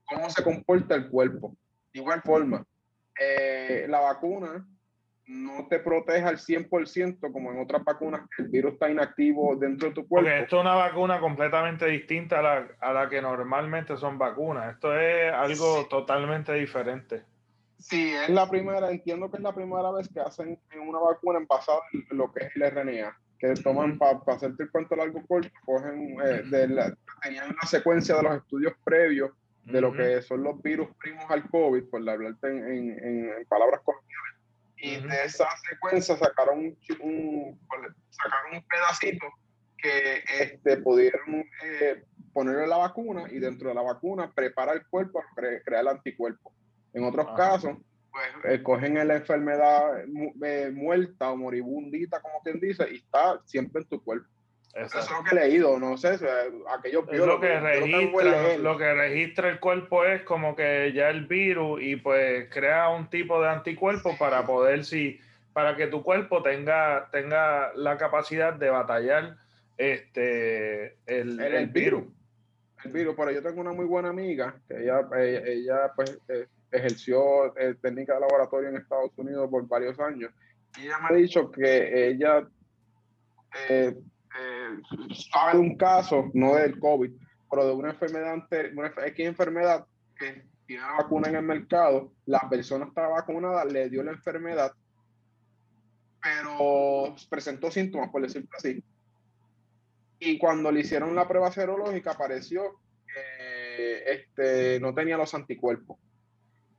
¿Cómo 0.06 0.30
se 0.30 0.44
comporta 0.44 0.96
el 0.96 1.10
cuerpo? 1.10 1.56
De 1.94 2.00
igual 2.00 2.22
forma, 2.22 2.66
eh, 3.20 3.86
la 3.88 4.00
vacuna 4.00 4.66
no 5.26 5.68
te 5.68 5.80
protege 5.80 6.26
al 6.26 6.38
100% 6.38 7.32
como 7.32 7.52
en 7.52 7.60
otras 7.60 7.84
vacunas 7.84 8.28
que 8.36 8.44
el 8.44 8.50
virus 8.50 8.74
está 8.74 8.90
inactivo 8.90 9.56
dentro 9.56 9.90
de 9.90 9.96
tu 9.96 10.08
cuerpo. 10.08 10.28
Porque 10.28 10.44
esto 10.44 10.58
es 10.58 10.62
una 10.62 10.76
vacuna 10.76 11.20
completamente 11.20 11.86
distinta 11.86 12.40
a 12.40 12.42
la, 12.42 12.68
a 12.82 12.94
la 12.94 13.10
que 13.10 13.22
normalmente 13.22 13.96
son 13.98 14.18
vacunas. 14.18 14.74
Esto 14.74 14.98
es 15.00 15.32
algo 15.32 15.86
totalmente 15.88 16.54
diferente. 16.54 17.24
Sí, 17.78 18.14
es 18.14 18.30
la 18.30 18.50
primera, 18.50 18.90
entiendo 18.90 19.30
que 19.30 19.38
es 19.38 19.44
la 19.44 19.54
primera 19.54 19.92
vez 19.92 20.08
que 20.08 20.20
hacen 20.20 20.60
una 20.88 21.00
vacuna 21.00 21.40
en 21.40 21.48
basado 21.48 21.82
en 21.92 22.18
lo 22.18 22.32
que 22.32 22.46
es 22.46 22.56
el 22.56 22.72
RNA, 22.72 23.18
que 23.44 23.62
toman 23.62 23.98
para 23.98 24.22
hacerte 24.28 24.64
el 24.64 24.72
cuento 24.72 24.96
largo 24.96 25.22
corto, 25.28 25.50
cogen 25.66 26.16
eh, 26.24 26.44
de 26.46 26.68
la, 26.70 26.96
tenían 27.22 27.50
una 27.50 27.68
secuencia 27.68 28.16
de 28.16 28.24
los 28.24 28.38
estudios 28.38 28.74
previos 28.86 29.32
de 29.66 29.82
lo 29.82 29.92
que 29.92 30.22
son 30.22 30.44
los 30.44 30.62
virus 30.62 30.88
primos 30.98 31.26
al 31.30 31.50
COVID, 31.50 31.84
por 31.90 32.08
hablarte 32.10 32.48
en, 32.48 32.68
en, 32.68 33.30
en 33.30 33.46
palabras 33.48 33.82
coloquiales 33.84 34.34
y 34.78 34.98
de 34.98 35.24
esa 35.24 35.46
secuencia 35.70 36.18
sacaron 36.18 36.60
un, 36.60 37.60
sacaron 38.10 38.56
un 38.56 38.64
pedacito 38.64 39.26
que 39.78 40.24
este, 40.40 40.78
pudieron 40.78 41.46
eh, 41.64 42.04
ponerle 42.34 42.68
la 42.68 42.78
vacuna 42.78 43.28
y 43.32 43.40
dentro 43.40 43.70
de 43.70 43.76
la 43.76 43.82
vacuna 43.82 44.32
prepara 44.34 44.74
el 44.74 44.86
cuerpo 44.88 45.22
para 45.36 45.62
crear 45.64 45.82
el 45.82 45.88
anticuerpo. 45.88 46.54
En 46.94 47.06
otros 47.06 47.28
casos, 47.36 47.78
pues 48.14 48.54
eh, 48.54 48.62
cogen 48.62 49.08
la 49.08 49.16
enfermedad 49.16 50.04
eh, 50.44 50.72
muerta 50.72 51.32
o 51.32 51.38
moribundita, 51.38 52.22
como 52.22 52.42
quien 52.44 52.60
dice, 52.60 52.88
y 52.92 52.98
está 52.98 53.40
siempre 53.46 53.82
en 53.82 53.88
tu 53.88 54.04
cuerpo. 54.04 54.28
Eso 54.76 55.00
es 55.00 55.10
lo 55.10 55.24
que 55.24 55.36
he 55.36 55.40
leído, 55.40 55.80
no 55.80 55.98
sé, 55.98 56.20
aquellos 56.76 57.06
lo 57.12 57.40
que 57.40 57.60
registra, 57.60 58.58
lo 58.58 58.78
que 58.78 58.94
registra 58.94 59.50
el 59.50 59.60
cuerpo 59.60 60.04
es 60.04 60.24
como 60.24 60.56
que 60.56 60.92
ya 60.94 61.10
el 61.10 61.28
virus 61.28 61.80
y 61.82 61.96
pues 61.96 62.50
crea 62.50 62.90
un 62.90 63.08
tipo 63.08 63.40
de 63.40 63.50
anticuerpo 63.50 64.18
para 64.18 64.46
poder 64.48 64.84
si 64.84 65.20
para 65.54 65.76
que 65.76 65.86
tu 65.86 66.02
cuerpo 66.02 66.42
tenga 66.42 67.08
tenga 67.12 67.72
la 67.76 67.98
capacidad 67.98 68.54
de 68.54 68.72
batallar 68.72 69.38
este 69.78 70.98
el, 71.06 71.40
el, 71.40 71.68
virus. 71.68 72.06
El 72.84 72.92
virus, 72.92 73.14
pero 73.16 73.30
yo 73.30 73.44
tengo 73.44 73.62
una 73.62 73.74
muy 73.74 73.86
buena 73.86 74.10
amiga 74.10 74.56
que 74.68 74.82
ella 74.82 75.08
ella, 75.46 75.92
pues 75.96 76.18
eh, 76.30 76.48
ejerció 76.74 77.58
eh, 77.58 77.76
técnica 77.82 78.16
de 78.16 78.22
laboratorio 78.22 78.70
en 78.70 78.78
Estados 78.78 79.12
Unidos 79.18 79.50
por 79.50 79.68
varios 79.68 80.00
años 80.00 80.32
y 80.78 80.86
ella 80.86 81.00
me 81.00 81.08
ha 81.08 81.20
dicho 81.20 81.52
que 81.52 82.10
ella 82.10 82.48
eh, 83.70 83.96
eh, 83.96 85.14
sabe 85.14 85.54
de 85.54 85.60
un 85.60 85.78
caso, 85.78 86.32
no 86.34 86.56
del 86.56 86.80
COVID, 86.80 87.12
pero 87.50 87.68
de 87.68 87.74
una 87.74 87.92
enfermedad, 87.92 88.48
una 88.76 88.88
X 88.88 89.26
enfermedad 89.26 89.86
que 90.18 90.46
tiene 90.66 90.82
la 90.82 90.94
vacuna 90.94 91.30
en 91.30 91.36
el 91.36 91.44
mercado, 91.44 92.14
la 92.26 92.50
persona 92.50 92.86
estaba 92.86 93.10
vacunada, 93.10 93.66
le 93.66 93.90
dio 93.90 94.02
la 94.04 94.12
enfermedad, 94.12 94.72
pero 96.22 97.16
presentó 97.30 97.70
síntomas, 97.70 98.10
por 98.10 98.24
decirlo 98.24 98.50
así. 98.58 98.84
Y 100.20 100.38
cuando 100.40 100.72
le 100.72 100.80
hicieron 100.80 101.14
la 101.14 101.28
prueba 101.28 101.52
serológica, 101.52 102.12
apareció 102.12 102.80
que 103.06 104.04
este, 104.12 104.80
no 104.80 104.94
tenía 104.94 105.18
los 105.18 105.34
anticuerpos. 105.34 106.00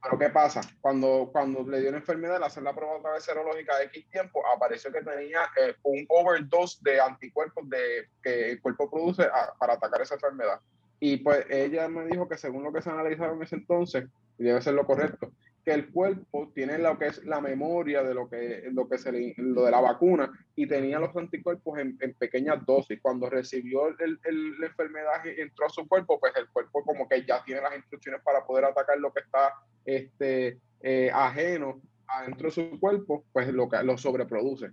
Pero 0.05 0.19
¿qué 0.19 0.29
pasa? 0.29 0.61
Cuando, 0.81 1.29
cuando 1.31 1.63
le 1.63 1.81
dio 1.81 1.89
la 1.89 1.97
enfermedad, 1.97 2.35
al 2.35 2.43
hacer 2.43 2.61
la 2.61 2.75
prueba 2.75 2.97
otra 2.97 3.13
vez 3.13 3.23
serológica 3.23 3.75
de 3.77 3.85
X 3.85 4.07
tiempo, 4.11 4.43
apareció 4.55 4.91
que 4.91 5.01
tenía 5.01 5.49
eh, 5.59 5.73
un 5.81 6.05
overdose 6.09 6.77
de 6.81 7.01
anticuerpos 7.01 7.67
de, 7.67 8.07
que 8.21 8.51
el 8.51 8.61
cuerpo 8.61 8.89
produce 8.89 9.27
para 9.57 9.73
atacar 9.73 10.01
esa 10.03 10.13
enfermedad. 10.13 10.59
Y 10.99 11.17
pues 11.17 11.47
ella 11.49 11.87
me 11.87 12.05
dijo 12.05 12.29
que 12.29 12.37
según 12.37 12.63
lo 12.63 12.71
que 12.71 12.83
se 12.83 12.91
analizaba 12.91 13.33
en 13.33 13.41
ese 13.41 13.55
entonces, 13.55 14.05
debe 14.37 14.61
ser 14.61 14.75
lo 14.75 14.85
correcto, 14.85 15.31
que 15.65 15.73
el 15.73 15.91
cuerpo 15.91 16.51
tiene 16.53 16.77
lo 16.77 16.97
que 16.99 17.07
es 17.07 17.25
la 17.25 17.41
memoria 17.41 18.03
de 18.03 18.13
lo 18.13 18.29
que, 18.29 18.65
lo 18.71 18.87
que 18.87 18.99
se 18.99 19.11
lo 19.37 19.63
de 19.63 19.71
la 19.71 19.81
vacuna 19.81 20.31
y 20.55 20.67
tenía 20.67 20.99
los 20.99 21.15
anticuerpos 21.15 21.79
en, 21.79 21.97
en 22.01 22.13
pequeñas 22.13 22.63
dosis. 22.67 22.99
Cuando 23.01 23.29
recibió 23.31 23.87
el, 23.87 24.19
el, 24.23 24.59
la 24.59 24.67
enfermedad 24.67 25.25
y 25.25 25.41
entró 25.41 25.65
a 25.65 25.69
su 25.69 25.87
cuerpo, 25.87 26.19
pues 26.19 26.33
el 26.35 26.47
cuerpo 26.49 26.83
como 26.83 27.09
que 27.09 27.25
ya 27.25 27.43
tiene 27.43 27.61
las 27.61 27.75
instrucciones 27.75 28.21
para 28.23 28.45
poder 28.45 28.65
atacar 28.65 28.99
lo 28.99 29.11
que 29.11 29.21
está 29.21 29.53
este, 29.83 30.59
eh, 30.81 31.09
ajeno 31.11 31.81
adentro 32.07 32.49
de 32.49 32.53
su 32.53 32.79
cuerpo, 32.79 33.25
pues 33.33 33.47
lo, 33.51 33.67
que, 33.67 33.81
lo 33.83 33.97
sobreproduce. 33.97 34.69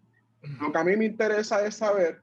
Lo 0.61 0.71
que 0.71 0.79
a 0.79 0.85
mí 0.85 0.95
me 0.97 1.07
interesa 1.07 1.65
es 1.65 1.77
saber 1.77 2.21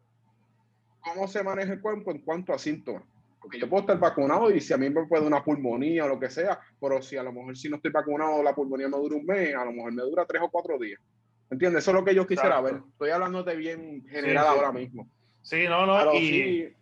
cómo 1.00 1.28
se 1.28 1.42
maneja 1.44 1.74
el 1.74 1.82
cuerpo 1.82 2.12
en 2.12 2.20
cuanto 2.20 2.54
a 2.54 2.60
síntomas. 2.60 3.04
Porque 3.42 3.60
yo 3.60 3.70
puedo 3.70 3.82
estar 3.82 4.00
vacunado 4.00 4.52
y 4.52 4.60
si 4.60 4.74
a 4.74 4.78
mí 4.78 4.90
me 4.90 5.06
puede 5.06 5.26
una 5.26 5.44
pulmonía 5.44 6.06
o 6.06 6.10
lo 6.10 6.20
que 6.20 6.30
sea, 6.30 6.60
pero 6.80 7.02
si 7.02 7.16
a 7.16 7.24
lo 7.24 7.32
mejor 7.32 7.56
si 7.58 7.70
no 7.70 7.78
estoy 7.78 7.92
vacunado 7.92 8.44
la 8.44 8.54
pulmonía 8.54 8.90
me 8.90 8.98
dura 8.98 9.16
un 9.16 9.26
mes, 9.26 9.56
a 9.56 9.66
lo 9.66 9.72
mejor 9.72 9.94
me 9.94 10.02
dura 10.04 10.26
tres 10.26 10.42
o 10.42 10.50
cuatro 10.50 10.78
días. 10.78 11.00
¿Entiendes? 11.50 11.84
Eso 11.84 11.92
es 11.92 11.96
lo 11.96 12.06
que 12.06 12.14
yo 12.14 12.28
quisiera 12.28 12.62
ver. 12.62 12.82
Estoy 12.92 13.10
hablando 13.10 13.44
de 13.44 13.56
bien 13.56 14.06
general 14.08 14.48
ahora 14.48 14.72
mismo. 14.72 15.08
Sí, 15.42 15.66
no, 15.68 15.86
no. 15.86 16.14
y... 16.14 16.76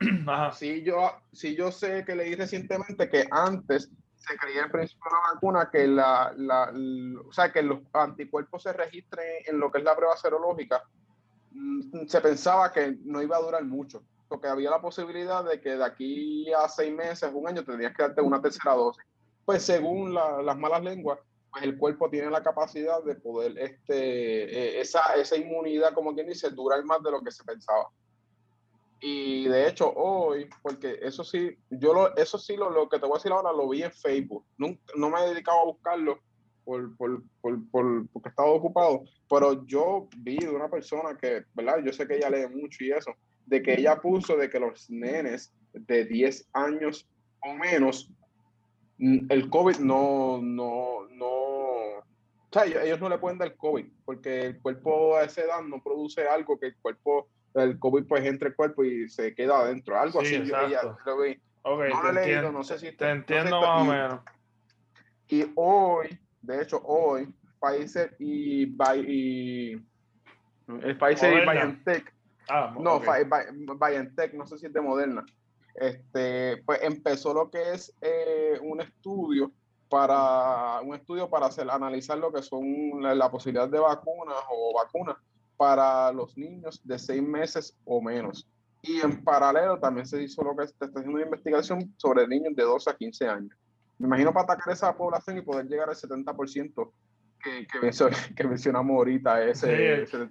sí, 0.54 0.82
yo, 0.82 1.12
sí, 1.32 1.54
yo 1.54 1.70
sé 1.70 2.04
que 2.04 2.16
leí 2.16 2.34
recientemente 2.34 3.08
que 3.08 3.26
antes 3.30 3.90
se 4.16 4.36
creía 4.36 4.64
al 4.64 4.70
principio 4.70 5.04
de 5.04 5.16
la 5.16 5.34
vacuna 5.34 5.70
que, 5.70 5.86
la, 5.86 6.32
la, 6.36 6.72
o 7.26 7.32
sea, 7.32 7.50
que 7.52 7.62
los 7.62 7.80
anticuerpos 7.92 8.62
se 8.62 8.72
registren 8.72 9.26
en 9.46 9.58
lo 9.58 9.70
que 9.70 9.78
es 9.78 9.84
la 9.84 9.96
prueba 9.96 10.16
serológica, 10.16 10.82
mm, 11.52 12.06
se 12.06 12.20
pensaba 12.20 12.72
que 12.72 12.96
no 13.04 13.22
iba 13.22 13.36
a 13.36 13.42
durar 13.42 13.64
mucho, 13.64 14.02
porque 14.30 14.46
había 14.46 14.70
la 14.70 14.80
posibilidad 14.80 15.44
de 15.44 15.60
que 15.60 15.76
de 15.76 15.84
aquí 15.84 16.52
a 16.52 16.68
seis 16.68 16.94
meses, 16.94 17.28
un 17.34 17.48
año, 17.48 17.64
tendrías 17.64 17.92
que 17.94 18.04
darte 18.04 18.22
una 18.22 18.40
tercera 18.40 18.74
dosis. 18.74 19.02
Pues 19.44 19.64
según 19.64 20.14
las 20.14 20.56
malas 20.56 20.84
lenguas, 20.84 21.18
pues 21.50 21.64
el 21.64 21.76
cuerpo 21.76 22.08
tiene 22.08 22.30
la 22.30 22.40
capacidad 22.40 23.02
de 23.02 23.16
poder, 23.16 23.58
este, 23.58 24.44
eh, 24.44 24.80
esa, 24.80 25.16
esa 25.16 25.36
inmunidad, 25.36 25.92
como 25.94 26.14
quien 26.14 26.28
dice, 26.28 26.48
durar 26.50 26.84
más 26.84 27.02
de 27.02 27.10
lo 27.10 27.20
que 27.20 27.32
se 27.32 27.42
pensaba. 27.42 27.88
Y 29.00 29.48
de 29.48 29.66
hecho, 29.66 29.92
hoy, 29.96 30.48
porque 30.62 31.00
eso 31.02 31.24
sí, 31.24 31.58
yo 31.68 31.92
lo, 31.92 32.16
eso 32.16 32.38
sí, 32.38 32.54
lo, 32.54 32.70
lo 32.70 32.88
que 32.88 33.00
te 33.00 33.06
voy 33.06 33.16
a 33.16 33.18
decir 33.18 33.32
ahora 33.32 33.50
lo 33.50 33.68
vi 33.68 33.82
en 33.82 33.92
Facebook. 33.92 34.44
No, 34.58 34.68
no 34.94 35.10
me 35.10 35.24
he 35.24 35.30
dedicado 35.30 35.58
a 35.58 35.64
buscarlo 35.64 36.20
por, 36.64 36.96
por, 36.96 37.20
por, 37.40 37.70
por, 37.70 38.08
porque 38.10 38.28
estaba 38.28 38.50
ocupado, 38.50 39.02
pero 39.28 39.66
yo 39.66 40.08
vi 40.18 40.36
de 40.36 40.50
una 40.50 40.68
persona 40.70 41.18
que, 41.20 41.46
¿verdad? 41.52 41.78
Yo 41.84 41.92
sé 41.92 42.06
que 42.06 42.18
ella 42.18 42.30
lee 42.30 42.46
mucho 42.46 42.84
y 42.84 42.92
eso, 42.92 43.10
de 43.46 43.62
que 43.62 43.74
ella 43.74 44.00
puso 44.00 44.36
de 44.36 44.48
que 44.48 44.60
los 44.60 44.88
nenes 44.90 45.52
de 45.72 46.04
10 46.04 46.48
años 46.52 47.08
o 47.42 47.54
menos, 47.54 48.10
mm, 48.98 49.26
el 49.30 49.48
COVID 49.50 49.78
no, 49.78 50.40
no, 50.42 51.06
no, 51.10 51.26
o 51.26 52.52
sea, 52.52 52.64
ellos 52.64 53.00
no 53.00 53.08
le 53.08 53.18
pueden 53.18 53.38
dar 53.38 53.54
COVID, 53.56 53.86
porque 54.04 54.40
el 54.40 54.60
cuerpo 54.60 55.16
a 55.16 55.24
esa 55.24 55.42
edad 55.42 55.62
no 55.62 55.82
produce 55.82 56.26
algo 56.26 56.58
que 56.58 56.66
el 56.66 56.76
cuerpo 56.76 57.28
el 57.54 57.78
COVID 57.78 58.04
pues 58.06 58.24
entra 58.24 58.48
el 58.48 58.54
cuerpo 58.54 58.84
y 58.84 59.08
se 59.08 59.34
queda 59.34 59.60
adentro, 59.60 59.98
algo 59.98 60.20
así. 60.20 60.36
Okay, 61.62 61.92
no 61.92 62.02
lo 62.02 62.08
he 62.08 62.26
leído, 62.26 62.52
no 62.52 62.64
sé 62.64 62.78
si 62.78 62.92
te, 62.92 63.10
entiendo 63.10 63.60
más 63.60 63.82
o 63.82 63.84
menos. 63.84 64.20
Y 65.28 65.44
hoy, 65.56 66.18
de 66.40 66.62
hecho, 66.62 66.80
hoy, 66.84 67.32
Pfizer 67.60 68.16
y, 68.18 68.64
y 69.06 69.72
el 70.82 70.96
Pfizer 70.96 71.34
y 71.34 71.48
BioNTech, 71.48 72.14
ah, 72.50 72.74
no, 72.78 72.96
okay. 72.96 73.24
BioNTech, 73.24 74.34
no 74.34 74.46
sé 74.46 74.58
si 74.58 74.66
es 74.66 74.72
de 74.72 74.80
Moderna, 74.80 75.24
este, 75.74 76.62
pues 76.64 76.80
empezó 76.82 77.32
lo 77.32 77.50
que 77.50 77.72
es 77.72 77.94
eh, 78.00 78.58
un 78.62 78.80
estudio 78.80 79.52
para 79.88 80.80
un 80.82 80.94
estudio 80.94 81.28
para 81.28 81.46
hacer, 81.46 81.68
analizar 81.68 82.16
lo 82.16 82.32
que 82.32 82.42
son 82.42 82.62
la, 83.00 83.30
posibilidad 83.30 83.68
de 83.68 83.80
vacunas 83.80 84.36
o 84.50 84.72
vacunas 84.74 85.16
para 85.56 86.12
los 86.12 86.36
niños 86.38 86.80
de 86.84 86.98
seis 86.98 87.22
meses 87.22 87.76
o 87.84 88.00
menos. 88.00 88.48
Y 88.82 89.00
en 89.00 89.22
paralelo 89.22 89.78
también 89.78 90.06
se 90.06 90.22
hizo 90.22 90.42
lo 90.42 90.56
que 90.56 90.66
se 90.66 90.72
está 90.72 90.86
haciendo 90.86 91.10
una 91.10 91.24
investigación 91.24 91.92
sobre 91.98 92.26
niños 92.26 92.54
de 92.56 92.62
12 92.62 92.88
a 92.88 92.96
15 92.96 93.28
años. 93.28 93.56
Me 93.98 94.06
imagino 94.06 94.32
para 94.32 94.44
atacar 94.44 94.72
esa 94.72 94.96
población 94.96 95.36
y 95.36 95.42
poder 95.42 95.66
llegar 95.66 95.90
al 95.90 95.96
70% 95.96 96.90
que, 97.42 97.66
que, 98.36 98.44
mencionamos 98.44 98.94
ahorita. 98.94 99.44
Ese, 99.44 100.02
ese, 100.02 100.28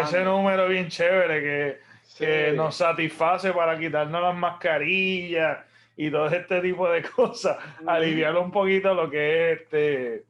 ese, 0.00 0.24
número 0.24 0.68
bien 0.68 0.88
chévere 0.88 1.40
que, 1.40 1.80
que 2.18 2.52
nos 2.52 2.76
satisface 2.76 3.52
para 3.52 3.78
quitarnos 3.78 4.22
las 4.22 4.36
mascarillas 4.36 5.58
y 5.96 6.10
todo 6.10 6.28
este 6.28 6.60
tipo 6.60 6.88
de 6.88 7.02
cosas, 7.16 7.58
aliviar 7.86 8.36
un 8.36 8.50
poquito 8.50 8.94
lo 8.94 9.10
que 9.10 9.52
es 9.52 9.60
este, 9.60 10.24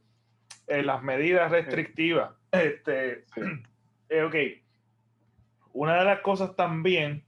eh, 0.66 0.82
las 0.82 1.02
medidas 1.02 1.50
restrictivas. 1.50 2.30
Este, 2.50 3.24
eh, 4.08 4.22
ok, 4.22 4.34
una 5.72 5.98
de 5.98 6.04
las 6.04 6.20
cosas 6.20 6.54
también 6.56 7.24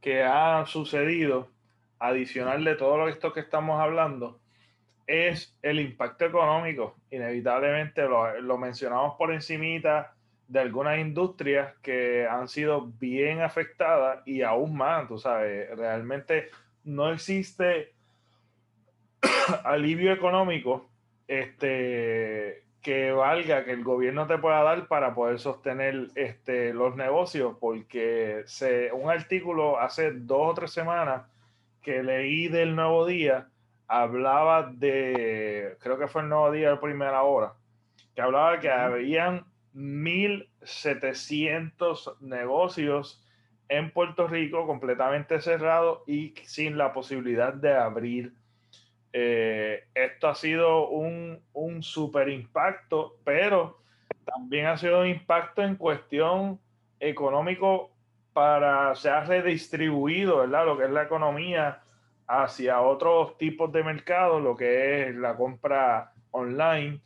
que 0.00 0.22
ha 0.22 0.64
sucedido, 0.66 1.50
adicional 1.98 2.64
de 2.64 2.74
todo 2.74 3.08
esto 3.08 3.32
que 3.32 3.40
estamos 3.40 3.80
hablando, 3.80 4.40
es 5.06 5.56
el 5.62 5.80
impacto 5.80 6.24
económico. 6.24 6.96
Inevitablemente 7.10 8.02
lo, 8.02 8.40
lo 8.40 8.58
mencionamos 8.58 9.16
por 9.16 9.32
encimita 9.32 10.14
de 10.48 10.60
algunas 10.60 10.98
industrias 10.98 11.74
que 11.82 12.26
han 12.26 12.48
sido 12.48 12.92
bien 12.98 13.40
afectadas 13.40 14.20
y 14.26 14.42
aún 14.42 14.76
más, 14.76 15.08
tú 15.08 15.18
sabes, 15.18 15.74
realmente 15.76 16.50
no 16.84 17.10
existe 17.10 17.92
alivio 19.64 20.12
económico 20.12 20.88
este, 21.26 22.64
que 22.82 23.12
valga 23.12 23.64
que 23.64 23.72
el 23.72 23.84
gobierno 23.84 24.26
te 24.26 24.38
pueda 24.38 24.62
dar 24.62 24.88
para 24.88 25.14
poder 25.14 25.38
sostener 25.38 26.08
este, 26.16 26.74
los 26.74 26.96
negocios, 26.96 27.56
porque 27.60 28.42
se, 28.46 28.92
un 28.92 29.08
artículo 29.08 29.78
hace 29.78 30.10
dos 30.10 30.50
o 30.50 30.54
tres 30.54 30.72
semanas 30.72 31.22
que 31.80 32.02
leí 32.02 32.48
del 32.48 32.76
Nuevo 32.76 33.06
Día 33.06 33.48
hablaba 33.88 34.70
de, 34.72 35.76
creo 35.80 35.98
que 35.98 36.08
fue 36.08 36.22
el 36.22 36.28
Nuevo 36.28 36.50
Día 36.50 36.70
de 36.70 36.76
primera 36.76 37.22
hora, 37.22 37.54
que 38.14 38.22
hablaba 38.22 38.60
que 38.60 38.70
habían 38.70 39.44
1.700 39.74 42.20
negocios 42.20 43.26
en 43.68 43.90
Puerto 43.90 44.26
Rico 44.26 44.66
completamente 44.66 45.40
cerrado 45.40 46.04
y 46.06 46.34
sin 46.44 46.76
la 46.76 46.92
posibilidad 46.92 47.54
de 47.54 47.74
abrir. 47.74 48.34
Eh, 49.14 49.84
esto 49.94 50.28
ha 50.28 50.34
sido 50.34 50.88
un, 50.88 51.42
un 51.52 51.82
super 51.82 52.28
impacto, 52.28 53.16
pero 53.24 53.80
también 54.24 54.66
ha 54.66 54.76
sido 54.76 55.00
un 55.00 55.06
impacto 55.06 55.62
en 55.62 55.76
cuestión 55.76 56.60
económico 57.00 57.92
para 58.32 58.94
se 58.94 59.10
ha 59.10 59.24
redistribuido, 59.24 60.38
¿verdad? 60.38 60.66
Lo 60.66 60.78
que 60.78 60.84
es 60.84 60.90
la 60.90 61.02
economía 61.02 61.81
hacia 62.32 62.80
otros 62.80 63.36
tipos 63.36 63.70
de 63.72 63.84
mercado, 63.84 64.40
lo 64.40 64.56
que 64.56 65.08
es 65.08 65.14
la 65.14 65.36
compra 65.36 66.12
online. 66.30 67.00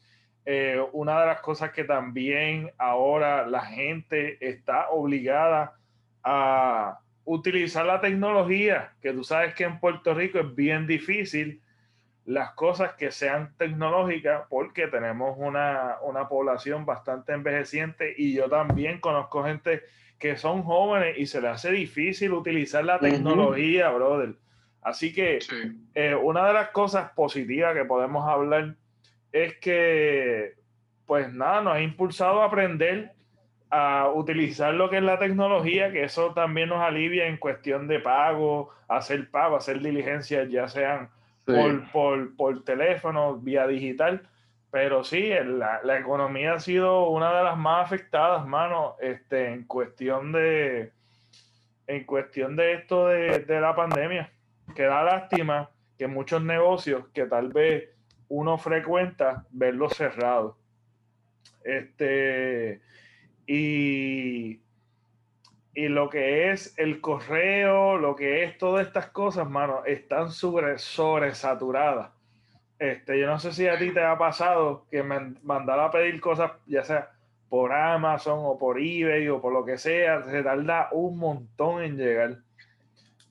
Eh, 0.44 0.80
una 0.92 1.20
de 1.20 1.26
las 1.26 1.40
cosas 1.40 1.72
que 1.72 1.82
también 1.82 2.70
ahora 2.78 3.44
la 3.44 3.62
gente 3.62 4.38
está 4.46 4.90
obligada 4.90 5.74
a 6.22 7.00
utilizar 7.24 7.84
la 7.84 8.00
tecnología, 8.00 8.92
que 9.02 9.12
tú 9.12 9.24
sabes 9.24 9.54
que 9.54 9.64
en 9.64 9.80
Puerto 9.80 10.14
Rico 10.14 10.38
es 10.38 10.54
bien 10.54 10.86
difícil 10.86 11.60
las 12.24 12.52
cosas 12.52 12.92
que 12.94 13.10
sean 13.10 13.56
tecnológicas 13.56 14.44
porque 14.48 14.86
tenemos 14.86 15.36
una, 15.38 15.96
una 16.02 16.28
población 16.28 16.86
bastante 16.86 17.32
envejeciente 17.32 18.14
y 18.16 18.32
yo 18.32 18.48
también 18.48 19.00
conozco 19.00 19.42
gente 19.42 19.82
que 20.20 20.36
son 20.36 20.62
jóvenes 20.62 21.18
y 21.18 21.26
se 21.26 21.40
les 21.40 21.50
hace 21.50 21.72
difícil 21.72 22.32
utilizar 22.32 22.84
la 22.84 23.00
tecnología, 23.00 23.90
brother. 23.90 24.36
Así 24.86 25.12
que 25.12 25.40
eh, 25.96 26.14
una 26.14 26.46
de 26.46 26.52
las 26.52 26.68
cosas 26.68 27.10
positivas 27.10 27.74
que 27.74 27.84
podemos 27.84 28.24
hablar 28.28 28.76
es 29.32 29.56
que, 29.56 30.54
pues 31.06 31.32
nada, 31.32 31.60
nos 31.60 31.74
ha 31.74 31.80
impulsado 31.80 32.40
a 32.40 32.44
aprender 32.44 33.10
a 33.68 34.12
utilizar 34.14 34.72
lo 34.74 34.88
que 34.88 34.98
es 34.98 35.02
la 35.02 35.18
tecnología, 35.18 35.90
que 35.90 36.04
eso 36.04 36.32
también 36.34 36.68
nos 36.68 36.80
alivia 36.80 37.26
en 37.26 37.36
cuestión 37.36 37.88
de 37.88 37.98
pago, 37.98 38.70
hacer 38.86 39.28
pago, 39.28 39.56
hacer 39.56 39.80
diligencias, 39.80 40.48
ya 40.48 40.68
sean 40.68 41.10
por, 41.44 41.90
por, 41.90 42.36
por, 42.36 42.62
teléfono, 42.62 43.38
vía 43.38 43.66
digital. 43.66 44.22
Pero 44.70 45.02
sí, 45.02 45.30
la, 45.30 45.80
la, 45.82 45.98
economía 45.98 46.54
ha 46.54 46.60
sido 46.60 47.08
una 47.08 47.36
de 47.36 47.42
las 47.42 47.58
más 47.58 47.86
afectadas, 47.86 48.46
mano, 48.46 48.94
este, 49.00 49.52
en 49.52 49.64
cuestión 49.64 50.30
de 50.30 50.92
en 51.88 52.04
cuestión 52.04 52.54
de 52.54 52.74
esto 52.74 53.08
de, 53.08 53.40
de 53.40 53.60
la 53.60 53.74
pandemia. 53.74 54.30
Que 54.74 54.82
da 54.82 55.02
lástima 55.02 55.70
que 55.98 56.06
muchos 56.06 56.42
negocios 56.42 57.06
que 57.14 57.26
tal 57.26 57.52
vez 57.52 57.90
uno 58.28 58.58
frecuenta 58.58 59.46
verlos 59.50 59.94
cerrados. 59.94 60.56
Este, 61.64 62.80
y, 63.46 64.60
y 65.74 65.88
lo 65.88 66.08
que 66.08 66.50
es 66.50 66.74
el 66.78 67.00
correo, 67.00 67.98
lo 67.98 68.16
que 68.16 68.44
es 68.44 68.58
todas 68.58 68.86
estas 68.86 69.08
cosas, 69.08 69.48
mano, 69.48 69.84
están 69.84 70.30
sobre, 70.30 70.78
sobresaturadas. 70.78 72.10
Este, 72.78 73.18
yo 73.18 73.26
no 73.26 73.38
sé 73.38 73.52
si 73.52 73.66
a 73.66 73.78
ti 73.78 73.92
te 73.92 74.02
ha 74.02 74.18
pasado 74.18 74.86
que 74.90 75.02
me 75.02 75.34
mandar 75.42 75.80
a 75.80 75.90
pedir 75.90 76.20
cosas, 76.20 76.52
ya 76.66 76.84
sea 76.84 77.10
por 77.48 77.72
Amazon 77.72 78.40
o 78.42 78.58
por 78.58 78.78
eBay 78.78 79.28
o 79.28 79.40
por 79.40 79.52
lo 79.52 79.64
que 79.64 79.78
sea, 79.78 80.22
se 80.24 80.42
tarda 80.42 80.88
un 80.92 81.16
montón 81.18 81.82
en 81.82 81.96
llegar. 81.96 82.38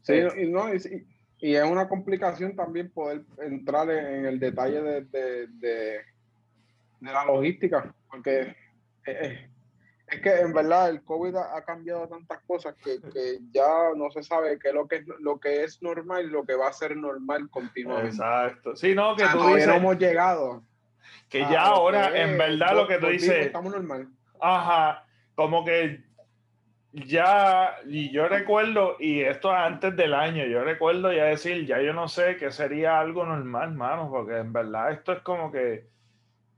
Sí, 0.02 0.14
y, 0.38 0.48
no, 0.48 0.74
y, 0.74 1.06
y, 1.40 1.56
es 1.56 1.64
una 1.64 1.88
complicación 1.88 2.56
también 2.56 2.92
poder 2.92 3.24
entrar 3.40 3.90
en 3.90 4.26
el 4.26 4.40
detalle 4.40 4.82
de, 4.82 5.02
de, 5.02 5.48
de, 5.48 6.02
la 7.02 7.26
logística, 7.26 7.94
porque 8.10 8.42
eh, 8.42 8.56
eh, 9.06 9.50
es 10.08 10.22
que 10.22 10.40
en 10.40 10.54
verdad 10.54 10.90
el 10.90 11.04
COVID 11.04 11.36
ha, 11.36 11.64
cambiado 11.66 12.08
tantas 12.08 12.40
cosas 12.44 12.76
que, 12.76 13.02
que, 13.12 13.40
ya 13.52 13.90
no 13.96 14.12
se 14.12 14.22
sabe 14.22 14.60
qué 14.60 14.70
es 14.70 14.74
lo 14.74 14.88
que 14.88 14.98
es 14.98 15.08
lo 15.20 15.40
que 15.40 15.64
es 15.64 15.82
normal 15.82 16.26
y 16.26 16.30
lo 16.30 16.46
que 16.46 16.56
va 16.56 16.68
a 16.68 16.74
ser 16.74 16.96
normal 16.96 17.50
continuamente. 17.50 18.10
Exacto. 18.10 18.76
Sí, 18.76 18.94
no, 18.94 19.16
que 19.16 19.26
tú 19.32 19.48
dices. 19.48 19.68
No 19.68 19.76
hemos 19.76 19.98
llegado. 19.98 20.64
Que 21.30 21.40
ya 21.40 21.64
ahora, 21.64 22.16
en 22.22 22.38
verdad, 22.38 22.76
lo 22.76 22.88
que 22.88 23.00
tú 23.00 23.08
dices. 23.08 23.48
Estamos 23.48 23.74
normal. 23.74 24.08
Ajá. 24.40 25.06
Como 25.34 25.66
que 25.66 26.05
ya, 26.96 27.76
y 27.86 28.10
yo 28.12 28.30
recuerdo, 28.30 28.96
y 29.00 29.22
esto 29.22 29.52
antes 29.52 29.96
del 29.98 30.14
año, 30.14 30.46
yo 30.46 30.64
recuerdo 30.64 31.12
ya 31.12 31.26
decir, 31.26 31.66
ya 31.66 31.82
yo 31.82 31.92
no 31.94 32.08
sé 32.08 32.38
qué 32.38 32.52
sería 32.52 33.00
algo 33.00 33.26
normal, 33.26 33.74
mano, 33.74 34.10
porque 34.10 34.38
en 34.38 34.54
verdad 34.54 34.94
esto 34.94 35.12
es 35.12 35.20
como 35.20 35.52
que 35.52 35.88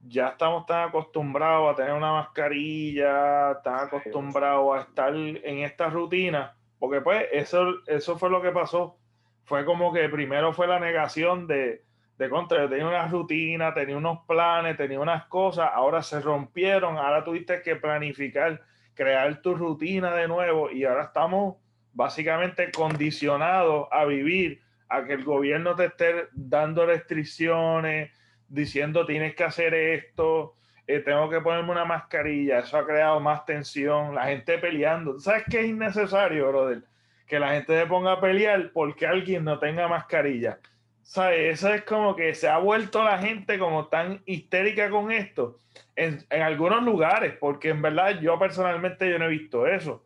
ya 0.01 0.29
estamos 0.29 0.67
tan 0.67 0.89
acostumbrados 0.89 1.73
a 1.73 1.75
tener 1.75 1.93
una 1.93 2.13
mascarilla, 2.13 3.59
tan 3.63 3.87
acostumbrados 3.87 4.77
a 4.77 4.81
estar 4.81 5.15
en 5.15 5.59
esta 5.59 5.89
rutina, 5.89 6.55
porque 6.77 7.01
pues 7.01 7.25
eso, 7.31 7.75
eso 7.87 8.17
fue 8.17 8.29
lo 8.29 8.41
que 8.41 8.51
pasó. 8.51 8.97
Fue 9.45 9.65
como 9.65 9.91
que 9.91 10.07
primero 10.09 10.53
fue 10.53 10.67
la 10.67 10.79
negación 10.79 11.47
de, 11.47 11.83
de 12.17 12.29
contra, 12.29 12.69
tenía 12.69 12.87
una 12.87 13.07
rutina, 13.07 13.73
tenía 13.73 13.97
unos 13.97 14.19
planes, 14.27 14.77
tenía 14.77 14.99
unas 14.99 15.25
cosas, 15.25 15.69
ahora 15.73 16.03
se 16.03 16.19
rompieron, 16.19 16.97
ahora 16.97 17.23
tuviste 17.23 17.61
que 17.61 17.75
planificar, 17.75 18.61
crear 18.97 19.41
tu 19.41 19.55
rutina 19.55 20.13
de 20.15 20.27
nuevo 20.27 20.71
y 20.71 20.83
ahora 20.83 21.03
estamos 21.03 21.55
básicamente 21.93 22.71
condicionados 22.71 23.87
a 23.91 24.05
vivir, 24.05 24.61
a 24.89 25.05
que 25.05 25.13
el 25.13 25.23
gobierno 25.23 25.75
te 25.75 25.85
esté 25.85 26.27
dando 26.33 26.85
restricciones, 26.85 28.11
diciendo 28.49 29.05
tienes 29.05 29.35
que 29.35 29.43
hacer 29.43 29.73
esto, 29.73 30.55
eh, 30.87 30.99
tengo 30.99 31.29
que 31.29 31.41
ponerme 31.41 31.71
una 31.71 31.85
mascarilla, 31.85 32.59
eso 32.59 32.77
ha 32.77 32.85
creado 32.85 33.19
más 33.19 33.45
tensión, 33.45 34.15
la 34.15 34.25
gente 34.25 34.57
peleando. 34.57 35.19
¿Sabes 35.19 35.43
qué 35.49 35.61
es 35.61 35.67
innecesario, 35.67 36.47
brother? 36.47 36.83
Que 37.27 37.39
la 37.39 37.53
gente 37.53 37.79
se 37.79 37.85
ponga 37.85 38.13
a 38.13 38.21
pelear 38.21 38.71
porque 38.73 39.05
alguien 39.05 39.43
no 39.43 39.59
tenga 39.59 39.87
mascarilla. 39.87 40.59
¿Sabes? 41.03 41.59
Eso 41.59 41.73
es 41.73 41.83
como 41.83 42.15
que 42.15 42.33
se 42.33 42.47
ha 42.47 42.57
vuelto 42.57 43.03
la 43.03 43.17
gente 43.17 43.59
como 43.59 43.87
tan 43.87 44.21
histérica 44.25 44.89
con 44.89 45.11
esto 45.11 45.59
en, 45.97 46.23
en 46.29 46.41
algunos 46.43 46.83
lugares, 46.83 47.33
porque 47.39 47.69
en 47.69 47.81
verdad 47.81 48.19
yo 48.21 48.39
personalmente 48.39 49.09
yo 49.09 49.19
no 49.19 49.25
he 49.25 49.29
visto 49.29 49.67
eso. 49.67 50.05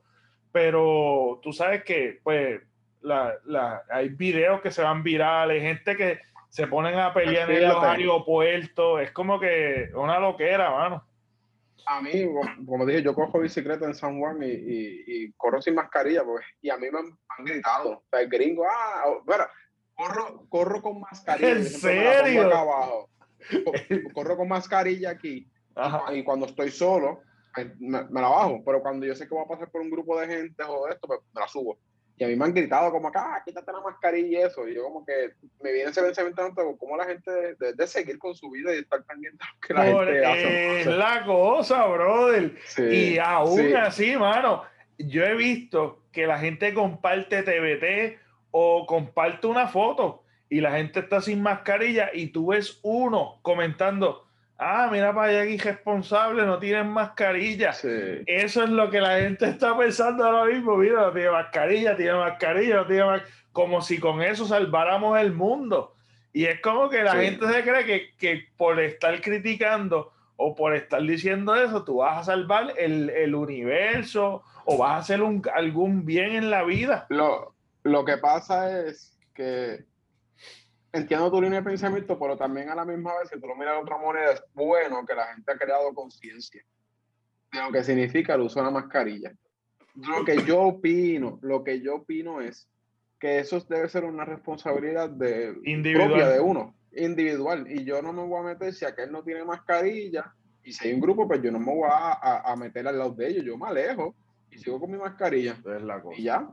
pero 0.51 1.39
tú 1.43 1.53
sabes 1.53 1.83
que, 1.83 2.19
pues, 2.23 2.61
la, 3.01 3.33
la, 3.45 3.83
hay 3.89 4.09
videos 4.09 4.61
que 4.61 4.71
se 4.71 4.81
van 4.81 5.03
virales, 5.03 5.61
gente 5.61 5.95
que 5.95 6.19
se 6.49 6.67
ponen 6.67 6.97
a 6.99 7.13
pelear 7.13 7.49
en 7.51 7.67
los 7.67 7.83
aeropuertos, 7.83 9.01
es 9.01 9.11
como 9.11 9.39
que 9.39 9.89
una 9.93 10.19
loquera, 10.19 10.71
mano. 10.71 11.05
A 11.85 12.01
mí, 12.01 12.25
como 12.65 12.85
dije, 12.85 13.01
yo 13.01 13.13
cojo 13.13 13.39
bicicleta 13.39 13.85
en 13.85 13.95
San 13.95 14.19
Juan 14.19 14.41
y, 14.43 14.47
y, 14.47 15.31
corro 15.33 15.61
sin 15.61 15.75
mascarilla, 15.75 16.23
pues, 16.23 16.45
y 16.61 16.69
a 16.69 16.77
mí 16.77 16.87
me 16.91 16.99
han, 16.99 17.45
gritado, 17.45 17.91
o 17.91 18.03
sea, 18.09 18.21
el 18.21 18.29
gringo, 18.29 18.65
ah, 18.69 19.05
bueno, 19.25 19.45
corro, 19.95 20.45
corro 20.47 20.81
con 20.81 21.01
mascarilla. 21.01 21.51
¿En 21.51 21.65
serio? 21.65 22.55
abajo. 22.55 23.09
Corro 24.13 24.37
con 24.37 24.47
mascarilla 24.47 25.09
aquí, 25.09 25.50
y 26.13 26.23
cuando 26.23 26.45
estoy 26.45 26.71
solo, 26.71 27.21
me, 27.79 28.03
me, 28.03 28.21
la 28.21 28.29
bajo, 28.29 28.63
pero 28.65 28.81
cuando 28.81 29.05
yo 29.05 29.15
sé 29.15 29.27
que 29.27 29.33
voy 29.33 29.43
a 29.43 29.47
pasar 29.47 29.69
por 29.69 29.81
un 29.81 29.89
grupo 29.89 30.19
de 30.19 30.27
gente 30.27 30.63
o 30.63 30.87
esto, 30.87 31.07
pues 31.07 31.19
me 31.33 31.41
la 31.41 31.47
subo. 31.47 31.77
Y 32.17 32.23
a 32.23 32.27
mí 32.27 32.35
me 32.35 32.45
han 32.45 32.53
gritado 32.53 32.91
como 32.91 33.07
acá, 33.07 33.33
ah, 33.35 33.41
quítate 33.43 33.71
la 33.71 33.81
mascarilla 33.81 34.41
y 34.41 34.43
eso. 34.43 34.67
Y 34.67 34.75
yo 34.75 34.83
como 34.83 35.03
que 35.03 35.31
me 35.59 35.71
viene 35.71 35.89
ese 35.89 36.03
pensamiento 36.03 36.77
como 36.77 36.95
la 36.95 37.05
gente 37.05 37.31
de, 37.57 37.87
seguir 37.87 38.19
con 38.19 38.35
su 38.35 38.51
vida 38.51 38.75
y 38.75 38.79
estar 38.79 39.03
pendiente 39.05 39.43
que 39.65 39.73
la 39.73 39.85
gente 39.85 40.25
hace. 40.25 40.81
Es 40.81 40.85
la 40.85 41.25
cosa, 41.25 41.87
brother. 41.87 42.55
y 42.77 43.17
aún 43.17 43.75
así, 43.75 44.15
mano, 44.17 44.63
yo 44.99 45.23
he 45.23 45.35
visto 45.35 46.03
que 46.11 46.27
la 46.27 46.37
gente 46.37 46.75
comparte 46.75 47.41
TBT 47.41 48.19
o 48.51 48.85
comparte 48.85 49.47
una 49.47 49.67
foto 49.67 50.23
y 50.47 50.61
la 50.61 50.73
gente 50.73 50.99
está 50.99 51.21
sin 51.21 51.41
mascarilla 51.41 52.11
y 52.13 52.27
tú 52.27 52.47
ves 52.47 52.79
uno 52.83 53.39
comentando, 53.41 54.27
ah, 54.61 54.89
mira 54.91 55.13
para 55.13 55.27
allá, 55.29 55.45
irresponsable, 55.45 56.45
no 56.45 56.59
tienen 56.59 56.87
mascarilla. 56.89 57.71
Eso 57.71 58.63
es 58.63 58.69
lo 58.69 58.89
que 58.89 59.01
la 59.01 59.19
gente 59.19 59.45
está 59.45 59.75
pensando 59.75 60.23
ahora 60.23 60.53
mismo. 60.53 60.77
Mira, 60.77 61.01
no 61.01 61.11
tiene 61.11 61.31
mascarilla, 61.31 61.97
tiene 61.97 62.13
mascarilla, 62.13 62.75
no 62.77 62.87
tiene 62.87 63.05
mascarilla. 63.05 63.35
Como 63.51 63.81
si 63.81 63.99
con 63.99 64.21
eso 64.21 64.45
salváramos 64.45 65.19
el 65.19 65.33
mundo. 65.33 65.95
Y 66.31 66.45
es 66.45 66.61
como 66.61 66.89
que 66.89 67.03
la 67.03 67.15
gente 67.15 67.45
se 67.51 67.63
cree 67.63 67.85
que, 67.85 68.15
que, 68.17 68.45
por 68.55 68.79
estar 68.79 69.19
criticando 69.19 70.13
o 70.37 70.55
por 70.55 70.75
estar 70.75 71.01
diciendo 71.01 71.55
eso, 71.55 71.83
tú 71.83 71.97
vas 71.97 72.19
a 72.19 72.23
salvar 72.23 72.73
el, 72.77 73.09
el 73.09 73.35
universo 73.35 74.43
o 74.65 74.77
vas 74.77 74.91
a 74.91 74.97
hacer 74.97 75.21
un, 75.21 75.41
algún 75.53 76.05
bien 76.05 76.35
en 76.35 76.49
la 76.49 76.63
vida. 76.63 77.07
Lo, 77.09 77.53
lo 77.83 78.05
que 78.05 78.17
pasa 78.17 78.85
es 78.85 79.17
que 79.33 79.90
entiendo 80.93 81.31
tu 81.31 81.41
línea 81.41 81.59
de 81.59 81.69
pensamiento, 81.69 82.17
pero 82.19 82.37
también 82.37 82.69
a 82.69 82.75
la 82.75 82.85
misma 82.85 83.17
vez, 83.17 83.29
si 83.29 83.39
tú 83.39 83.47
lo 83.47 83.55
miras 83.55 83.75
de 83.75 83.81
otra 83.81 83.97
moneda, 83.97 84.31
es 84.31 84.43
bueno 84.53 85.05
que 85.05 85.15
la 85.15 85.33
gente 85.33 85.51
ha 85.51 85.57
creado 85.57 85.93
conciencia 85.93 86.63
de 87.51 87.59
lo 87.59 87.71
que 87.71 87.83
significa 87.83 88.35
el 88.35 88.41
uso 88.41 88.59
de 88.59 88.65
la 88.65 88.71
mascarilla. 88.71 89.31
Lo 89.95 90.23
que 90.23 90.43
yo 90.43 90.61
opino, 90.61 91.39
lo 91.41 91.63
que 91.63 91.81
yo 91.81 91.95
opino 91.95 92.39
es 92.39 92.69
que 93.19 93.39
eso 93.39 93.59
debe 93.69 93.89
ser 93.89 94.05
una 94.05 94.25
responsabilidad 94.25 95.09
de, 95.09 95.53
propia 95.93 96.29
de 96.29 96.39
uno, 96.39 96.75
individual. 96.93 97.69
Y 97.69 97.83
yo 97.83 98.01
no 98.01 98.13
me 98.13 98.23
voy 98.23 98.39
a 98.39 98.53
meter 98.53 98.73
si 98.73 98.85
aquel 98.85 99.11
no 99.11 99.21
tiene 99.21 99.43
mascarilla 99.43 100.33
y 100.63 100.71
si 100.71 100.87
hay 100.87 100.93
un 100.93 101.01
grupo, 101.01 101.27
pues 101.27 101.41
yo 101.41 101.51
no 101.51 101.59
me 101.59 101.73
voy 101.73 101.89
a, 101.91 102.51
a, 102.51 102.55
meter 102.55 102.87
al 102.87 102.97
lado 102.97 103.11
de 103.11 103.27
ellos. 103.27 103.45
Yo 103.45 103.57
me 103.57 103.67
alejo 103.67 104.15
y 104.49 104.57
sigo 104.57 104.79
con 104.79 104.91
mi 104.91 104.97
mascarilla. 104.97 105.57
Es 105.65 105.81
la 105.81 106.01
cosa. 106.01 106.19
Y 106.19 106.23
ya, 106.23 106.49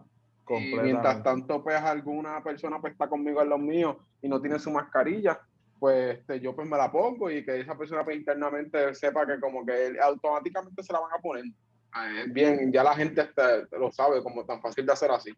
y 0.51 0.75
mientras 0.81 1.23
tanto, 1.23 1.63
pues 1.63 1.77
alguna 1.77 2.43
persona 2.43 2.81
pues, 2.81 2.93
está 2.93 3.09
conmigo 3.09 3.43
en 3.43 3.49
los 3.49 3.61
míos 3.61 3.97
y 4.23 4.29
no 4.29 4.41
tiene 4.41 4.59
su 4.59 4.71
mascarilla, 4.71 5.41
pues 5.79 6.19
este, 6.19 6.41
yo 6.41 6.55
pues 6.55 6.69
me 6.69 6.77
la 6.77 6.91
pongo 6.91 7.31
y 7.31 7.45
que 7.45 7.61
esa 7.61 7.77
persona 7.77 8.05
pues 8.05 8.17
internamente 8.17 8.95
sepa 8.95 9.27
que 9.27 9.39
como 9.39 9.65
que 9.65 9.97
automáticamente 10.01 10.83
se 10.83 10.93
la 10.93 11.01
van 11.01 11.13
a 11.13 11.23
poner. 11.23 11.45
Ah, 11.93 12.25
bien, 12.29 12.73
ya 12.73 12.83
la 12.83 12.95
gente 12.95 13.23
este, 13.23 13.77
lo 13.79 13.91
sabe 13.93 14.23
como 14.23 14.45
tan 14.45 14.61
fácil 14.61 14.85
de 14.85 14.93
hacer 14.93 15.11
así. 15.11 15.35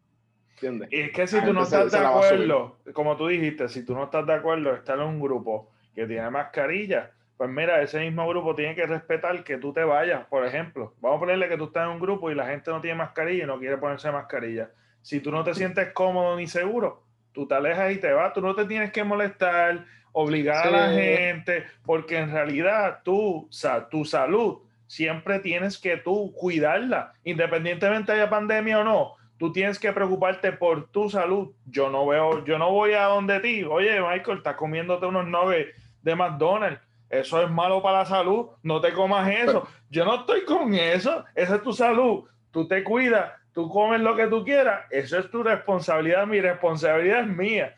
¿Entiendes? 0.54 0.88
Y 0.92 1.00
es 1.00 1.12
que 1.12 1.26
si 1.26 1.40
tú 1.42 1.52
no 1.52 1.62
estás 1.62 1.90
de 1.92 1.98
acuerdo, 1.98 2.78
como 2.92 3.16
tú 3.16 3.28
dijiste, 3.28 3.68
si 3.68 3.84
tú 3.84 3.94
no 3.94 4.04
estás 4.04 4.26
de 4.26 4.34
acuerdo 4.34 4.74
estar 4.74 4.98
en 4.98 5.06
un 5.06 5.20
grupo 5.20 5.70
que 5.94 6.06
tiene 6.06 6.28
mascarilla, 6.30 7.12
pues 7.36 7.48
mira, 7.48 7.80
ese 7.80 8.00
mismo 8.00 8.28
grupo 8.28 8.54
tiene 8.54 8.74
que 8.74 8.86
respetar 8.86 9.42
que 9.44 9.56
tú 9.56 9.72
te 9.72 9.84
vayas. 9.84 10.26
Por 10.26 10.44
ejemplo, 10.44 10.94
vamos 11.00 11.16
a 11.16 11.20
ponerle 11.20 11.48
que 11.48 11.56
tú 11.56 11.64
estás 11.64 11.86
en 11.86 11.92
un 11.92 12.00
grupo 12.00 12.30
y 12.30 12.34
la 12.34 12.46
gente 12.46 12.70
no 12.70 12.80
tiene 12.80 12.98
mascarilla 12.98 13.44
y 13.44 13.46
no 13.46 13.58
quiere 13.58 13.78
ponerse 13.78 14.10
mascarilla 14.10 14.70
si 15.02 15.20
tú 15.20 15.30
no 15.30 15.44
te 15.44 15.54
sientes 15.54 15.92
cómodo 15.92 16.36
ni 16.36 16.46
seguro, 16.46 17.02
tú 17.32 17.46
te 17.46 17.54
alejas 17.54 17.92
y 17.92 17.98
te 17.98 18.12
vas. 18.12 18.32
Tú 18.32 18.40
no 18.40 18.54
te 18.54 18.64
tienes 18.64 18.92
que 18.92 19.04
molestar, 19.04 19.84
obligar 20.12 20.66
a 20.66 20.70
la 20.70 20.92
gente, 20.92 21.64
porque 21.84 22.18
en 22.18 22.32
realidad 22.32 23.00
tú, 23.04 23.48
tu 23.90 24.04
salud, 24.04 24.58
siempre 24.86 25.38
tienes 25.38 25.78
que 25.78 25.96
tú 25.96 26.32
cuidarla, 26.32 27.14
independientemente 27.24 28.12
haya 28.12 28.28
pandemia 28.28 28.80
o 28.80 28.84
no. 28.84 29.14
Tú 29.38 29.52
tienes 29.52 29.78
que 29.78 29.92
preocuparte 29.92 30.52
por 30.52 30.88
tu 30.88 31.08
salud. 31.08 31.52
Yo 31.64 31.88
no 31.88 32.06
veo, 32.06 32.44
yo 32.44 32.58
no 32.58 32.72
voy 32.72 32.92
a 32.92 33.04
donde 33.04 33.40
ti. 33.40 33.64
Oye, 33.64 33.98
Michael, 33.98 34.38
estás 34.38 34.56
comiéndote 34.56 35.06
unos 35.06 35.26
nuggets 35.26 35.74
de 36.02 36.14
McDonald's. 36.14 36.80
Eso 37.08 37.42
es 37.42 37.50
malo 37.50 37.80
para 37.80 38.00
la 38.00 38.04
salud. 38.04 38.48
No 38.62 38.82
te 38.82 38.92
comas 38.92 39.30
eso. 39.30 39.66
yo 39.88 40.04
no 40.04 40.16
estoy 40.16 40.44
con 40.44 40.74
eso. 40.74 41.24
Esa 41.34 41.56
es 41.56 41.62
tu 41.62 41.72
salud. 41.72 42.24
Tú 42.50 42.68
te 42.68 42.84
cuidas 42.84 43.32
tú 43.60 43.68
comes 43.68 44.00
lo 44.00 44.16
que 44.16 44.26
tú 44.26 44.42
quieras, 44.42 44.86
eso 44.90 45.18
es 45.18 45.30
tu 45.30 45.42
responsabilidad, 45.42 46.26
mi 46.26 46.40
responsabilidad 46.40 47.20
es 47.20 47.36
mía. 47.36 47.74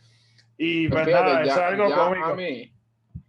Y 0.57 0.89
pues, 0.89 1.09
nada, 1.09 1.43
es 1.43 1.51
algo 1.51 1.93
cómico. 1.93 2.27
A 2.27 2.35
mí, 2.37 2.73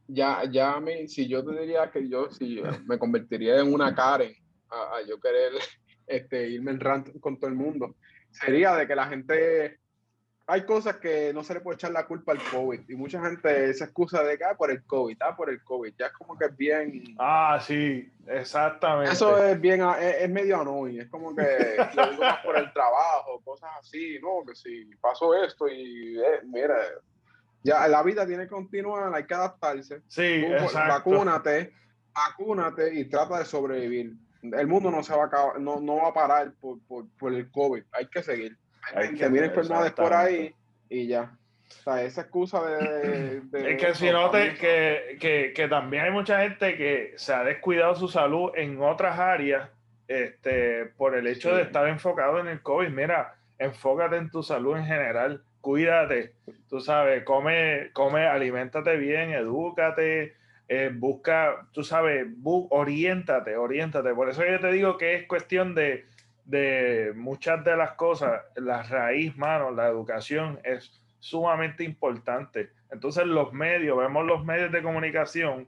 ya, 0.07 0.43
ya 0.49 0.73
a 0.73 0.79
mí, 0.79 1.07
si 1.07 1.27
yo 1.27 1.43
te 1.43 1.59
diría 1.59 1.89
que 1.89 2.07
yo, 2.07 2.29
si 2.29 2.61
me 2.85 2.99
convertiría 2.99 3.59
en 3.59 3.73
una 3.73 3.95
Karen 3.95 4.35
a, 4.69 5.01
yo 5.07 5.19
querer 5.19 5.53
este, 6.07 6.49
irme 6.49 6.71
en 6.71 6.79
rant 6.79 7.19
con 7.19 7.39
todo 7.39 7.49
el 7.49 7.55
mundo, 7.55 7.95
sería 8.29 8.75
de 8.75 8.87
que 8.87 8.95
la 8.95 9.07
gente 9.07 9.79
hay 10.45 10.65
cosas 10.65 10.97
que 10.97 11.33
no 11.33 11.43
se 11.43 11.53
le 11.53 11.61
puede 11.61 11.75
echar 11.75 11.91
la 11.91 12.05
culpa 12.05 12.33
al 12.33 12.39
COVID 12.43 12.89
y 12.89 12.95
mucha 12.95 13.21
gente 13.21 13.73
se 13.73 13.83
excusa 13.85 14.23
de 14.23 14.37
que 14.37 14.43
ah, 14.43 14.55
por 14.57 14.71
el 14.71 14.83
COVID, 14.83 15.17
ah, 15.21 15.35
por 15.35 15.49
el 15.49 15.63
COVID, 15.63 15.93
ya 15.97 16.07
es 16.07 16.11
como 16.13 16.37
que 16.37 16.45
es 16.45 16.57
bien. 16.57 17.15
Ah, 17.17 17.59
sí, 17.61 18.11
exactamente. 18.27 19.13
Eso 19.13 19.37
es 19.41 19.59
bien, 19.59 19.81
ah, 19.81 19.97
es, 20.01 20.29
medio 20.29 20.59
annoying, 20.59 21.01
es 21.01 21.09
como 21.09 21.33
que 21.33 21.43
lo 21.95 22.09
digo 22.09 22.23
más 22.23 22.43
por 22.43 22.57
el 22.57 22.71
trabajo, 22.73 23.41
cosas 23.43 23.69
así, 23.79 24.19
¿no? 24.21 24.45
Que 24.45 24.55
si 24.55 24.85
pasó 24.99 25.33
esto 25.33 25.67
y 25.69 26.19
eh, 26.19 26.41
mira, 26.43 26.75
ya 27.63 27.87
la 27.87 28.03
vida 28.03 28.27
tiene 28.27 28.43
que 28.43 28.49
continuar, 28.49 29.13
hay 29.13 29.25
que 29.25 29.33
adaptarse. 29.33 30.01
Sí, 30.09 30.43
pues, 30.45 30.63
exacto. 30.63 31.09
Vacúnate, 31.11 31.73
vacúnate 32.13 32.93
y 32.93 33.05
trata 33.05 33.39
de 33.39 33.45
sobrevivir. 33.45 34.13
El 34.41 34.67
mundo 34.67 34.91
no 34.91 35.03
se 35.03 35.15
va 35.15 35.23
a 35.23 35.27
acabar, 35.27 35.61
no, 35.61 35.79
no 35.79 35.95
va 35.95 36.09
a 36.09 36.13
parar 36.13 36.51
por, 36.59 36.81
por, 36.85 37.05
por 37.17 37.33
el 37.33 37.49
COVID, 37.49 37.83
hay 37.93 38.07
que 38.07 38.21
seguir. 38.21 38.57
Hay 38.95 39.15
que 39.15 39.27
vienen 39.29 39.49
enfermedades 39.49 39.93
por 39.93 40.13
ahí 40.13 40.53
y 40.89 41.07
ya. 41.07 41.35
O 41.69 41.83
sea, 41.83 42.03
esa 42.03 42.21
excusa 42.21 42.63
de... 42.63 43.41
es 43.53 43.81
que 43.81 43.95
si 43.95 44.09
no, 44.09 44.31
que, 44.31 45.17
que, 45.19 45.53
que, 45.55 45.67
también 45.67 46.05
hay 46.05 46.11
mucha 46.11 46.41
gente 46.41 46.77
que 46.77 47.13
se 47.17 47.33
ha 47.33 47.43
descuidado 47.43 47.95
su 47.95 48.07
salud 48.07 48.51
en 48.55 48.81
otras 48.81 49.17
áreas 49.19 49.69
este, 50.07 50.85
por 50.97 51.15
el 51.15 51.27
hecho 51.27 51.55
de 51.55 51.63
estar 51.63 51.87
enfocado 51.87 52.39
en 52.39 52.47
el 52.47 52.61
COVID. 52.61 52.89
Mira, 52.89 53.35
enfócate 53.57 54.17
en 54.17 54.29
tu 54.29 54.43
salud 54.43 54.77
en 54.77 54.85
general, 54.85 55.43
cuídate, 55.61 56.33
tú 56.69 56.81
sabes, 56.81 57.23
come, 57.23 57.89
come, 57.93 58.27
aliméntate 58.27 58.97
bien, 58.97 59.31
edúcate, 59.31 60.33
eh, 60.67 60.91
busca, 60.93 61.67
tú 61.71 61.83
sabes, 61.83 62.27
oriéntate, 62.43 63.55
oriéntate. 63.57 64.13
Por 64.13 64.29
eso 64.29 64.43
yo 64.45 64.59
te 64.59 64.71
digo 64.71 64.97
que 64.97 65.15
es 65.15 65.27
cuestión 65.27 65.75
de 65.75 66.05
de 66.45 67.13
muchas 67.15 67.63
de 67.63 67.77
las 67.77 67.93
cosas, 67.93 68.41
la 68.55 68.83
raíz, 68.83 69.35
mano, 69.37 69.71
la 69.71 69.87
educación 69.87 70.59
es 70.63 71.01
sumamente 71.19 71.83
importante. 71.83 72.71
Entonces 72.91 73.25
los 73.25 73.53
medios, 73.53 73.97
vemos 73.97 74.25
los 74.25 74.43
medios 74.43 74.71
de 74.71 74.83
comunicación, 74.83 75.67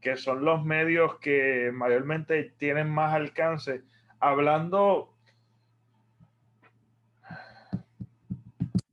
que 0.00 0.16
son 0.16 0.44
los 0.44 0.64
medios 0.64 1.18
que 1.18 1.70
mayormente 1.72 2.52
tienen 2.56 2.88
más 2.88 3.14
alcance, 3.14 3.82
hablando, 4.20 5.12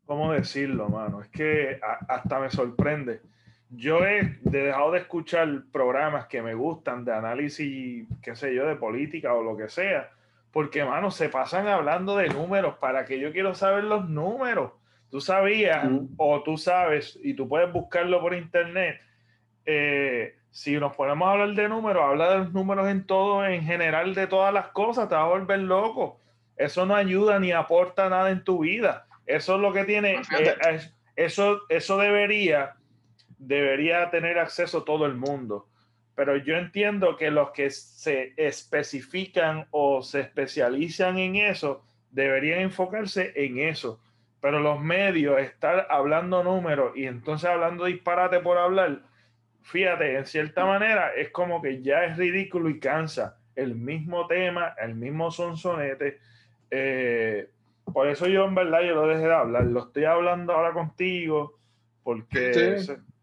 ¿cómo 0.05 0.31
decirlo, 0.33 0.89
mano? 0.89 1.21
Es 1.21 1.29
que 1.29 1.79
hasta 2.07 2.39
me 2.39 2.49
sorprende. 2.49 3.21
Yo 3.69 4.03
he 4.03 4.39
dejado 4.41 4.91
de 4.91 4.99
escuchar 4.99 5.63
programas 5.71 6.25
que 6.25 6.41
me 6.41 6.55
gustan 6.55 7.05
de 7.05 7.13
análisis, 7.13 8.07
qué 8.21 8.35
sé 8.35 8.55
yo, 8.55 8.65
de 8.65 8.75
política 8.75 9.33
o 9.35 9.43
lo 9.43 9.55
que 9.55 9.69
sea, 9.69 10.09
porque, 10.51 10.83
mano, 10.83 11.11
se 11.11 11.29
pasan 11.29 11.67
hablando 11.67 12.17
de 12.17 12.29
números. 12.29 12.75
¿Para 12.79 13.05
que 13.05 13.19
yo 13.19 13.31
quiero 13.31 13.53
saber 13.53 13.83
los 13.83 14.09
números? 14.09 14.71
Tú 15.11 15.21
sabías, 15.21 15.87
o 16.17 16.43
tú 16.43 16.57
sabes, 16.57 17.19
y 17.23 17.33
tú 17.33 17.47
puedes 17.47 17.71
buscarlo 17.71 18.21
por 18.21 18.33
internet. 18.33 19.01
Eh, 19.65 20.35
si 20.51 20.77
nos 20.77 20.95
ponemos 20.95 21.27
a 21.27 21.31
hablar 21.31 21.53
de 21.53 21.69
números, 21.69 22.03
habla 22.03 22.31
de 22.31 22.37
los 22.39 22.53
números 22.53 22.87
en 22.89 23.05
todo, 23.05 23.45
en 23.45 23.63
general, 23.63 24.13
de 24.13 24.27
todas 24.27 24.53
las 24.53 24.67
cosas, 24.67 25.09
te 25.09 25.15
va 25.15 25.23
a 25.23 25.27
volver 25.27 25.59
loco. 25.59 26.19
Eso 26.55 26.85
no 26.85 26.95
ayuda 26.95 27.39
ni 27.39 27.51
aporta 27.51 28.09
nada 28.09 28.29
en 28.29 28.43
tu 28.43 28.59
vida. 28.59 29.07
Eso 29.25 29.55
es 29.55 29.61
lo 29.61 29.73
que 29.73 29.85
tiene. 29.85 30.21
Eh, 30.37 30.79
eso, 31.15 31.61
eso 31.69 31.97
debería, 31.97 32.75
debería 33.37 34.09
tener 34.09 34.37
acceso 34.37 34.83
todo 34.83 35.05
el 35.05 35.15
mundo 35.15 35.68
pero 36.19 36.35
yo 36.35 36.57
entiendo 36.57 37.15
que 37.15 37.31
los 37.31 37.51
que 37.51 37.69
se 37.69 38.33
especifican 38.35 39.67
o 39.71 40.01
se 40.01 40.19
especializan 40.19 41.17
en 41.17 41.37
eso 41.37 41.81
deberían 42.11 42.59
enfocarse 42.59 43.31
en 43.37 43.59
eso. 43.59 44.01
Pero 44.41 44.59
los 44.59 44.81
medios, 44.81 45.39
estar 45.39 45.87
hablando 45.89 46.43
números 46.43 46.91
y 46.97 47.05
entonces 47.05 47.49
hablando 47.49 47.85
disparate 47.85 48.41
por 48.41 48.57
hablar, 48.57 49.03
fíjate, 49.61 50.17
en 50.17 50.25
cierta 50.25 50.65
manera 50.65 51.13
es 51.15 51.29
como 51.29 51.61
que 51.61 51.81
ya 51.81 52.03
es 52.03 52.17
ridículo 52.17 52.69
y 52.69 52.81
cansa 52.81 53.37
el 53.55 53.75
mismo 53.75 54.27
tema, 54.27 54.75
el 54.77 54.95
mismo 54.95 55.31
sonsonete. 55.31 56.19
Eh, 56.69 57.47
por 57.93 58.09
eso 58.09 58.27
yo 58.27 58.43
en 58.43 58.55
verdad 58.55 58.81
yo 58.81 58.93
lo 58.93 59.07
dejé 59.07 59.25
de 59.25 59.33
hablar, 59.33 59.63
lo 59.67 59.85
estoy 59.85 60.03
hablando 60.03 60.51
ahora 60.51 60.73
contigo, 60.73 61.57
porque, 62.03 62.75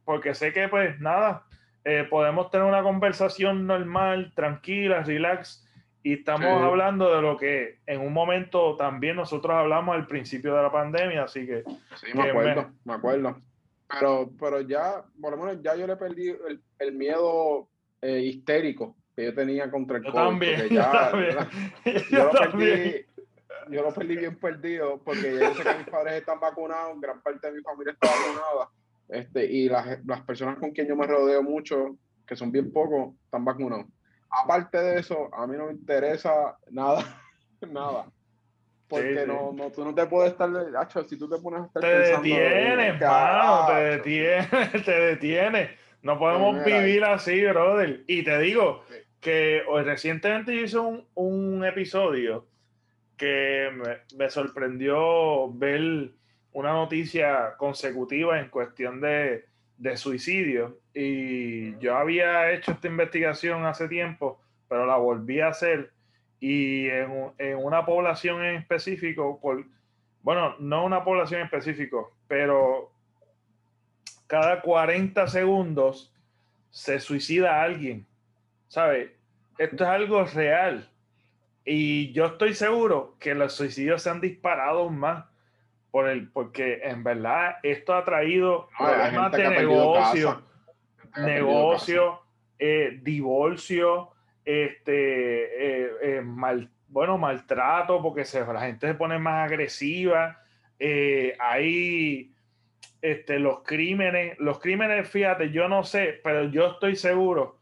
porque 0.03 0.33
sé 0.33 0.55
que 0.55 0.69
pues 0.69 0.99
nada, 0.99 1.45
eh, 1.89 2.05
podemos 2.11 2.51
tener 2.51 2.67
una 2.67 2.83
conversación 2.83 3.65
normal, 3.65 4.33
tranquila, 4.35 5.05
relax, 5.05 5.65
y 6.03 6.15
estamos 6.15 6.45
hablando 6.45 7.15
de 7.15 7.23
lo 7.23 7.37
que 7.37 7.79
en 7.87 8.01
un 8.01 8.13
momento 8.13 8.75
también 8.75 9.15
nosotros 9.15 9.55
hablamos 9.55 9.95
al 9.95 10.09
principio 10.09 10.53
de 10.57 10.63
la 10.63 10.73
pandemia, 10.73 11.23
así 11.23 11.47
que... 11.47 11.63
Sí, 11.95 12.09
me 12.13 12.29
acuerdo, 12.29 12.73
me, 12.85 12.95
acuerdo. 12.95 13.41
Pero, 13.89 14.31
pero 14.37 14.61
ya, 14.63 15.05
por 15.21 15.37
lo 15.37 15.45
menos 15.45 15.63
ya 15.63 15.77
yo 15.77 15.87
le 15.87 15.95
perdí 15.95 16.31
el, 16.31 16.61
el 16.81 16.93
miedo 16.93 17.69
eh, 18.03 18.19
histérico 18.19 18.97
que 19.15 19.27
yo 19.27 19.35
tenía 19.35 19.71
contra 19.71 19.99
el 19.99 20.05
yo 20.05 20.13
También, 20.13 20.69
ya, 20.71 21.13
yo, 22.11 22.25
lo 22.25 22.33
Perdí, 22.33 23.07
yo 23.71 23.83
lo 23.83 23.95
perdí 23.95 24.17
bien 24.17 24.37
perdido 24.41 25.01
porque 25.05 25.39
yo 25.39 25.55
sé 25.55 25.63
que 25.63 25.79
mis 25.79 25.89
padres 25.89 26.15
están 26.15 26.41
vacunados, 26.41 27.01
gran 27.01 27.23
parte 27.23 27.47
de 27.47 27.57
mi 27.57 27.63
familia 27.63 27.93
está 27.93 28.09
vacunada, 28.09 28.71
este, 29.09 29.45
y 29.47 29.69
las, 29.69 30.05
las 30.05 30.23
personas 30.23 30.59
con 30.59 30.71
quien 30.71 30.89
yo 30.89 30.97
me 30.97 31.07
rodeo 31.07 31.43
mucho, 31.43 31.97
que 32.27 32.37
son 32.37 32.51
bien 32.51 32.73
pocos, 32.73 33.15
están 33.25 33.45
vacunados 33.45 33.87
aparte 34.43 34.79
de 34.79 35.01
eso, 35.01 35.31
a 35.35 35.47
mí 35.47 35.57
no 35.57 35.67
me 35.67 35.73
interesa 35.73 36.57
nada, 36.71 37.05
nada. 37.69 38.07
Porque 38.89 39.27
No, 39.27 39.53
no, 39.53 39.73
tú 39.73 39.85
no 39.85 39.93
te 39.93 40.07
puedes 40.07 40.33
estar, 40.33 40.49
hecho, 40.81 41.03
si 41.05 41.19
tú 41.19 41.29
te 41.29 41.39
pones 41.39 41.63
a 41.63 41.67
estar 41.67 41.83
te 41.83 41.89
detienes, 41.89 43.01
mano, 43.01 43.67
te 43.67 43.75
detienes, 43.75 44.49
te 44.85 45.01
detienes. 45.01 45.71
No 46.03 46.19
podemos 46.21 46.65
vivir 46.65 47.03
así, 47.03 47.45
brother. 47.45 48.05
Y 48.07 48.23
te 48.23 48.39
digo 48.39 48.85
que 49.21 49.63
hoy, 49.69 49.83
recientemente 49.83 50.55
yo 50.55 50.61
hice 50.63 50.79
un, 50.79 51.05
un 51.15 51.65
episodio 51.65 52.47
que 53.17 53.71
me, 53.75 54.17
me, 54.17 54.31
sorprendió 54.31 55.51
ver 55.53 56.13
una 56.57 56.73
noticia 56.73 57.55
consecutiva 57.59 58.41
en 58.41 58.49
cuestión 58.49 58.99
de, 58.99 59.45
de 59.77 59.97
suicidio 59.99 60.79
y 60.95 61.77
yo 61.77 61.99
había 61.99 62.51
hecho 62.51 62.73
esta 62.73 62.89
investigación 62.89 63.67
hace 63.67 63.89
tiempo, 63.89 64.41
pero 64.67 64.87
la 64.87 64.97
volví 64.97 65.41
a 65.41 65.49
hacer 65.49 65.93
y 66.41 66.89
en, 66.89 67.31
en 67.37 67.59
una 67.59 67.85
población 67.85 68.43
en 68.43 68.57
específico, 68.57 69.39
por, 69.39 69.67
bueno, 70.23 70.57
no 70.59 70.87
una 70.87 71.05
población 71.05 71.41
en 71.41 71.45
específico, 71.45 72.17
pero 72.27 72.91
cada 74.27 74.63
40 74.63 75.29
segundos 75.29 76.11
se 76.71 77.01
suicida 77.01 77.63
alguien, 77.63 78.07
¿sabes? 78.69 79.11
Esto 79.59 79.85
es 79.85 79.91
algo 79.91 80.25
real. 80.25 80.89
Y 81.67 82.13
yo 82.13 82.25
estoy 82.25 82.55
seguro 82.55 83.15
que 83.19 83.35
los 83.35 83.53
suicidios 83.53 84.03
se 84.03 84.09
han 84.09 84.23
disparado 84.23 84.89
más 84.89 85.27
por 85.91 86.09
el, 86.09 86.29
porque 86.29 86.81
en 86.83 87.03
verdad 87.03 87.57
esto 87.63 87.95
ha 87.95 88.05
traído 88.05 88.69
problemas 88.77 89.33
de 89.33 89.49
negocio, 89.49 90.43
negocio, 91.17 92.21
eh, 92.59 92.99
divorcio, 93.03 94.11
este, 94.45 95.85
eh, 95.85 95.91
eh, 96.03 96.21
mal, 96.23 96.71
bueno, 96.89 97.19
maltrato, 97.19 98.03
porque 98.03 98.25
se, 98.25 98.41
la 98.41 98.61
gente 98.61 98.87
se 98.87 98.95
pone 98.95 99.19
más 99.19 99.51
agresiva. 99.51 100.43
hay 101.39 102.33
este, 103.03 103.39
los 103.39 103.63
crímenes, 103.63 104.39
los 104.39 104.59
crímenes, 104.59 105.09
fíjate, 105.09 105.51
yo 105.51 105.69
no 105.69 105.85
sé, 105.85 106.21
pero 106.23 106.45
yo 106.45 106.73
estoy 106.73 106.97
seguro 106.97 107.59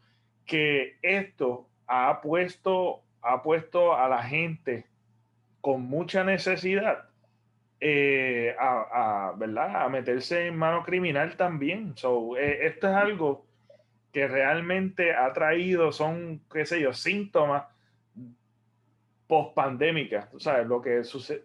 que 0.46 0.96
esto 1.02 1.68
ha 1.86 2.20
puesto, 2.20 3.02
ha 3.22 3.42
puesto 3.42 3.96
a 3.96 4.08
la 4.08 4.22
gente 4.22 4.86
con 5.60 5.82
mucha 5.82 6.24
necesidad 6.24 7.08
eh, 7.80 8.54
a, 8.58 9.34
¿verdad? 9.36 9.82
a 9.82 9.88
meterse 9.88 10.46
en 10.46 10.56
mano 10.56 10.82
criminal 10.82 11.36
también. 11.36 11.96
So, 11.96 12.36
eh, 12.36 12.66
esto 12.66 12.88
es 12.88 12.94
algo 12.94 13.46
que 14.12 14.28
realmente 14.28 15.12
ha 15.12 15.32
traído, 15.32 15.92
son, 15.92 16.40
qué 16.52 16.64
sé 16.64 16.80
yo, 16.80 16.92
síntomas 16.92 17.64
post 19.26 19.54
pandémica. 19.54 20.30
sabes, 20.38 20.66
lo 20.66 20.80
que 20.80 21.04
sucede, 21.04 21.44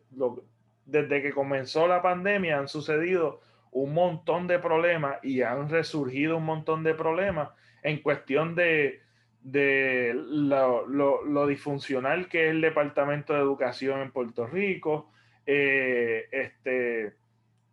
desde 0.85 1.21
que 1.21 1.31
comenzó 1.31 1.87
la 1.87 2.01
pandemia 2.01 2.59
han 2.59 2.67
sucedido 2.67 3.41
un 3.71 3.93
montón 3.93 4.47
de 4.47 4.59
problemas 4.59 5.17
y 5.23 5.41
han 5.41 5.69
resurgido 5.69 6.37
un 6.37 6.45
montón 6.45 6.83
de 6.83 6.93
problemas 6.93 7.49
en 7.83 8.01
cuestión 8.01 8.55
de, 8.55 9.01
de 9.41 10.13
lo, 10.15 10.87
lo, 10.87 11.23
lo 11.23 11.47
disfuncional 11.47 12.27
que 12.27 12.45
es 12.45 12.51
el 12.51 12.61
Departamento 12.61 13.33
de 13.33 13.39
Educación 13.39 14.01
en 14.01 14.11
Puerto 14.11 14.47
Rico, 14.47 15.11
eh, 15.51 16.27
este, 16.31 17.15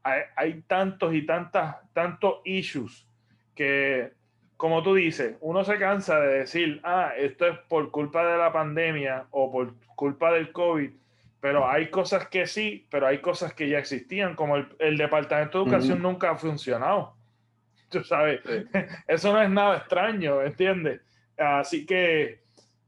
hay, 0.03 0.63
tantos 0.63 1.15
y 1.15 1.27
tantas, 1.27 1.77
tantos 1.93 2.37
issues 2.47 3.07
que, 3.55 4.15
como 4.57 4.83
tú 4.83 4.95
dices, 4.95 5.37
uno 5.43 5.63
se 5.63 5.79
cansa 5.79 6.19
de 6.19 6.39
decir, 6.39 6.81
ah, 6.85 7.13
esto 7.19 7.47
es 7.47 7.59
por 7.69 7.91
culpa 7.91 8.27
de 8.27 8.39
la 8.39 8.51
pandemia 8.51 9.27
o 9.31 9.53
por 9.53 9.75
culpa 9.95 10.33
del 10.33 10.53
COVID, 10.53 10.91
pero 11.39 11.69
hay 11.69 11.91
cosas 11.91 12.29
que 12.29 12.47
sí, 12.47 12.87
pero 12.91 13.09
hay 13.09 13.19
cosas 13.19 13.53
que 13.53 13.69
ya 13.69 13.79
existían, 13.79 14.37
como 14.37 14.57
el, 14.57 14.97
Departamento 14.97 15.59
de 15.59 15.65
Educación 15.65 16.01
nunca 16.01 16.31
ha 16.31 16.37
funcionado. 16.37 17.15
Tú 17.91 18.03
sabes, 18.05 18.41
eso 19.07 19.35
no 19.35 19.43
es 19.43 19.51
nada 19.51 19.77
extraño, 19.77 20.41
¿entiendes? 20.41 21.03
Así 21.37 21.85
que 21.85 22.41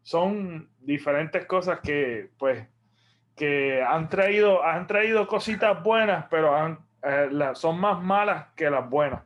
son 0.02 0.70
diferentes 0.80 1.44
cosas 1.44 1.80
que, 1.80 2.30
pues, 2.38 2.66
que 3.38 3.82
han 3.82 4.08
traído, 4.08 4.62
han 4.62 4.86
traído 4.86 5.26
cositas 5.26 5.82
buenas, 5.82 6.26
pero 6.28 6.54
han, 6.54 6.78
eh, 7.02 7.30
son 7.54 7.80
más 7.80 8.02
malas 8.02 8.48
que 8.54 8.68
las 8.68 8.88
buenas. 8.90 9.22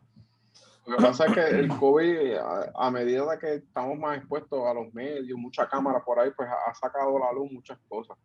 Lo 0.87 0.97
que 0.97 1.03
pasa 1.03 1.27
es 1.27 1.33
que 1.33 1.41
el 1.41 1.69
COVID, 1.69 2.37
a, 2.75 2.91
medida 2.91 3.39
que 3.39 3.55
estamos 3.55 3.99
más 3.99 4.19
expuestos 4.19 4.67
a 4.67 4.75
los 4.75 4.93
medios, 4.93 5.39
mucha 5.39 5.69
cámara 5.69 6.01
por 6.05 6.19
ahí, 6.19 6.31
pues 6.37 6.49
ha, 6.49 6.75
sacado 6.75 7.17
a 7.17 7.27
la 7.27 7.33
luz 7.33 7.51
muchas 7.53 7.79
cosas 7.89 8.17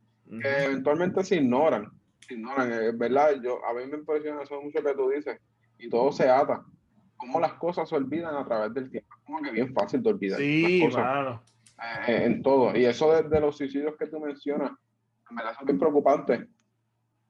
que 0.41 0.65
eventualmente 0.65 1.23
se 1.23 1.35
ignoran. 1.35 1.89
Se 2.19 2.33
ignoran, 2.33 2.71
es 2.73 2.97
verdad. 2.97 3.35
Yo, 3.41 3.63
a 3.65 3.73
mí 3.73 3.85
me 3.85 3.97
impresiona 3.97 4.41
eso 4.41 4.61
mucho 4.61 4.83
que 4.83 4.93
tú 4.93 5.09
dices, 5.09 5.39
y 5.77 5.89
todo 5.89 6.11
se 6.11 6.29
ata. 6.29 6.63
Cómo 7.15 7.39
las 7.39 7.53
cosas 7.53 7.87
se 7.87 7.95
olvidan 7.95 8.35
a 8.35 8.45
través 8.45 8.73
del 8.73 8.89
tiempo. 8.89 9.15
Como 9.23 9.41
que 9.41 9.51
bien 9.51 9.73
fácil 9.73 10.03
de 10.03 10.09
olvidar. 10.09 10.39
Sí, 10.39 10.87
claro. 10.91 11.41
Eh, 12.07 12.23
en 12.25 12.41
todo. 12.41 12.75
Y 12.75 12.85
eso 12.85 13.23
de 13.23 13.39
los 13.39 13.55
suicidios 13.55 13.95
que 13.97 14.07
tú 14.07 14.19
mencionas, 14.19 14.71
me 14.71 14.77
verdad 15.35 15.55
son 15.55 15.65
bien 15.65 15.79
preocupantes. 15.79 16.47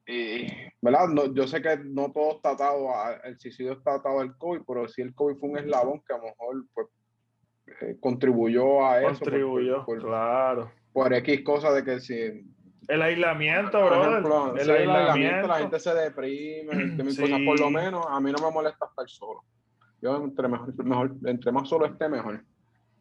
Y, 0.08 0.48
¿verdad? 0.82 1.08
No, 1.10 1.34
yo 1.34 1.48
sé 1.48 1.62
que 1.62 1.78
no 1.78 2.12
todo 2.12 2.38
está 2.38 2.52
atado, 2.52 2.95
a, 2.95 3.16
el 3.26 3.38
suicidio 3.39 3.74
está 3.74 3.95
atado 3.95 4.22
al 4.22 4.38
COVID, 4.38 4.62
pero 4.66 4.88
sí 4.88 5.02
el 5.02 5.14
COVID 5.14 5.36
fue 5.36 5.50
un 5.50 5.58
eslabón 5.58 6.02
que 6.08 6.14
a 6.14 6.18
lo 6.18 6.24
mejor 6.24 6.66
pues, 6.74 6.88
eh, 7.82 7.98
contribuyó 8.00 8.86
a 8.86 9.02
eso. 9.02 9.20
Contribuyó, 9.20 9.86
claro. 9.86 10.72
Por 10.93 11.14
X 11.14 11.41
cosa 11.43 11.72
de 11.74 11.84
que 11.84 12.00
si... 12.00 12.16
El 12.88 13.02
aislamiento, 13.02 13.86
bro. 13.86 14.56
el, 14.56 14.72
aislamiento, 14.72 15.48
la 15.48 15.56
gente 15.56 15.78
se 15.78 15.93
deprime, 15.93 16.95
por 17.45 17.60
lo 17.60 17.70
menos 17.70 18.06
a 18.08 18.22
mí 18.22 18.32
no 18.32 18.48
me 18.48 18.54
molesta 18.54 18.86
estar 18.86 19.10
solo. 19.10 19.43
Yo 20.02 20.16
entre, 20.16 20.48
mejor, 20.48 20.86
mejor, 20.86 21.16
entre 21.26 21.52
más 21.52 21.68
solo 21.68 21.86
esté, 21.86 22.08
mejor. 22.08 22.41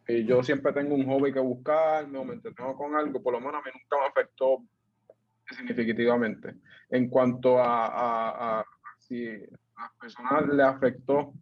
Y 0.08 0.24
yo 0.24 0.42
siempre 0.42 0.72
tengo 0.72 0.94
un 0.94 1.06
hobby 1.06 1.32
que 1.32 1.38
buscar, 1.38 2.08
me 2.08 2.20
entretengo 2.20 2.76
con 2.76 2.96
algo, 2.96 3.22
por 3.22 3.32
lo 3.32 3.40
menos 3.40 3.54
a 3.54 3.58
mí 3.58 3.70
nunca 3.72 4.02
me 4.02 4.06
afectó 4.08 4.62
significativamente. 5.54 6.54
En 6.90 7.08
cuanto 7.08 7.58
a, 7.58 8.64
si 8.98 9.26
a 9.28 9.82
las 9.82 9.92
personas 10.00 10.48
le 10.48 10.62
afectó 10.62 11.32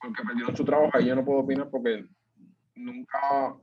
porque 0.00 0.22
perdieron 0.22 0.56
su 0.56 0.64
trabajo, 0.64 0.90
ahí 0.94 1.06
yo 1.06 1.16
no 1.16 1.24
puedo 1.24 1.40
opinar 1.40 1.68
porque 1.70 2.04
nunca 2.74 3.54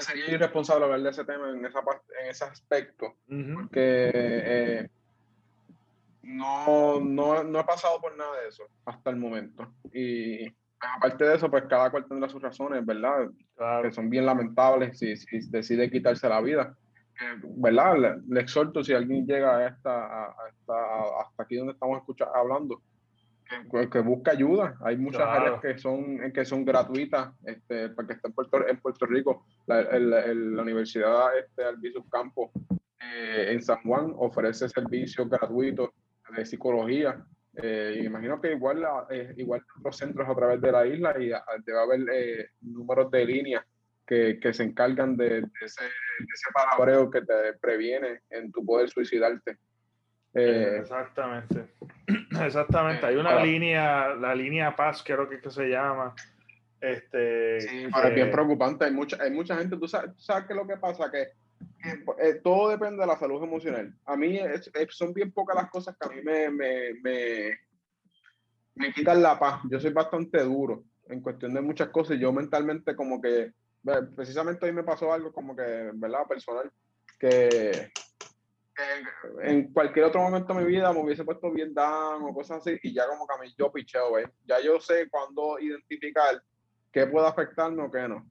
sería 0.00 0.30
irresponsable 0.30 0.84
hablar 0.84 1.02
de 1.02 1.10
ese 1.10 1.24
tema 1.24 1.50
en, 1.50 1.64
esa 1.64 1.80
en 2.20 2.30
ese 2.30 2.44
aspecto, 2.44 3.16
porque 3.26 4.10
eh, 4.14 4.88
no, 6.22 7.00
no, 7.00 7.42
no 7.42 7.60
he 7.60 7.64
pasado 7.64 8.00
por 8.00 8.16
nada 8.16 8.40
de 8.42 8.48
eso 8.48 8.64
hasta 8.84 9.10
el 9.10 9.16
momento. 9.16 9.72
Y 9.92 10.46
aparte 10.80 11.24
de 11.24 11.36
eso, 11.36 11.50
pues 11.50 11.64
cada 11.68 11.90
cual 11.90 12.06
tendrá 12.06 12.28
sus 12.28 12.42
razones, 12.42 12.84
¿verdad? 12.84 13.28
Que 13.82 13.92
son 13.92 14.10
bien 14.10 14.26
lamentables 14.26 14.98
si, 14.98 15.16
si 15.16 15.40
decide 15.50 15.90
quitarse 15.90 16.28
la 16.28 16.40
vida. 16.40 16.76
¿Verdad? 17.56 18.22
Le, 18.28 18.40
exhorto 18.40 18.82
si 18.82 18.92
alguien 18.92 19.26
llega 19.26 19.56
a 19.56 19.68
esta, 19.68 20.26
hasta 20.26 21.42
aquí 21.42 21.56
donde 21.56 21.72
estamos 21.72 21.98
escuchando, 21.98 22.34
hablando, 22.34 22.82
que, 23.70 23.88
que 23.88 24.00
busque 24.00 24.30
ayuda. 24.30 24.76
Hay 24.82 24.96
muchas 24.96 25.22
áreas 25.22 25.60
que 25.60 25.78
son, 25.78 26.32
que 26.32 26.44
son 26.44 26.64
gratuitas, 26.64 27.30
este, 27.44 27.90
para 27.90 28.08
que 28.08 28.14
esté 28.14 28.28
en 28.28 28.34
Puerto, 28.34 28.68
en 28.68 28.80
Puerto 28.80 29.06
Rico, 29.06 29.46
la, 29.66 29.82
la 29.82 30.62
Universidad 30.62 31.36
este, 31.38 31.64
Albizu 31.64 32.08
Campo 32.08 32.52
eh, 33.00 33.52
en 33.52 33.62
San 33.62 33.82
Juan 33.82 34.12
ofrece 34.16 34.68
servicios 34.68 35.28
gratuitos 35.28 35.90
de 36.36 36.44
psicología. 36.44 37.24
Eh, 37.54 38.02
imagino 38.04 38.40
que 38.40 38.52
igual, 38.52 38.80
la, 38.80 39.06
eh, 39.10 39.34
igual 39.36 39.64
otros 39.78 39.96
centros 39.96 40.28
a 40.28 40.34
través 40.34 40.60
de 40.60 40.72
la 40.72 40.86
isla 40.86 41.14
y 41.18 41.32
ah, 41.32 41.42
debe 41.64 41.80
haber 41.80 42.50
números 42.60 43.10
de 43.10 43.24
línea 43.24 43.66
que, 44.08 44.40
que, 44.40 44.52
se 44.52 44.64
encargan 44.64 45.16
de, 45.16 45.44
ese, 45.60 45.84
de 45.84 46.26
ese 46.34 46.50
palabreo 46.52 47.10
que 47.10 47.20
te 47.20 47.52
previene 47.60 48.22
en 48.30 48.50
tu 48.50 48.64
poder 48.64 48.88
suicidarte. 48.88 49.58
Exactamente. 50.32 51.68
Exactamente. 52.44 53.06
Hay 53.06 53.16
una 53.16 53.42
línea, 53.44 54.14
la 54.14 54.34
línea 54.34 54.74
Paz, 54.74 55.02
creo 55.04 55.28
que, 55.28 55.40
que 55.40 55.50
se 55.50 55.68
llama. 55.68 56.14
Este, 56.80 57.60
sí, 57.60 57.84
es 57.84 58.14
bien 58.14 58.30
preocupante. 58.30 58.84
Hay 58.84 58.92
mucha, 58.92 59.22
hay 59.22 59.30
mucha 59.30 59.56
gente, 59.56 59.76
tú 59.76 59.88
sabes, 59.88 60.12
sabes 60.16 60.46
qué 60.46 60.52
es 60.52 60.56
lo 60.56 60.66
que 60.66 60.76
pasa, 60.76 61.10
que 61.10 61.28
eh, 62.20 62.34
todo 62.42 62.70
depende 62.70 63.00
de 63.00 63.06
la 63.06 63.18
salud 63.18 63.42
emocional. 63.42 63.92
A 64.04 64.16
mí 64.16 64.38
son 64.90 65.12
bien 65.12 65.32
pocas 65.32 65.56
las 65.56 65.70
cosas 65.70 65.96
que 65.98 66.06
a 66.06 66.10
mí 66.10 66.22
me, 66.22 66.50
me, 66.50 66.94
me, 67.02 67.58
me, 68.74 68.92
quitan 68.92 69.22
la 69.22 69.38
paz. 69.38 69.62
Yo 69.70 69.80
soy 69.80 69.92
bastante 69.92 70.42
duro 70.42 70.84
en 71.08 71.20
cuestión 71.20 71.54
de 71.54 71.60
muchas 71.60 71.88
cosas. 71.88 72.18
Yo 72.18 72.32
mentalmente 72.32 72.94
como 72.94 73.20
que, 73.20 73.52
precisamente 74.14 74.66
hoy 74.66 74.72
me 74.72 74.84
pasó 74.84 75.12
algo 75.12 75.32
como 75.32 75.54
que, 75.54 75.90
¿verdad? 75.94 76.26
Personal, 76.26 76.70
que, 77.18 77.90
en 79.42 79.72
cualquier 79.72 80.06
otro 80.06 80.20
momento 80.20 80.54
de 80.54 80.60
mi 80.60 80.66
vida 80.66 80.92
me 80.92 81.00
hubiese 81.00 81.24
puesto 81.24 81.50
bien 81.50 81.74
down 81.74 82.22
o 82.22 82.34
cosas 82.34 82.58
así 82.58 82.78
y 82.82 82.94
ya 82.94 83.06
como 83.08 83.26
que 83.26 83.34
a 83.34 83.38
mí 83.38 83.54
yo 83.58 83.72
picheo, 83.72 84.12
¿ves? 84.12 84.28
Ya 84.46 84.60
yo 84.60 84.80
sé 84.80 85.08
cuándo 85.08 85.58
identificar 85.58 86.42
qué 86.92 87.06
puede 87.06 87.26
afectarme 87.26 87.82
o 87.82 87.90
qué 87.90 88.08
no. 88.08 88.26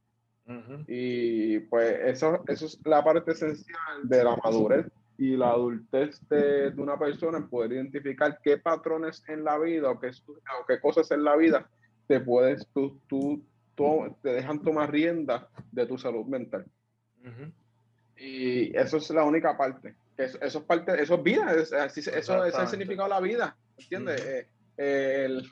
Y 0.88 1.60
pues 1.60 2.00
eso, 2.06 2.42
eso 2.48 2.66
es 2.68 2.80
la 2.86 3.04
parte 3.04 3.32
esencial 3.32 4.04
de 4.04 4.24
la 4.24 4.38
madurez 4.38 4.86
y 5.18 5.36
la 5.36 5.50
adultez 5.50 6.22
de, 6.30 6.74
una 6.78 6.98
persona 6.98 7.40
en 7.40 7.50
poder 7.50 7.74
identificar 7.74 8.40
qué 8.42 8.58
patrones 8.58 9.24
en 9.28 9.44
la 9.44 9.58
vida 9.58 9.90
o 9.90 10.00
qué, 10.00 10.08
o 10.08 10.66
qué 10.66 10.80
cosas 10.80 11.12
en 11.12 11.26
la 11.26 11.36
vida 11.36 11.70
te 12.08 12.22
puedes, 12.22 12.66
tú, 12.74 12.98
tú, 13.08 13.44
te 14.22 14.30
dejan 14.30 14.62
tomar 14.62 14.92
rienda 14.92 15.50
de 15.72 15.86
tu 15.86 15.98
salud 15.98 16.26
mental. 16.26 16.66
Y 18.18 18.76
eso 18.76 18.98
es 18.98 19.10
la 19.12 19.24
única 19.24 19.58
parte. 19.58 19.96
Eso, 20.18 20.40
eso 20.42 20.60
es 20.60 20.66
parte, 20.66 21.02
eso 21.02 21.16
es 21.16 21.24
vida, 21.24 21.54
eso, 21.54 21.76
eso 21.78 22.46
es 22.46 22.56
el 22.58 22.68
significado 22.68 23.08
de 23.08 23.14
la 23.14 23.22
vida, 23.22 23.58
¿entiendes? 23.78 24.20
Eh, 24.26 25.26
el, 25.26 25.52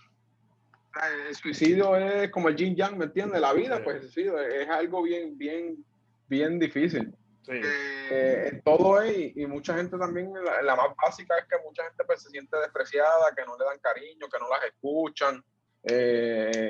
el 1.27 1.35
suicidio 1.35 1.95
es 1.95 2.31
como 2.31 2.49
el 2.49 2.55
yin 2.55 2.75
yang, 2.75 2.97
¿me 2.97 3.05
entiendes? 3.05 3.41
La 3.41 3.53
vida, 3.53 3.83
pues 3.83 3.97
el 3.97 4.01
suicidio 4.03 4.39
es 4.39 4.67
algo 4.69 5.03
bien, 5.03 5.37
bien, 5.37 5.85
bien 6.27 6.57
difícil. 6.57 7.13
Eh, 7.47 8.61
todo 8.63 9.01
es, 9.01 9.35
y 9.35 9.45
mucha 9.45 9.75
gente 9.75 9.97
también, 9.97 10.33
la, 10.63 10.75
más 10.75 10.87
básica 11.01 11.37
es 11.37 11.45
que 11.45 11.63
mucha 11.63 11.83
gente 11.83 12.03
pues, 12.05 12.23
se 12.23 12.29
siente 12.29 12.57
despreciada, 12.57 13.33
que 13.35 13.45
no 13.45 13.57
le 13.57 13.65
dan 13.65 13.79
cariño, 13.79 14.27
que 14.31 14.39
no 14.39 14.49
las 14.49 14.63
escuchan. 14.65 15.43
Eh, 15.83 16.64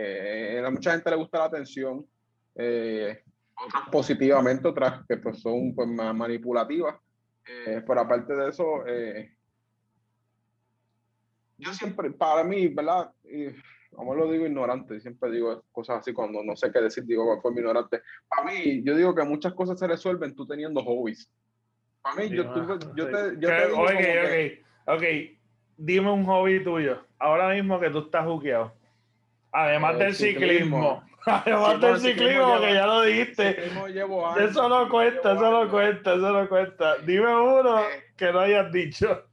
a 0.66 0.72
mucha 0.72 0.92
gente 0.92 1.10
le 1.10 1.16
gusta 1.16 1.40
la 1.40 1.46
atención, 1.46 2.06
eh, 2.56 3.24
otras 3.56 3.90
positivamente, 3.92 4.68
otras 4.68 5.06
que 5.08 5.18
pues, 5.18 5.42
son 5.42 5.74
pues, 5.76 5.88
más 5.88 6.14
manipulativas. 6.16 6.96
pero 7.44 8.02
aparte 8.02 8.36
de 8.36 8.50
eso, 8.50 8.84
yo 11.58 11.74
siempre, 11.74 12.12
para 12.12 12.44
mí, 12.44 12.68
¿verdad? 12.68 13.12
como 13.96 14.14
lo 14.14 14.30
digo 14.30 14.46
ignorante, 14.46 15.00
siempre 15.00 15.32
digo 15.32 15.64
cosas 15.72 16.00
así 16.00 16.14
cuando 16.14 16.44
no 16.44 16.56
sé 16.56 16.72
qué 16.72 16.82
decir, 16.82 17.06
digo 17.06 17.40
fue 17.42 17.52
mi 17.52 17.60
ignorante. 17.60 18.02
Para 18.28 18.52
mí, 18.52 18.84
yo 18.84 18.96
digo 18.96 19.16
que 19.16 19.24
muchas 19.24 19.54
cosas 19.54 19.80
se 19.80 19.88
resuelven 19.88 20.36
tú 20.36 20.46
teniendo 20.46 20.84
hobbies. 20.84 21.32
Para 22.02 22.18
mí, 22.18 22.30
yo, 22.30 22.44
yo, 22.96 23.10
te, 23.10 23.40
yo 23.40 23.48
te 23.48 23.68
digo 23.68 23.84
okay, 23.84 24.62
ok, 24.86 25.38
dime 25.78 26.12
un 26.12 26.26
hobby 26.26 26.64
tuyo, 26.64 27.04
ahora 27.18 27.54
mismo 27.54 27.80
que 27.80 27.90
tú 27.90 28.00
estás 28.00 28.26
juqueado. 28.26 28.74
Además 29.56 29.98
del 29.98 30.14
ciclismo. 30.14 31.02
Además 31.26 31.80
del 31.80 32.00
ciclismo, 32.00 32.60
que 32.60 32.74
ya 32.74 32.86
lo 32.86 33.02
dijiste. 33.04 33.68
Eso 34.38 34.70
no 34.70 34.90
cuenta, 34.90 35.34
eso 35.34 35.52
no 35.52 35.72
cuenta, 35.72 36.14
eso 36.14 36.32
no 36.34 36.50
cuenta. 36.50 36.98
Dime 36.98 37.36
uno 37.36 37.80
eh. 37.80 38.04
que 38.18 38.34
no 38.34 38.40
hayas 38.40 38.72
dicho. 38.72 39.24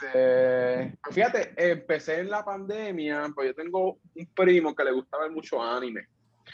Este, 0.00 0.96
fíjate, 1.10 1.52
empecé 1.56 2.20
en 2.20 2.30
la 2.30 2.44
pandemia, 2.44 3.30
pues 3.34 3.48
yo 3.48 3.54
tengo 3.54 3.98
un 4.14 4.26
primo 4.34 4.74
que 4.74 4.84
le 4.84 4.92
gustaba 4.92 5.24
ver 5.24 5.32
mucho 5.32 5.62
anime. 5.62 6.06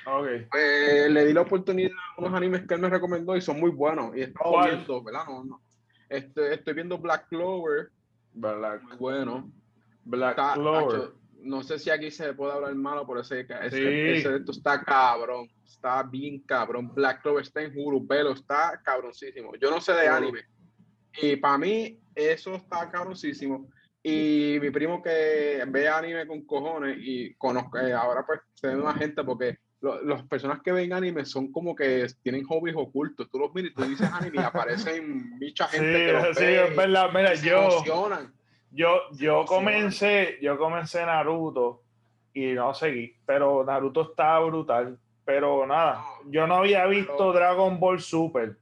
Okay. 0.04 0.46
Pues, 0.50 1.10
le 1.10 1.26
di 1.26 1.32
la 1.32 1.42
oportunidad 1.42 1.92
a 1.92 2.20
unos 2.20 2.34
animes 2.34 2.66
que 2.66 2.74
él 2.74 2.80
me 2.80 2.88
recomendó 2.88 3.36
y 3.36 3.40
son 3.40 3.60
muy 3.60 3.70
buenos. 3.70 4.16
Y 4.16 4.20
he 4.20 4.24
estado 4.24 4.64
viendo, 4.64 5.02
¿verdad? 5.04 5.26
No, 5.28 5.44
no. 5.44 5.60
Este, 6.08 6.54
estoy 6.54 6.74
viendo 6.74 6.98
Black 6.98 7.28
Clover. 7.28 7.90
Black. 8.32 8.82
Muy 8.82 8.96
bueno. 8.96 9.50
Black 10.04 10.54
Clover. 10.54 11.21
No 11.42 11.62
sé 11.62 11.78
si 11.78 11.90
aquí 11.90 12.10
se 12.10 12.34
puede 12.34 12.52
hablar 12.52 12.74
malo, 12.74 13.06
por 13.06 13.18
ese, 13.18 13.40
ese, 13.40 14.18
ese 14.18 14.36
esto 14.36 14.52
está 14.52 14.82
cabrón. 14.82 15.48
Está 15.64 16.02
bien 16.02 16.40
cabrón. 16.40 16.94
Black 16.94 17.22
Clover 17.22 17.42
está 17.42 17.62
en 17.62 17.72
Hulu, 17.76 18.06
pero 18.06 18.32
está 18.32 18.80
cabroncísimo. 18.84 19.54
Yo 19.60 19.70
no 19.70 19.80
sé 19.80 19.92
de 19.92 20.08
anime. 20.08 20.40
Y 21.20 21.36
para 21.36 21.58
mí, 21.58 21.98
eso 22.14 22.54
está 22.54 22.90
cabrosísimo. 22.90 23.68
Y 24.02 24.58
mi 24.60 24.70
primo 24.70 25.02
que 25.02 25.62
ve 25.68 25.88
anime 25.88 26.26
con 26.26 26.44
cojones 26.44 26.96
y 27.00 27.34
conozco, 27.34 27.78
eh, 27.78 27.92
ahora 27.92 28.24
pues 28.26 28.40
se 28.54 28.68
ve 28.68 28.76
más 28.76 28.96
gente 28.98 29.22
porque 29.22 29.58
las 29.80 30.22
personas 30.24 30.60
que 30.62 30.72
ven 30.72 30.92
anime 30.92 31.24
son 31.24 31.50
como 31.50 31.74
que 31.74 32.06
tienen 32.22 32.44
hobbies 32.44 32.76
ocultos. 32.76 33.28
Tú 33.30 33.38
los 33.38 33.54
miras 33.54 33.70
y 33.70 33.74
tú 33.74 33.82
dices 33.84 34.08
anime 34.12 34.38
y 34.38 34.44
aparecen 34.44 35.38
mucha 35.38 35.66
gente 35.68 35.98
sí, 35.98 36.04
que 36.06 36.12
los 36.12 36.36
sí, 36.36 36.44
es 36.44 36.76
verdad. 36.76 37.10
Mira, 37.14 37.34
yo, 37.34 37.82
yo, 38.72 39.02
yo 39.12 39.44
comencé, 39.44 40.38
yo 40.40 40.58
comencé 40.58 41.04
Naruto 41.04 41.82
y 42.32 42.52
no 42.52 42.72
seguí, 42.74 43.14
pero 43.26 43.64
Naruto 43.64 44.10
está 44.10 44.38
brutal. 44.40 44.98
Pero 45.24 45.66
nada, 45.66 46.04
yo 46.26 46.46
no 46.46 46.56
había 46.56 46.86
visto 46.86 47.32
Dragon 47.32 47.78
Ball 47.78 48.00
Super. 48.00 48.56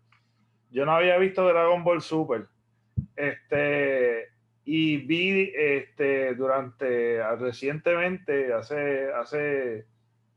Yo 0.71 0.85
no 0.85 0.93
había 0.93 1.17
visto 1.17 1.47
Dragon 1.47 1.83
Ball 1.83 2.03
Super. 2.03 2.47
Este, 3.17 4.29
y 4.65 4.99
vi 4.99 5.53
este, 5.55 6.35
durante, 6.35 7.23
recientemente, 7.37 8.53
hace, 8.53 9.11
hace 9.13 9.87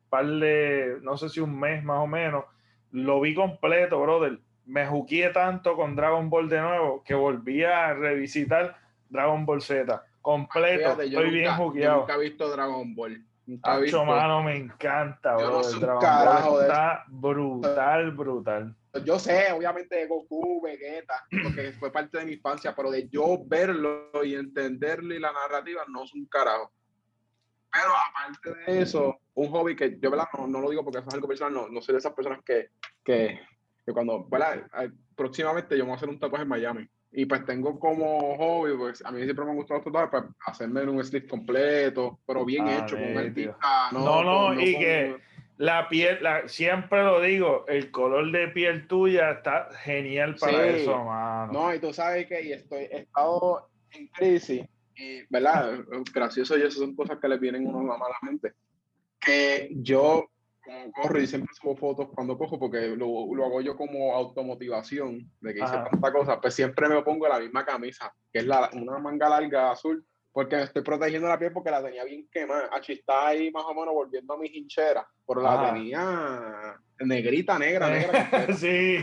par 0.10 0.26
de, 0.26 0.98
no 1.02 1.18
sé 1.18 1.28
si 1.30 1.40
un 1.40 1.60
mes 1.60 1.84
más 1.84 1.98
o 1.98 2.08
menos, 2.08 2.46
lo 2.92 3.20
vi 3.20 3.34
completo, 3.34 4.00
brother. 4.02 4.40
Me 4.66 4.86
juqué 4.86 5.30
tanto 5.30 5.76
con 5.76 5.96
Dragon 5.96 6.30
Ball 6.30 6.48
de 6.48 6.62
nuevo 6.62 7.04
que 7.04 7.16
volví 7.16 7.64
a 7.64 7.94
revisitar 7.94 8.78
Dragon 9.14 9.46
Ball 9.46 9.62
Z. 9.62 10.04
Completo, 10.22 11.02
estoy 11.02 11.30
bien 11.30 11.54
juqueado. 11.56 12.00
nunca 12.02 12.16
he 12.16 12.20
visto 12.20 12.50
Dragon 12.50 12.96
Ball. 12.96 13.24
Hacho, 13.62 14.06
mano, 14.06 14.42
me 14.42 14.58
encanta, 14.58 15.36
bro. 15.36 15.62
Dragon 15.62 16.44
Ball 16.44 16.62
está 16.64 17.06
brutal, 17.08 18.12
brutal. 18.12 18.76
Yo 19.06 19.20
sé, 19.20 19.52
obviamente, 19.52 19.96
de 19.96 20.08
Goku, 20.08 20.62
Vegeta, 20.62 21.26
porque 21.44 21.72
fue 21.80 21.92
parte 21.92 22.18
de 22.18 22.26
mi 22.26 22.34
infancia, 22.34 22.76
pero 22.76 22.90
de 22.90 23.08
yo 23.10 23.38
verlo 23.46 24.10
y 24.24 24.36
entenderlo 24.36 25.14
y 25.14 25.20
la 25.20 25.32
narrativa 25.32 25.84
no 25.90 26.04
es 26.04 26.14
un 26.14 26.26
carajo. 26.26 26.72
Pero 27.72 27.90
aparte 27.90 28.72
de 28.72 28.82
eso, 28.82 29.20
un 29.34 29.50
hobby 29.50 29.76
que 29.76 29.98
yo, 30.00 30.12
¿verdad? 30.12 30.28
No, 30.38 30.48
no 30.48 30.62
lo 30.62 30.70
digo 30.70 30.84
porque 30.84 31.00
eso 31.00 31.08
es 31.08 31.14
algo 31.14 31.28
personal, 31.28 31.54
no, 31.54 31.68
no 31.70 31.82
soy 31.82 31.94
de 31.94 32.00
esas 32.00 32.14
personas 32.14 32.40
que, 32.46 32.70
que, 33.04 33.40
que 33.86 33.94
cuando, 33.94 34.26
¿verdad? 34.26 34.64
Próximamente 35.16 35.78
yo 35.78 35.86
voy 35.86 35.94
a 35.94 35.96
hacer 35.96 36.10
un 36.10 36.20
tatuaje 36.20 36.44
en 36.44 36.50
Miami. 36.50 36.90
Y 37.16 37.26
pues 37.26 37.46
tengo 37.46 37.80
como 37.80 38.36
hobby, 38.38 38.76
pues 38.76 39.06
a 39.06 39.12
mí 39.12 39.24
siempre 39.24 39.46
me 39.46 39.52
han 39.52 39.58
gustado 39.58 39.80
los 39.80 39.86
tatuajes, 39.86 40.10
pues 40.10 40.24
hacerme 40.48 40.82
un 40.84 41.04
slip 41.04 41.30
completo, 41.30 42.20
pero 42.26 42.44
bien 42.44 42.68
ah, 42.68 42.80
hecho, 42.80 42.96
con 42.96 43.12
un 43.12 43.18
artista. 43.18 43.58
No, 43.92 44.24
no, 44.24 44.60
y 44.60 44.78
que 44.78 45.18
la 45.58 45.88
piel, 45.88 46.18
la, 46.22 46.48
siempre 46.48 47.04
lo 47.04 47.22
digo, 47.22 47.66
el 47.68 47.92
color 47.92 48.32
de 48.32 48.48
piel 48.48 48.88
tuya 48.88 49.32
está 49.32 49.70
genial 49.84 50.36
para 50.40 50.66
eso, 50.68 51.04
mano. 51.04 51.54
No, 51.54 51.74
y 51.74 51.80
tú 51.80 51.94
sabes 51.94 52.26
que 52.26 52.42
y 52.42 52.54
estoy, 52.54 52.86
he 52.86 53.02
estado 53.02 53.70
en 53.92 54.08
crisis, 54.08 54.66
y, 54.96 55.22
¿verdad? 55.30 55.80
Gracioso 56.12 56.58
y 56.58 56.64
eso 56.64 56.80
son 56.80 56.96
cosas 56.96 57.20
que 57.20 57.28
le 57.28 57.38
vienen 57.38 57.68
a 57.68 57.70
uno 57.70 57.94
a 57.94 57.98
la 58.00 58.18
mente. 58.24 58.54
Que 59.20 59.70
yo 59.72 60.30
como 60.64 60.92
corro 60.92 61.20
y 61.20 61.28
siempre 61.28 61.54
subo 61.54 61.76
fotos 61.76 62.10
cuando 62.14 62.38
cojo 62.38 62.58
porque 62.58 62.88
lo, 62.88 63.34
lo 63.34 63.46
hago 63.46 63.62
yo 63.62 63.76
como 63.76 64.14
automotivación 64.14 65.30
de 65.42 65.54
que 65.54 65.60
hice 65.60 65.74
tanta 65.74 66.12
cosa, 66.12 66.40
pues 66.40 66.54
siempre 66.54 66.88
me 66.88 67.02
pongo 67.02 67.28
la 67.28 67.40
misma 67.40 67.66
camisa, 67.66 68.14
que 68.32 68.40
es 68.40 68.46
la, 68.46 68.70
una 68.74 68.98
manga 69.00 69.30
larga 69.30 69.72
azul, 69.72 70.06
porque 70.32 70.56
me 70.56 70.64
estoy 70.64 70.82
protegiendo 70.82 71.28
la 71.28 71.38
piel 71.38 71.54
porque 71.54 71.70
la 71.70 71.84
tenía 71.84 72.04
bien 72.04 72.28
quemada. 72.32 72.70
Aquí 72.72 72.94
está 72.94 73.28
ahí 73.28 73.52
más 73.52 73.64
o 73.66 73.74
menos 73.74 73.94
volviendo 73.94 74.34
a 74.34 74.38
mi 74.38 74.48
hinchera, 74.48 75.08
pero 75.28 75.42
la 75.42 75.72
tenía 75.72 76.80
negrita, 77.00 77.60
negra, 77.60 77.90
negra. 77.90 78.48
sí. 78.58 78.98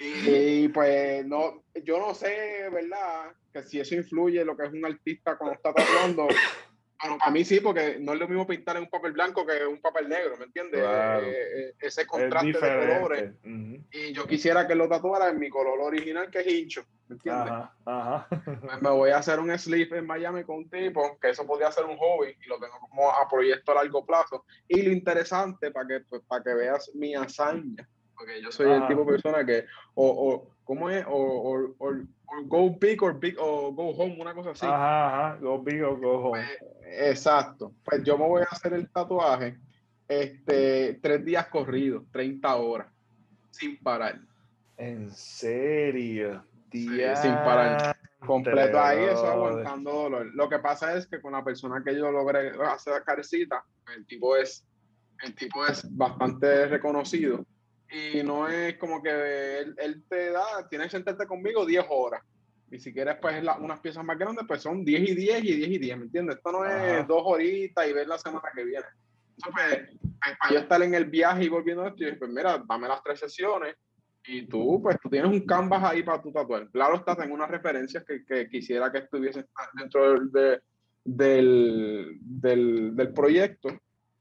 Y, 0.00 0.68
pues 0.68 1.26
no, 1.26 1.64
yo 1.84 1.98
no 1.98 2.14
sé, 2.14 2.68
¿verdad? 2.72 3.32
Que 3.52 3.62
si 3.64 3.80
eso 3.80 3.94
influye 3.94 4.44
lo 4.44 4.56
que 4.56 4.64
es 4.64 4.72
un 4.72 4.86
artista 4.86 5.36
cuando 5.36 5.54
está 5.54 5.74
tatuando, 5.74 6.28
Bueno, 7.02 7.18
para 7.18 7.30
mí 7.30 7.44
sí, 7.44 7.60
porque 7.60 7.98
no 7.98 8.12
es 8.12 8.18
lo 8.18 8.28
mismo 8.28 8.46
pintar 8.46 8.76
en 8.76 8.82
un 8.82 8.90
papel 8.90 9.12
blanco 9.12 9.46
que 9.46 9.56
en 9.56 9.68
un 9.68 9.80
papel 9.80 10.08
negro, 10.08 10.36
¿me 10.36 10.44
entiendes? 10.44 10.80
Eh, 10.82 11.68
eh, 11.68 11.74
ese 11.80 12.06
contraste 12.06 12.60
de 12.60 12.98
colores. 12.98 13.34
Y 13.92 14.12
yo 14.12 14.26
quisiera 14.26 14.66
que 14.66 14.74
lo 14.74 14.88
tatuara 14.88 15.30
en 15.30 15.38
mi 15.38 15.48
color 15.48 15.80
original, 15.80 16.30
que 16.30 16.40
es 16.40 16.46
hincho, 16.46 16.84
¿me 17.08 17.14
entiendes? 17.14 17.52
Ajá, 17.86 18.26
pues 18.44 18.82
me 18.82 18.90
voy 18.90 19.10
a 19.10 19.18
hacer 19.18 19.40
un 19.40 19.56
sleeve 19.58 19.98
en 19.98 20.06
Miami 20.06 20.44
con 20.44 20.56
un 20.56 20.70
tipo, 20.70 21.18
que 21.20 21.30
eso 21.30 21.46
podría 21.46 21.72
ser 21.72 21.84
un 21.84 21.96
hobby, 21.96 22.36
y 22.44 22.48
lo 22.48 22.58
tengo 22.58 22.78
como 22.80 23.10
a 23.10 23.28
proyecto 23.28 23.72
a 23.72 23.76
largo 23.76 24.04
plazo. 24.04 24.44
Y 24.68 24.82
lo 24.82 24.92
interesante, 24.92 25.70
para 25.70 25.88
que, 25.88 26.00
pues, 26.00 26.22
para 26.28 26.42
que 26.42 26.54
veas 26.54 26.90
mi 26.94 27.14
hazaña, 27.14 27.88
porque 28.14 28.42
yo 28.42 28.52
soy 28.52 28.70
el 28.70 28.86
tipo 28.86 29.00
de 29.00 29.12
persona 29.12 29.46
que, 29.46 29.64
o, 29.94 30.06
o 30.06 30.54
¿cómo 30.70 30.88
es? 30.88 31.04
O, 31.08 31.74
o, 31.80 31.92
go 32.44 32.70
big 32.78 33.02
or 33.02 33.18
big 33.18 33.34
o 33.40 33.72
go 33.72 33.90
home, 33.90 34.16
una 34.20 34.32
cosa 34.32 34.50
así. 34.50 34.64
Ajá, 34.64 35.30
ajá, 35.30 35.38
go 35.40 35.60
big 35.60 35.82
o 35.82 35.96
go 35.96 36.18
home. 36.18 36.44
Pues, 36.60 37.10
exacto. 37.10 37.74
Pues 37.82 38.04
yo 38.04 38.16
me 38.16 38.28
voy 38.28 38.42
a 38.42 38.54
hacer 38.54 38.74
el 38.74 38.88
tatuaje 38.88 39.58
este, 40.06 41.00
tres 41.02 41.24
días 41.24 41.48
corridos, 41.48 42.04
30 42.12 42.54
horas, 42.54 42.86
sin 43.50 43.82
parar. 43.82 44.20
¿En 44.76 45.10
serio? 45.10 46.44
sin 46.70 47.34
parar. 47.34 47.96
Completo 48.24 48.80
ahí, 48.80 49.06
eso 49.06 49.26
aguantando 49.26 49.90
dolor. 49.90 50.26
Lo 50.36 50.48
que 50.48 50.60
pasa 50.60 50.94
es 50.94 51.08
que 51.08 51.20
con 51.20 51.32
la 51.32 51.42
persona 51.42 51.82
que 51.84 51.96
yo 51.96 52.12
logré 52.12 52.52
hacer 52.64 53.02
carecita, 53.02 53.64
el 53.96 54.06
tipo 54.06 54.36
es, 54.36 54.64
el 55.24 55.34
tipo 55.34 55.66
es 55.66 55.84
bastante 55.96 56.66
reconocido 56.66 57.44
y 57.92 58.22
no 58.22 58.48
es 58.48 58.76
como 58.78 59.02
que 59.02 59.58
él, 59.58 60.04
te 60.08 60.30
da, 60.30 60.68
tienes 60.68 60.88
que 60.88 60.96
sentarte 60.96 61.26
conmigo 61.26 61.66
10 61.66 61.84
horas. 61.88 62.22
Y 62.70 62.78
si 62.78 62.92
quieres, 62.92 63.16
pues 63.20 63.42
unas 63.58 63.80
piezas 63.80 64.04
más 64.04 64.16
grandes, 64.16 64.44
pues 64.46 64.62
son 64.62 64.84
10 64.84 65.10
y 65.10 65.14
10 65.14 65.44
y 65.44 65.54
10 65.56 65.70
y 65.70 65.78
10, 65.78 65.98
¿me 65.98 66.04
entiendes? 66.04 66.36
Esto 66.36 66.52
no 66.52 66.64
es 66.64 67.06
dos 67.08 67.22
horitas 67.24 67.88
y 67.88 67.92
ver 67.92 68.06
la 68.06 68.18
semana 68.18 68.48
que 68.54 68.64
viene. 68.64 68.86
Entonces, 69.36 69.88
pues, 70.20 70.36
para 70.38 70.54
yo 70.54 70.58
estar 70.60 70.82
en 70.82 70.94
el 70.94 71.06
viaje 71.06 71.44
y 71.44 71.48
volviendo 71.48 71.82
a 71.82 71.88
esto, 71.88 72.04
yo 72.04 72.18
pues 72.18 72.30
mira, 72.30 72.62
dame 72.68 72.86
las 72.86 73.02
tres 73.02 73.18
sesiones 73.18 73.74
y 74.24 74.46
tú, 74.46 74.80
pues 74.82 74.96
tú 75.02 75.08
tienes 75.08 75.30
un 75.30 75.44
canvas 75.44 75.82
ahí 75.82 76.02
para 76.04 76.22
tu 76.22 76.30
tatuar. 76.30 76.68
Claro 76.70 76.96
está, 76.96 77.16
tengo 77.16 77.34
unas 77.34 77.50
referencias 77.50 78.04
que, 78.04 78.24
que 78.24 78.48
quisiera 78.48 78.92
que 78.92 78.98
estuviesen 78.98 79.46
dentro 79.74 80.20
de, 80.26 80.60
del, 81.04 82.18
del, 82.20 82.94
del 82.94 83.12
proyecto, 83.12 83.68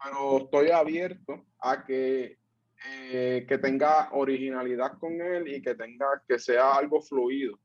pero 0.03 0.38
estoy 0.39 0.72
abierto 0.72 1.45
a 1.59 1.86
que 1.86 2.39
eh, 2.86 3.45
que 3.47 3.57
tenga 3.57 4.09
originalidad 4.13 4.97
con 4.99 5.21
él 5.21 5.47
y 5.47 5.61
que 5.61 5.75
tenga 5.75 6.21
que 6.27 6.39
sea 6.39 6.75
algo 6.75 7.01
fluido. 7.01 7.59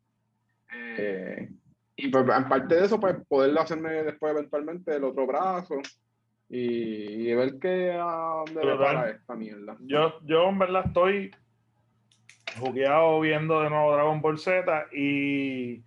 Eh, 0.73 1.49
y 1.97 2.09
pues, 2.09 2.25
en 2.29 2.49
parte 2.49 2.75
de 2.75 2.85
eso, 2.85 2.99
pues 2.99 3.17
poderlo 3.29 3.61
hacerme 3.61 4.03
después 4.03 4.33
eventualmente 4.33 4.97
el 4.97 5.05
otro 5.05 5.27
brazo 5.27 5.77
y, 6.49 7.33
ver 7.33 7.59
qué 7.61 7.93
a 7.93 8.45
dónde 8.45 8.65
le 8.65 8.77
para 8.77 9.11
esta 9.11 9.35
mierda. 9.35 9.77
Yo, 9.81 10.21
yo 10.25 10.49
en 10.49 10.59
verdad 10.59 10.85
estoy 10.87 11.31
jugueado 12.59 13.21
viendo 13.21 13.63
de 13.63 13.71
nuevo 13.71 13.93
Dragon 13.93 14.21
Ball 14.21 14.39
Z 14.39 14.87
y, 14.93 15.83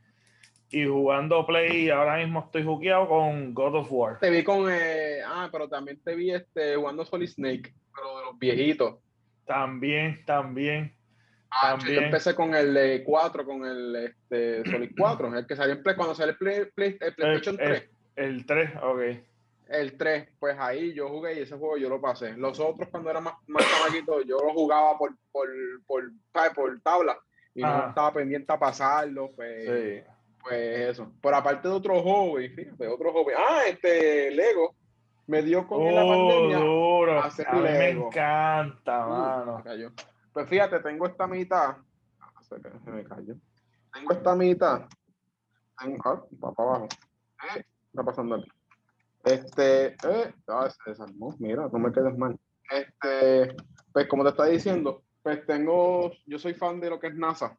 y 0.69 0.85
jugando 0.85 1.45
Play. 1.45 1.89
Ahora 1.89 2.17
mismo 2.17 2.41
estoy 2.45 2.63
jugueado 2.63 3.07
con 3.09 3.53
God 3.53 3.75
of 3.75 3.91
War. 3.91 4.19
Te 4.19 4.29
vi 4.29 4.43
con. 4.43 4.71
Eh, 4.71 5.19
ah, 5.25 5.49
pero 5.51 5.67
también 5.67 6.01
te 6.01 6.15
vi 6.15 6.31
este, 6.31 6.75
jugando 6.75 7.05
Solid 7.05 7.27
Snake, 7.27 7.73
pero 7.93 8.17
de 8.19 8.25
los 8.25 8.39
viejitos. 8.39 8.95
También, 9.47 10.23
también. 10.25 10.93
Ah, 11.49 11.77
también. 11.77 11.95
Yo 11.95 12.01
empecé 12.01 12.35
con 12.35 12.53
el 12.53 13.03
4, 13.03 13.45
con 13.45 13.65
el 13.65 13.95
este, 13.95 14.69
Solid 14.69 14.91
4, 14.97 15.37
el 15.37 15.47
que 15.47 15.55
salió 15.55 15.73
en 15.75 15.83
Play, 15.83 15.95
cuando 15.95 16.13
sale 16.13 16.33
el, 16.33 16.37
Play, 16.37 16.65
Play, 16.75 16.97
el 16.99 17.15
PlayStation 17.15 17.57
3. 17.57 17.89
El, 18.17 18.45
3, 18.45 18.71
ok. 18.83 18.99
El 19.69 19.97
3, 19.97 20.29
pues 20.39 20.57
ahí 20.59 20.93
yo 20.93 21.09
jugué 21.09 21.35
y 21.35 21.43
ese 21.43 21.55
juego 21.55 21.77
yo 21.77 21.89
lo 21.89 22.01
pasé. 22.01 22.33
Los 22.33 22.59
otros, 22.59 22.89
cuando 22.89 23.09
era 23.09 23.21
más, 23.21 23.35
más 23.47 23.65
yo 24.25 24.37
lo 24.37 24.53
jugaba 24.53 24.97
por, 24.97 25.13
por, 25.31 25.49
por, 25.85 26.11
por 26.53 26.81
tabla 26.81 27.17
y 27.55 27.61
no 27.61 27.89
estaba 27.89 28.13
pendiente 28.13 28.51
a 28.51 28.59
pasarlo. 28.59 29.31
Pues, 29.35 29.65
sí. 29.65 30.11
pues 30.41 30.79
eso. 30.89 31.11
Por 31.21 31.33
aparte 31.33 31.67
de 31.67 31.73
otro 31.73 32.01
hobby, 32.01 32.49
fíjate, 32.49 32.87
otro 32.87 33.13
hobby. 33.13 33.33
Ah, 33.37 33.61
este 33.67 34.31
Lego 34.31 34.75
me 35.27 35.43
dio 35.43 35.67
con 35.67 35.93
la 35.93 36.03
oh, 36.03 36.07
pandemia. 36.07 36.57
Duro. 36.57 37.21
A 37.21 37.27
mí 37.27 37.61
me 37.61 37.89
encanta, 37.89 39.05
mano. 39.05 39.63
Pues 40.33 40.49
fíjate, 40.49 40.79
tengo 40.79 41.05
esta 41.05 41.27
mitad. 41.27 41.77
Se 42.41 42.91
me 42.91 43.03
cayó. 43.03 43.35
Tengo 43.93 44.11
esta 44.11 44.35
mitad. 44.35 44.87
Tengo, 45.79 46.01
ah, 46.05 46.23
va 46.43 46.51
para 46.53 46.69
abajo. 46.69 46.87
¿Qué 47.53 47.65
está 47.89 48.03
pasando 48.03 48.35
aquí? 48.35 48.49
Este, 49.25 49.87
eh, 49.87 50.33
ah, 50.47 50.69
se 50.69 50.89
desarmó. 50.89 51.35
Mira, 51.39 51.67
no 51.71 51.79
me 51.79 51.91
quedes 51.91 52.17
mal. 52.17 52.39
Este, 52.69 53.55
pues 53.91 54.07
como 54.07 54.23
te 54.23 54.29
estaba 54.29 54.49
diciendo, 54.49 55.03
pues 55.21 55.45
tengo, 55.45 56.11
yo 56.25 56.39
soy 56.39 56.53
fan 56.53 56.79
de 56.79 56.89
lo 56.89 56.99
que 56.99 57.07
es 57.07 57.15
NASA. 57.15 57.57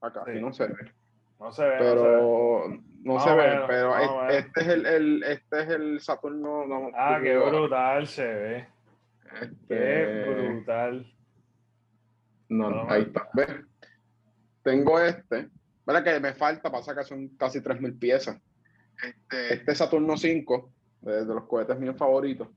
Acá, 0.00 0.22
sí. 0.26 0.40
no 0.40 0.52
sé. 0.52 0.68
No 1.38 1.52
se 1.52 1.64
ve. 1.64 1.76
Pero 1.78 2.68
no, 3.02 3.20
se 3.20 3.34
ve, 3.34 3.60
pero 3.66 4.28
este, 4.28 4.60
es 4.60 4.68
el, 4.68 4.86
el, 4.86 5.22
este 5.22 5.60
es 5.60 5.68
el 5.68 6.00
Saturno. 6.00 6.90
ah, 6.96 7.20
qué 7.22 7.36
brutal 7.36 8.06
se 8.06 8.26
ve. 8.26 8.68
Este... 9.40 9.56
Qué 9.68 10.24
brutal. 10.28 11.12
No, 12.48 12.90
ahí 12.90 13.02
está. 13.02 13.28
¿Ves? 13.34 13.48
Tengo 14.62 15.00
este. 15.00 15.48
¿Verdad 15.86 16.04
que 16.04 16.20
me 16.20 16.34
falta? 16.34 16.70
Pasa 16.70 16.94
que 16.94 17.04
son 17.04 17.28
casi 17.36 17.60
3.000 17.60 17.98
piezas. 17.98 18.40
Este, 19.02 19.54
este 19.54 19.74
Saturno 19.74 20.16
5, 20.16 20.70
de, 21.02 21.24
los 21.24 21.44
cohetes 21.44 21.78
míos 21.78 21.96
favoritos. 21.96 22.48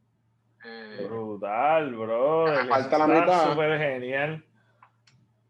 Eh, 0.65 1.05
brutal, 1.07 1.95
bro. 1.95 2.45
Me 2.47 2.65
falta 2.65 2.97
la 2.97 3.07
mitad. 3.07 3.51
Súper 3.51 3.79
genial. 3.79 4.43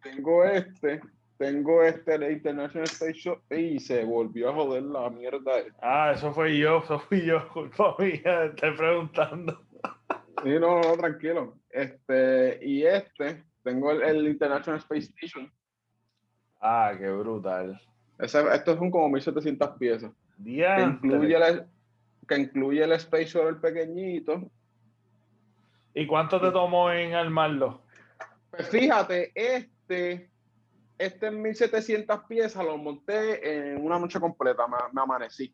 Tengo 0.04 0.44
este, 0.46 1.02
tengo 1.42 1.82
este 1.82 2.14
el 2.14 2.34
International 2.34 2.84
Space 2.84 3.14
Show 3.14 3.40
y 3.50 3.80
se 3.80 4.06
volvió 4.06 4.52
a 4.52 4.54
joder 4.54 4.84
la 4.84 5.10
mierda. 5.10 5.52
Ah, 5.82 6.12
eso 6.16 6.32
fue 6.32 6.56
yo, 6.56 6.84
eso 6.84 7.00
fui 7.00 7.26
yo, 7.26 7.50
culpa 7.50 7.96
mía, 7.98 8.46
estoy 8.46 8.78
preguntando. 8.78 9.60
Sí, 10.44 10.50
no, 10.60 10.80
no, 10.82 10.96
tranquilo. 10.98 11.58
Este, 11.72 12.60
y 12.62 12.86
este, 12.86 13.44
tengo 13.64 13.92
el, 13.92 14.28
International 14.28 14.80
Space 14.82 15.12
Station. 15.16 15.52
Ah, 16.60 16.94
qué 16.96 17.10
brutal. 17.10 17.82
Ese, 18.20 18.44
estos 18.54 18.78
son 18.78 18.92
como 18.92 19.10
1700 19.10 19.70
piezas. 19.80 20.12
Que 20.44 20.84
incluye, 20.84 21.36
el, 21.36 21.66
que 22.28 22.38
incluye 22.38 22.84
el 22.84 22.92
Space 22.92 23.26
Shuttle 23.26 23.56
pequeñito. 23.56 24.48
¿Y 25.96 26.06
cuánto 26.06 26.40
te 26.40 26.52
tomó 26.52 26.92
en 26.92 27.16
armarlo? 27.16 27.82
Pues 28.52 28.70
fíjate, 28.70 29.32
este 29.34 30.31
este 31.06 31.28
en 31.28 31.42
1700 31.42 32.24
piezas 32.26 32.64
lo 32.64 32.78
monté 32.78 33.70
en 33.72 33.84
una 33.84 33.98
noche 33.98 34.20
completa, 34.20 34.66
me, 34.68 35.02
amanecí. 35.02 35.54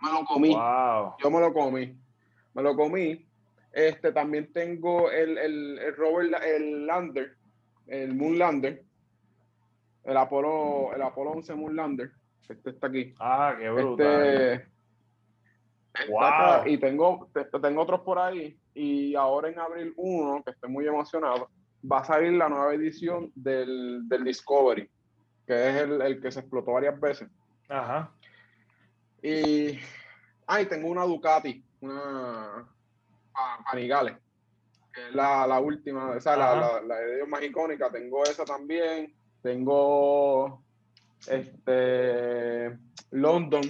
Me 0.00 0.12
lo 0.12 0.24
comí. 0.24 0.52
Yo 0.52 1.30
me 1.30 1.40
lo 1.40 1.52
comí. 1.52 1.96
Me 2.54 2.62
lo 2.62 2.76
comí. 2.76 3.26
Este, 3.72 4.12
también 4.12 4.52
tengo 4.52 5.10
el, 5.10 5.38
el, 5.38 5.78
el 5.78 5.96
rover, 5.96 6.34
el 6.44 6.86
lander, 6.86 7.36
el 7.86 8.14
Moonlander, 8.14 8.84
el 10.04 10.16
Apolo, 10.16 10.92
el 10.94 11.02
Apolo 11.02 11.30
11 11.30 11.54
Moonlander. 11.54 12.12
Este 12.48 12.70
está 12.70 12.88
aquí. 12.88 13.14
Ah, 13.18 13.54
qué 13.58 13.70
brutal. 13.70 14.22
Este, 14.22 14.72
y 16.70 16.78
tengo, 16.78 17.30
tengo 17.62 17.82
otros 17.82 18.00
por 18.00 18.18
ahí. 18.18 18.58
Y 18.74 19.14
ahora 19.14 19.48
en 19.48 19.58
abril 19.58 19.92
1, 19.96 20.42
que 20.44 20.50
estoy 20.50 20.70
muy 20.70 20.86
emocionado, 20.86 21.48
va 21.90 21.98
a 22.00 22.04
salir 22.04 22.32
la 22.32 22.48
nueva 22.48 22.74
edición 22.74 23.32
del, 23.34 24.08
del 24.08 24.24
Discovery, 24.24 24.88
que 25.46 25.68
es 25.68 25.76
el, 25.82 26.00
el, 26.02 26.20
que 26.20 26.30
se 26.30 26.40
explotó 26.40 26.72
varias 26.72 26.98
veces. 27.00 27.28
Ajá. 27.68 28.10
Y, 29.22 29.78
ay, 30.46 30.66
tengo 30.66 30.88
una 30.88 31.04
Ducati, 31.04 31.64
una 31.80 32.68
que 34.92 35.08
es 35.08 35.14
la, 35.14 35.46
la 35.46 35.58
última, 35.58 36.10
o 36.10 36.20
sea, 36.20 36.36
la, 36.36 36.54
la, 36.54 36.80
la, 36.82 36.96
de 36.96 37.26
más 37.26 37.42
icónica. 37.42 37.90
Tengo 37.90 38.24
esa 38.24 38.44
también. 38.44 39.14
Tengo 39.42 40.62
este 41.26 42.78
London, 43.10 43.62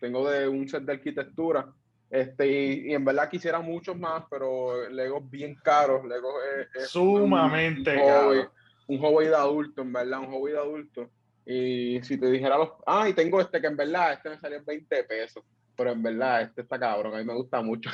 tengo 0.00 0.30
de 0.30 0.48
un 0.48 0.68
set 0.68 0.84
de 0.84 0.92
arquitectura. 0.92 1.72
Este, 2.10 2.48
y, 2.48 2.92
en 2.92 3.04
verdad 3.04 3.28
quisiera 3.28 3.60
muchos 3.60 3.96
más, 3.96 4.24
pero 4.28 4.88
Lego 4.88 5.20
bien 5.20 5.54
caro. 5.62 6.04
Lego 6.04 6.32
es, 6.74 6.90
sumamente 6.90 7.96
un, 7.96 8.06
caro. 8.06 8.52
Un 8.88 8.98
hobby 8.98 9.26
de 9.26 9.36
adulto, 9.36 9.82
en 9.82 9.92
verdad, 9.92 10.18
un 10.18 10.32
hobby 10.32 10.50
de 10.50 10.58
adulto. 10.58 11.10
Y 11.46 12.02
si 12.02 12.18
te 12.18 12.30
dijera 12.30 12.58
los. 12.58 12.70
Ah, 12.84 13.08
y 13.08 13.14
tengo 13.14 13.40
este 13.40 13.60
que 13.60 13.68
en 13.68 13.76
verdad, 13.76 14.14
este 14.14 14.28
me 14.28 14.38
salió 14.38 14.62
20 14.64 15.04
pesos. 15.04 15.44
Pero 15.76 15.92
en 15.92 16.02
verdad, 16.02 16.42
este 16.42 16.62
está 16.62 16.78
cabrón, 16.78 17.14
a 17.14 17.18
mí 17.18 17.24
me 17.24 17.34
gusta 17.34 17.62
mucho. 17.62 17.90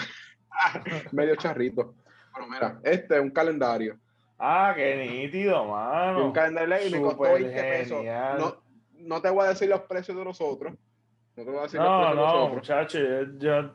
Medio 1.13 1.37
charrito. 1.37 1.95
Pero 2.35 2.49
mira, 2.49 2.81
este 2.83 3.17
es 3.17 3.21
un 3.21 3.31
calendario. 3.31 3.99
Ah, 4.39 4.73
qué 4.75 4.97
nítido, 4.97 5.65
mano. 5.67 6.27
Un 6.27 6.33
calendario 6.33 6.87
y 6.87 6.91
me 6.91 7.01
costó 7.03 7.23
20 7.23 7.53
pesos. 7.53 8.05
No, 8.39 8.63
no 8.95 9.23
te 9.23 9.31
voy 9.31 9.45
a 9.45 9.51
decir 9.51 9.69
los 9.69 9.83
precios 9.83 10.17
de 10.17 10.25
los 10.25 10.41
otros 10.41 10.75
no, 11.37 12.15
no, 12.15 12.49
muchachos, 12.49 13.29
yo, 13.39 13.75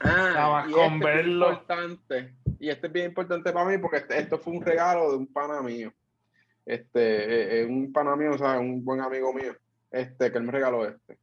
Ah, 0.00 0.66
y 0.68 0.72
con 0.72 0.94
este 0.94 1.04
verlo. 1.04 1.46
Es 1.46 1.58
importante, 1.58 2.34
y 2.58 2.68
este 2.68 2.86
es 2.86 2.92
bien 2.92 3.06
importante 3.06 3.52
para 3.52 3.68
mí 3.68 3.78
porque 3.78 3.98
este, 3.98 4.18
esto 4.18 4.38
fue 4.38 4.54
un 4.54 4.62
regalo 4.62 5.10
de 5.10 5.16
un 5.16 5.26
pana 5.26 5.62
mío. 5.62 5.92
Este, 6.66 7.00
eh, 7.00 7.60
eh, 7.60 7.66
un 7.66 7.92
pana 7.92 8.14
mío, 8.16 8.32
o 8.32 8.38
sea, 8.38 8.58
un 8.58 8.84
buen 8.84 9.00
amigo 9.00 9.32
mío, 9.32 9.56
este, 9.90 10.30
que 10.30 10.38
él 10.38 10.44
me 10.44 10.52
regaló 10.52 10.86
este. 10.86 11.18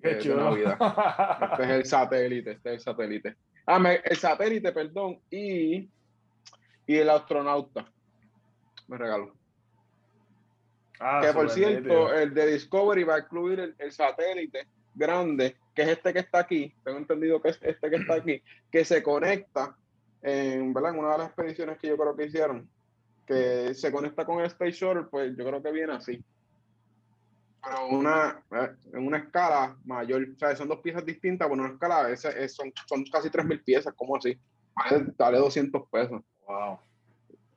Qué 0.00 0.18
chulo. 0.18 0.56
Este 0.56 1.62
es 1.62 1.70
el 1.70 1.86
satélite, 1.86 2.52
este 2.52 2.70
es 2.70 2.74
el 2.74 2.80
satélite. 2.80 3.36
Ah, 3.66 3.80
el 4.04 4.16
satélite, 4.16 4.72
perdón, 4.72 5.20
y, 5.30 5.88
y 6.86 6.96
el 6.96 7.08
astronauta 7.08 7.86
me 8.88 8.98
regaló. 8.98 9.32
Ah, 11.00 11.20
que 11.22 11.32
por 11.32 11.50
cierto, 11.50 12.12
el 12.12 12.34
de 12.34 12.46
Discovery 12.46 13.04
va 13.04 13.16
a 13.16 13.18
incluir 13.20 13.74
el, 13.78 13.92
satélite 13.92 14.66
grande, 14.94 15.56
que 15.74 15.82
es 15.82 15.88
este 15.88 16.12
que 16.12 16.18
está 16.20 16.40
aquí, 16.40 16.74
tengo 16.84 16.98
entendido 16.98 17.40
que 17.40 17.50
es 17.50 17.58
este 17.62 17.90
que 17.90 17.96
está 17.96 18.14
aquí, 18.14 18.42
que 18.70 18.84
se 18.84 19.02
conecta 19.02 19.76
en, 20.22 20.72
¿verdad? 20.72 20.92
en 20.92 20.98
una 21.00 21.12
de 21.12 21.18
las 21.18 21.26
expediciones 21.28 21.78
que 21.78 21.88
yo 21.88 21.96
creo 21.96 22.16
que 22.16 22.26
hicieron, 22.26 22.68
que 23.26 23.74
se 23.74 23.90
conecta 23.90 24.24
con 24.24 24.40
el 24.40 24.46
Space 24.46 24.72
Shuttle, 24.72 25.04
pues 25.04 25.36
yo 25.36 25.44
creo 25.44 25.62
que 25.62 25.72
viene 25.72 25.94
así. 25.94 26.22
Pero 27.64 27.88
una, 27.88 28.42
eh, 28.50 28.70
en 28.92 29.06
una 29.06 29.18
escala 29.18 29.76
mayor, 29.84 30.26
o 30.34 30.38
sea, 30.38 30.56
son 30.56 30.68
dos 30.68 30.80
piezas 30.80 31.06
distintas, 31.06 31.48
pero 31.48 31.62
una 31.62 31.72
escala, 31.72 32.10
ese, 32.10 32.48
son, 32.48 32.72
son 32.86 33.04
casi 33.04 33.28
3.000 33.28 33.62
piezas, 33.64 33.94
¿cómo 33.96 34.16
así? 34.16 34.36
Vale, 34.74 35.38
200 35.38 35.88
pesos. 35.88 36.22
Wow. 36.46 36.78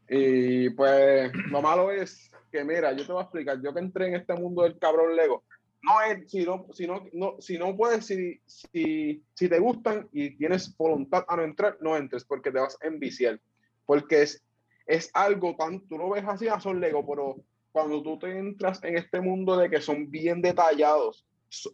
Y 0.07 0.69
pues 0.71 1.31
lo 1.49 1.61
malo 1.61 1.89
es 1.89 2.31
que, 2.51 2.63
mira, 2.63 2.91
yo 2.93 3.05
te 3.05 3.11
voy 3.11 3.21
a 3.21 3.23
explicar, 3.23 3.61
yo 3.61 3.73
que 3.73 3.79
entré 3.79 4.07
en 4.07 4.15
este 4.15 4.35
mundo 4.35 4.63
del 4.63 4.77
cabrón 4.77 5.15
Lego, 5.15 5.43
no 5.85 6.01
es, 6.01 6.31
si 6.31 6.43
no, 6.43 6.65
si 6.73 6.87
no, 6.87 7.05
no, 7.13 7.35
si 7.39 7.57
no 7.57 7.75
puedes, 7.75 8.05
si, 8.05 8.39
si, 8.45 9.23
si 9.33 9.49
te 9.49 9.59
gustan 9.59 10.07
y 10.11 10.31
tienes 10.31 10.75
voluntad 10.75 11.25
a 11.27 11.35
no 11.37 11.43
entrar, 11.43 11.77
no 11.81 11.95
entres 11.95 12.25
porque 12.25 12.51
te 12.51 12.59
vas 12.59 12.77
a 12.81 12.87
enviciar. 12.87 13.39
Porque 13.85 14.23
es, 14.23 14.43
es 14.87 15.11
algo 15.13 15.55
tan, 15.55 15.81
tú 15.87 15.97
lo 15.97 16.09
ves 16.09 16.23
así 16.27 16.47
a 16.47 16.59
son 16.59 16.79
Lego, 16.79 17.05
pero 17.07 17.37
cuando 17.71 18.01
tú 18.01 18.17
te 18.17 18.37
entras 18.37 18.83
en 18.83 18.97
este 18.97 19.21
mundo 19.21 19.57
de 19.57 19.69
que 19.69 19.81
son 19.81 20.09
bien 20.09 20.41
detallados, 20.41 21.25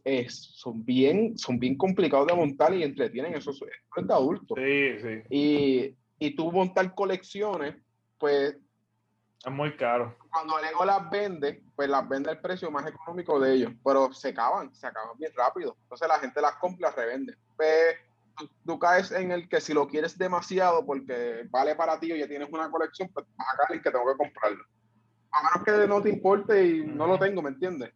es, 0.03 0.35
son, 0.55 0.83
bien, 0.83 1.37
son 1.37 1.57
bien 1.57 1.77
complicados 1.77 2.27
de 2.27 2.35
montar 2.35 2.73
y 2.73 2.83
entretienen, 2.83 3.33
eso, 3.35 3.51
eso 3.51 3.65
es 3.65 4.07
de 4.07 4.13
adulto. 4.13 4.55
Sí, 4.55 4.99
sí. 5.01 5.21
Y, 5.29 5.95
y 6.19 6.35
tú 6.35 6.51
montar 6.51 6.93
colecciones, 6.93 7.75
pues... 8.17 8.57
Es 9.43 9.51
muy 9.51 9.75
caro. 9.75 10.15
Cuando 10.31 10.59
Lego 10.59 10.85
las 10.85 11.09
vende, 11.09 11.63
pues 11.75 11.89
las 11.89 12.07
vende 12.07 12.29
al 12.29 12.39
precio 12.39 12.69
más 12.69 12.85
económico 12.85 13.39
de 13.39 13.53
ellos, 13.53 13.73
pero 13.83 14.13
se 14.13 14.29
acaban, 14.29 14.73
se 14.73 14.85
acaban 14.85 15.17
bien 15.17 15.31
rápido. 15.35 15.75
Entonces 15.83 16.07
la 16.07 16.19
gente 16.19 16.41
las 16.41 16.55
compra 16.57 16.77
y 16.77 16.81
las 16.81 16.95
revende. 16.95 17.35
Pues, 17.55 17.95
tú, 18.65 18.77
caes 18.77 19.11
en 19.11 19.31
el 19.31 19.49
que 19.49 19.59
si 19.59 19.73
lo 19.73 19.87
quieres 19.87 20.17
demasiado 20.17 20.85
porque 20.85 21.47
vale 21.49 21.75
para 21.75 21.99
ti 21.99 22.11
o 22.11 22.15
ya 22.15 22.27
tienes 22.27 22.49
una 22.51 22.69
colección, 22.69 23.09
pues 23.13 23.25
vas 23.35 23.47
a 23.53 23.57
caer 23.57 23.79
y 23.79 23.81
que 23.81 23.91
tengo 23.91 24.05
que 24.05 24.17
comprarlo 24.17 24.63
a 25.31 25.43
menos 25.43 25.63
que 25.65 25.87
no 25.87 26.01
te 26.01 26.09
importe 26.09 26.65
y 26.65 26.85
no 26.85 27.07
lo 27.07 27.17
tengo, 27.17 27.41
¿me 27.41 27.49
entiendes? 27.49 27.91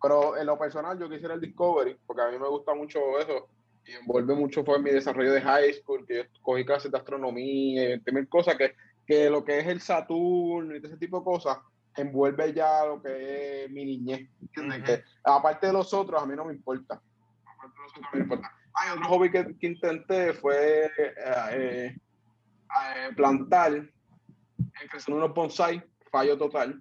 Pero 0.00 0.36
en 0.36 0.46
lo 0.46 0.58
personal 0.58 0.98
yo 0.98 1.08
quisiera 1.08 1.34
el 1.34 1.40
Discovery, 1.40 1.98
porque 2.06 2.22
a 2.22 2.30
mí 2.30 2.38
me 2.38 2.48
gusta 2.48 2.74
mucho 2.74 3.18
eso, 3.18 3.48
y 3.84 3.92
envuelve 3.92 4.34
mucho 4.34 4.64
fue 4.64 4.80
mi 4.80 4.90
desarrollo 4.90 5.32
de 5.32 5.40
high 5.40 5.72
school, 5.74 6.06
que 6.06 6.16
yo 6.16 6.22
cogí 6.42 6.64
clases 6.64 6.90
de 6.90 6.98
astronomía 6.98 7.94
y 7.94 8.12
mil 8.12 8.28
cosas, 8.28 8.56
que, 8.56 8.74
que 9.08 9.30
lo 9.30 9.42
que 9.42 9.58
es 9.58 9.66
el 9.66 9.80
Saturno 9.80 10.76
y 10.76 10.78
ese 10.84 10.98
tipo 10.98 11.20
de 11.20 11.24
cosas, 11.24 11.56
envuelve 11.96 12.52
ya 12.52 12.84
lo 12.84 13.02
que 13.02 13.64
es 13.64 13.70
mi 13.70 13.86
niñez, 13.86 14.28
¿entiendes? 14.42 14.82
que, 14.82 15.04
aparte 15.24 15.68
de 15.68 15.72
los 15.72 15.94
otros, 15.94 16.22
a 16.22 16.26
mí 16.26 16.36
no 16.36 16.44
me 16.44 16.52
importa. 16.52 17.00
Aparte 17.46 17.74
de 17.74 17.82
los 17.82 17.92
otros, 17.96 18.06
me 18.12 18.20
importa. 18.20 18.52
Ay, 18.74 18.90
otro 18.92 19.08
hobby 19.08 19.30
que, 19.30 19.56
intenté 19.62 20.34
fue 20.34 20.84
eh, 20.84 20.90
eh, 20.96 21.96
eh, 21.96 23.08
plantar, 23.16 23.82
crecer 24.90 25.14
unos 25.14 25.32
bonsai 25.32 25.82
fallo 26.12 26.36
total. 26.36 26.78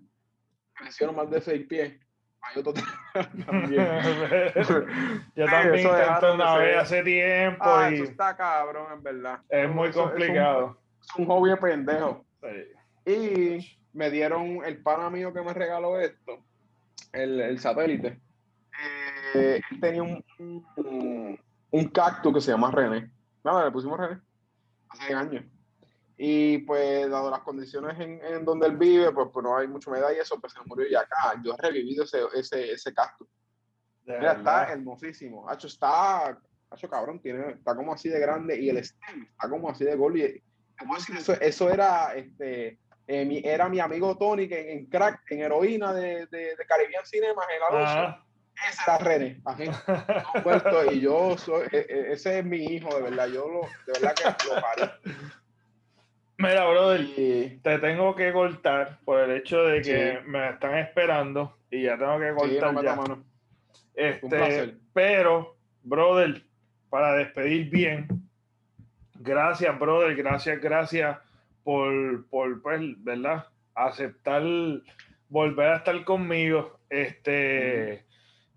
Crecieron 0.73 1.15
más 1.15 1.29
de 1.29 1.39
seis 1.39 1.65
pies. 1.65 1.97
Fallo 2.41 2.61
total 2.61 2.83
también. 3.45 3.87
Yo 5.35 5.45
también 5.45 5.87
intenté 5.87 6.31
una 6.31 6.57
vez 6.57 6.77
hace 6.77 7.03
tiempo. 7.03 7.63
Ah, 7.63 7.89
eso 7.89 8.03
está 8.03 8.35
cabrón, 8.35 8.91
en 8.91 9.01
verdad. 9.01 9.39
Es 9.49 9.69
muy 9.69 9.91
complicado. 9.91 10.77
Un, 11.17 11.25
hobby 11.25 11.49
de 11.49 11.57
pendejo. 11.57 12.25
Y 13.05 13.79
me 13.93 14.11
dieron 14.11 14.63
el 14.65 14.81
pana 14.81 15.09
mío 15.09 15.33
que 15.33 15.41
me 15.41 15.53
regaló 15.53 15.99
esto, 15.99 16.45
el, 17.13 17.39
el 17.39 17.59
satélite. 17.59 18.19
Eh, 19.33 19.61
él 19.71 19.79
tenía 19.79 20.03
un, 20.03 20.23
un, 20.37 21.39
un, 21.71 21.85
cactus 21.89 22.33
que 22.33 22.41
se 22.41 22.51
llama 22.51 22.71
René. 22.71 23.11
Nada, 23.43 23.65
le 23.65 23.71
pusimos 23.71 23.99
René. 23.99 24.21
Hace 24.89 25.13
años. 25.13 25.45
Y 26.17 26.59
pues, 26.59 27.09
dado 27.09 27.29
las 27.29 27.41
condiciones 27.41 27.99
en, 27.99 28.19
en 28.23 28.43
donde 28.43 28.67
él 28.67 28.77
vive, 28.77 29.11
pues, 29.11 29.27
pues, 29.31 29.43
no 29.43 29.57
hay 29.57 29.67
mucha 29.67 29.89
humedad 29.89 30.09
y 30.15 30.19
eso, 30.19 30.39
pues 30.39 30.53
se 30.53 30.59
murió 30.65 30.87
ya 30.89 31.01
acá. 31.01 31.39
Yo 31.43 31.53
he 31.53 31.61
revivido 31.61 32.03
ese, 32.03 32.19
ese, 32.35 32.71
ese 32.71 32.93
cactus. 32.93 33.27
Mira, 34.05 34.33
está 34.33 34.71
hermosísimo. 34.71 35.49
Hacho, 35.49 35.67
está, 35.67 36.39
hacho, 36.69 36.89
cabrón, 36.89 37.19
tiene, 37.19 37.51
está 37.51 37.75
como 37.75 37.93
así 37.93 38.09
de 38.09 38.19
grande 38.19 38.59
y 38.59 38.69
el 38.69 38.77
stem 38.77 39.23
está 39.23 39.49
como 39.49 39.69
así 39.69 39.83
de 39.83 39.95
gol. 39.95 40.17
Y, 40.17 40.43
eso, 41.17 41.33
eso 41.39 41.69
era, 41.71 42.13
este, 42.15 42.77
eh, 43.07 43.25
mi, 43.25 43.41
era 43.43 43.69
mi 43.69 43.79
amigo 43.79 44.17
Tony 44.17 44.47
que 44.47 44.71
en, 44.71 44.85
crack, 44.87 45.31
en 45.31 45.41
heroína 45.41 45.93
de, 45.93 46.25
de, 46.27 46.55
de 46.55 46.65
Caribbean 46.67 47.05
Cinema, 47.05 47.43
en. 47.71 48.27
Ese 48.69 48.81
era 48.87 48.97
René, 48.97 49.41
y 50.91 50.99
yo 50.99 51.37
soy, 51.37 51.67
e, 51.71 51.77
e, 51.77 52.13
ese 52.13 52.39
es 52.39 52.45
mi 52.45 52.57
hijo, 52.57 52.95
de 52.95 53.03
verdad. 53.03 53.27
Yo 53.27 53.47
lo, 53.47 53.61
de 53.61 53.99
verdad 53.99 54.15
que 54.15 54.47
lo 54.47 54.61
paré. 54.61 54.91
Mira, 56.39 56.67
brother, 56.67 57.05
te 57.61 57.79
tengo 57.79 58.15
que 58.15 58.31
cortar 58.33 58.99
por 59.05 59.19
el 59.19 59.37
hecho 59.37 59.63
de 59.63 59.81
que 59.81 60.19
me 60.25 60.49
están 60.49 60.77
esperando 60.77 61.57
y 61.69 61.83
ya 61.83 61.97
tengo 61.97 62.19
que 62.19 62.33
cortar 62.33 62.83
ya. 62.83 63.17
Este, 63.95 64.75
pero, 64.93 65.55
brother, 65.83 66.43
para 66.89 67.13
despedir 67.13 67.69
bien, 67.69 68.07
gracias, 69.19 69.77
brother, 69.79 70.15
gracias, 70.15 70.61
gracias 70.61 71.17
por, 71.63 72.27
por 72.29 72.61
pues, 72.61 72.81
¿verdad? 73.03 73.47
Aceptar 73.75 74.43
volver 75.29 75.69
a 75.69 75.77
estar 75.77 76.03
conmigo. 76.03 76.79
Este, 76.89 78.05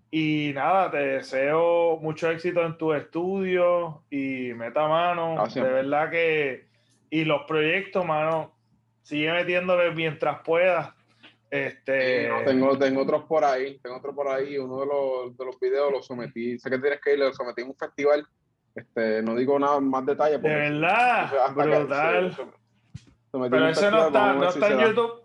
y 0.09 0.51
nada, 0.55 0.91
te 0.91 0.97
deseo 0.97 1.97
mucho 1.97 2.29
éxito 2.29 2.65
en 2.65 2.77
tu 2.77 2.93
estudio 2.93 4.03
y 4.09 4.53
meta 4.53 4.87
mano. 4.87 5.43
De 5.47 5.61
verdad 5.61 6.09
que 6.09 6.71
y 7.11 7.25
los 7.25 7.43
proyectos, 7.43 8.05
mano, 8.05 8.55
sigue 9.03 9.31
metiéndole 9.31 9.91
mientras 9.91 10.41
puedas. 10.43 10.93
Este... 11.49 12.29
tengo, 12.45 12.77
tengo 12.77 13.01
otros 13.01 13.25
por 13.25 13.43
ahí, 13.43 13.77
tengo 13.79 13.97
otro 13.97 14.15
por 14.15 14.29
ahí, 14.29 14.57
uno 14.57 14.79
de 14.79 14.85
los, 14.85 15.37
de 15.37 15.45
los 15.45 15.59
videos 15.59 15.91
lo 15.91 16.01
sometí, 16.01 16.57
sé 16.57 16.69
que 16.69 16.79
tienes 16.79 17.01
que 17.01 17.11
ir, 17.11 17.19
lo 17.19 17.33
sometí 17.33 17.61
en 17.61 17.67
un 17.67 17.75
festival, 17.75 18.25
este, 18.75 19.21
no 19.21 19.35
digo 19.35 19.57
nada 19.59 19.79
más 19.79 20.05
detalle. 20.05 20.37
De 20.37 20.49
verdad, 20.49 21.53
brutal. 21.53 22.37
Pero 23.31 23.67
ese 23.67 23.91
no 23.91 24.07
está, 24.07 24.33
no 24.33 24.49
está 24.49 24.69
en 24.69 24.79
YouTube. 24.79 25.21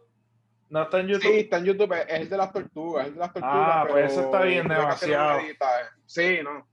No 0.68 0.82
está 0.82 1.00
en 1.00 1.06
YouTube. 1.08 1.22
Sí, 1.22 1.38
está 1.38 1.58
en 1.58 1.64
YouTube, 1.64 1.92
es 1.92 2.20
el 2.20 2.28
de 2.28 2.36
las 2.36 2.52
tortugas, 2.52 3.02
es 3.02 3.08
el 3.08 3.14
de 3.14 3.20
las 3.20 3.32
tortugas. 3.32 3.68
Ah, 3.68 3.86
pues 3.88 4.12
eso 4.12 4.22
está 4.22 4.42
bien 4.42 4.66
demasiado. 4.66 5.40
Sí, 6.06 6.38
no 6.42 6.66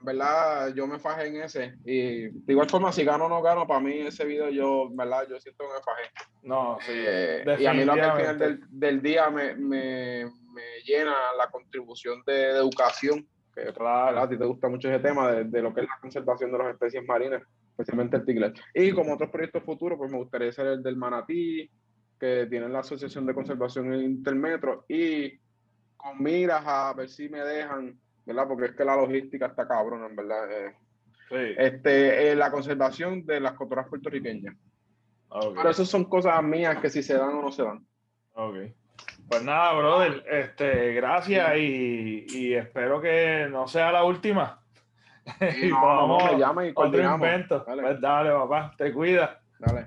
verdad, 0.00 0.72
yo 0.74 0.86
me 0.86 0.98
fajé 0.98 1.26
en 1.28 1.42
ese. 1.42 1.74
Y 1.84 2.28
de 2.28 2.52
igual 2.52 2.68
forma, 2.68 2.92
si 2.92 3.04
gano 3.04 3.26
o 3.26 3.28
no 3.28 3.42
gano, 3.42 3.66
para 3.66 3.80
mí 3.80 3.98
ese 4.00 4.24
video 4.24 4.48
yo, 4.48 4.88
verdad, 4.90 5.26
yo 5.28 5.38
siento 5.38 5.64
que 5.64 5.74
me 5.74 5.82
fajé. 5.82 6.10
No, 6.42 6.78
sí. 6.80 6.92
Eh, 6.94 7.56
y 7.58 7.66
a 7.66 7.74
mí 7.74 7.84
lo 7.84 7.94
que 7.94 8.00
al 8.00 8.18
final 8.18 8.38
del, 8.38 8.60
del 8.68 9.02
día 9.02 9.30
me, 9.30 9.54
me, 9.54 10.24
me, 10.24 10.62
llena 10.84 11.14
la 11.36 11.50
contribución 11.50 12.22
de, 12.26 12.50
educación, 12.50 13.28
que 13.54 13.72
claro, 13.72 14.20
a 14.20 14.28
ti 14.28 14.38
te 14.38 14.44
gusta 14.44 14.68
mucho 14.68 14.88
ese 14.88 15.00
tema 15.00 15.30
de, 15.32 15.44
de, 15.44 15.62
lo 15.62 15.74
que 15.74 15.80
es 15.82 15.86
la 15.88 15.98
conservación 16.00 16.52
de 16.52 16.58
las 16.58 16.72
especies 16.72 17.04
marinas, 17.06 17.42
especialmente 17.70 18.16
el 18.16 18.24
tigre. 18.24 18.52
Y 18.74 18.92
como 18.92 19.14
otros 19.14 19.30
proyectos 19.30 19.64
futuros, 19.64 19.98
pues 19.98 20.10
me 20.10 20.18
gustaría 20.18 20.52
ser 20.52 20.66
el 20.66 20.82
del 20.82 20.96
manatí, 20.96 21.70
que 22.18 22.46
tiene 22.50 22.68
la 22.68 22.80
Asociación 22.80 23.26
de 23.26 23.34
Conservación 23.34 23.94
Intermetro, 23.94 24.84
y 24.88 25.38
con 25.96 26.22
miras 26.22 26.62
a 26.66 26.92
ver 26.94 27.08
si 27.08 27.28
me 27.28 27.40
dejan 27.40 27.98
¿verdad? 28.24 28.48
Porque 28.48 28.66
es 28.66 28.76
que 28.76 28.84
la 28.84 28.96
logística 28.96 29.46
está 29.46 29.66
cabrón, 29.66 30.04
en 30.04 30.16
verdad. 30.16 30.50
Eh. 30.50 30.76
sí. 31.28 31.54
Este, 31.56 32.30
eh, 32.30 32.36
la 32.36 32.50
conservación 32.50 33.24
de 33.26 33.40
las 33.40 33.52
cotoras 33.54 33.88
puertorriqueñas. 33.88 34.56
Pero 35.28 35.70
eso 35.70 35.84
son 35.84 36.04
cosas 36.04 36.42
mías 36.42 36.78
que 36.80 36.90
si 36.90 37.02
se 37.02 37.14
dan 37.14 37.30
o 37.30 37.42
no 37.42 37.52
se 37.52 37.62
dan. 37.62 37.86
Ok. 38.34 38.56
Pues 39.30 39.44
nada, 39.44 39.74
brother, 39.74 40.24
este, 40.28 40.92
gracias 40.92 41.56
y, 41.56 42.26
y 42.30 42.54
espero 42.54 43.00
que 43.00 43.46
no 43.48 43.68
sea 43.68 43.92
la 43.92 44.02
última. 44.02 44.58
y 45.62 45.68
no, 45.68 45.80
vamos, 45.80 46.32
me 46.32 46.36
llama 46.36 46.66
y 46.66 46.72
otro 46.74 47.14
invento. 47.14 47.60
Dale. 47.60 47.80
Pues 47.80 48.00
dale, 48.00 48.32
papá, 48.32 48.74
te 48.76 48.92
cuida. 48.92 49.40
Dale. 49.60 49.86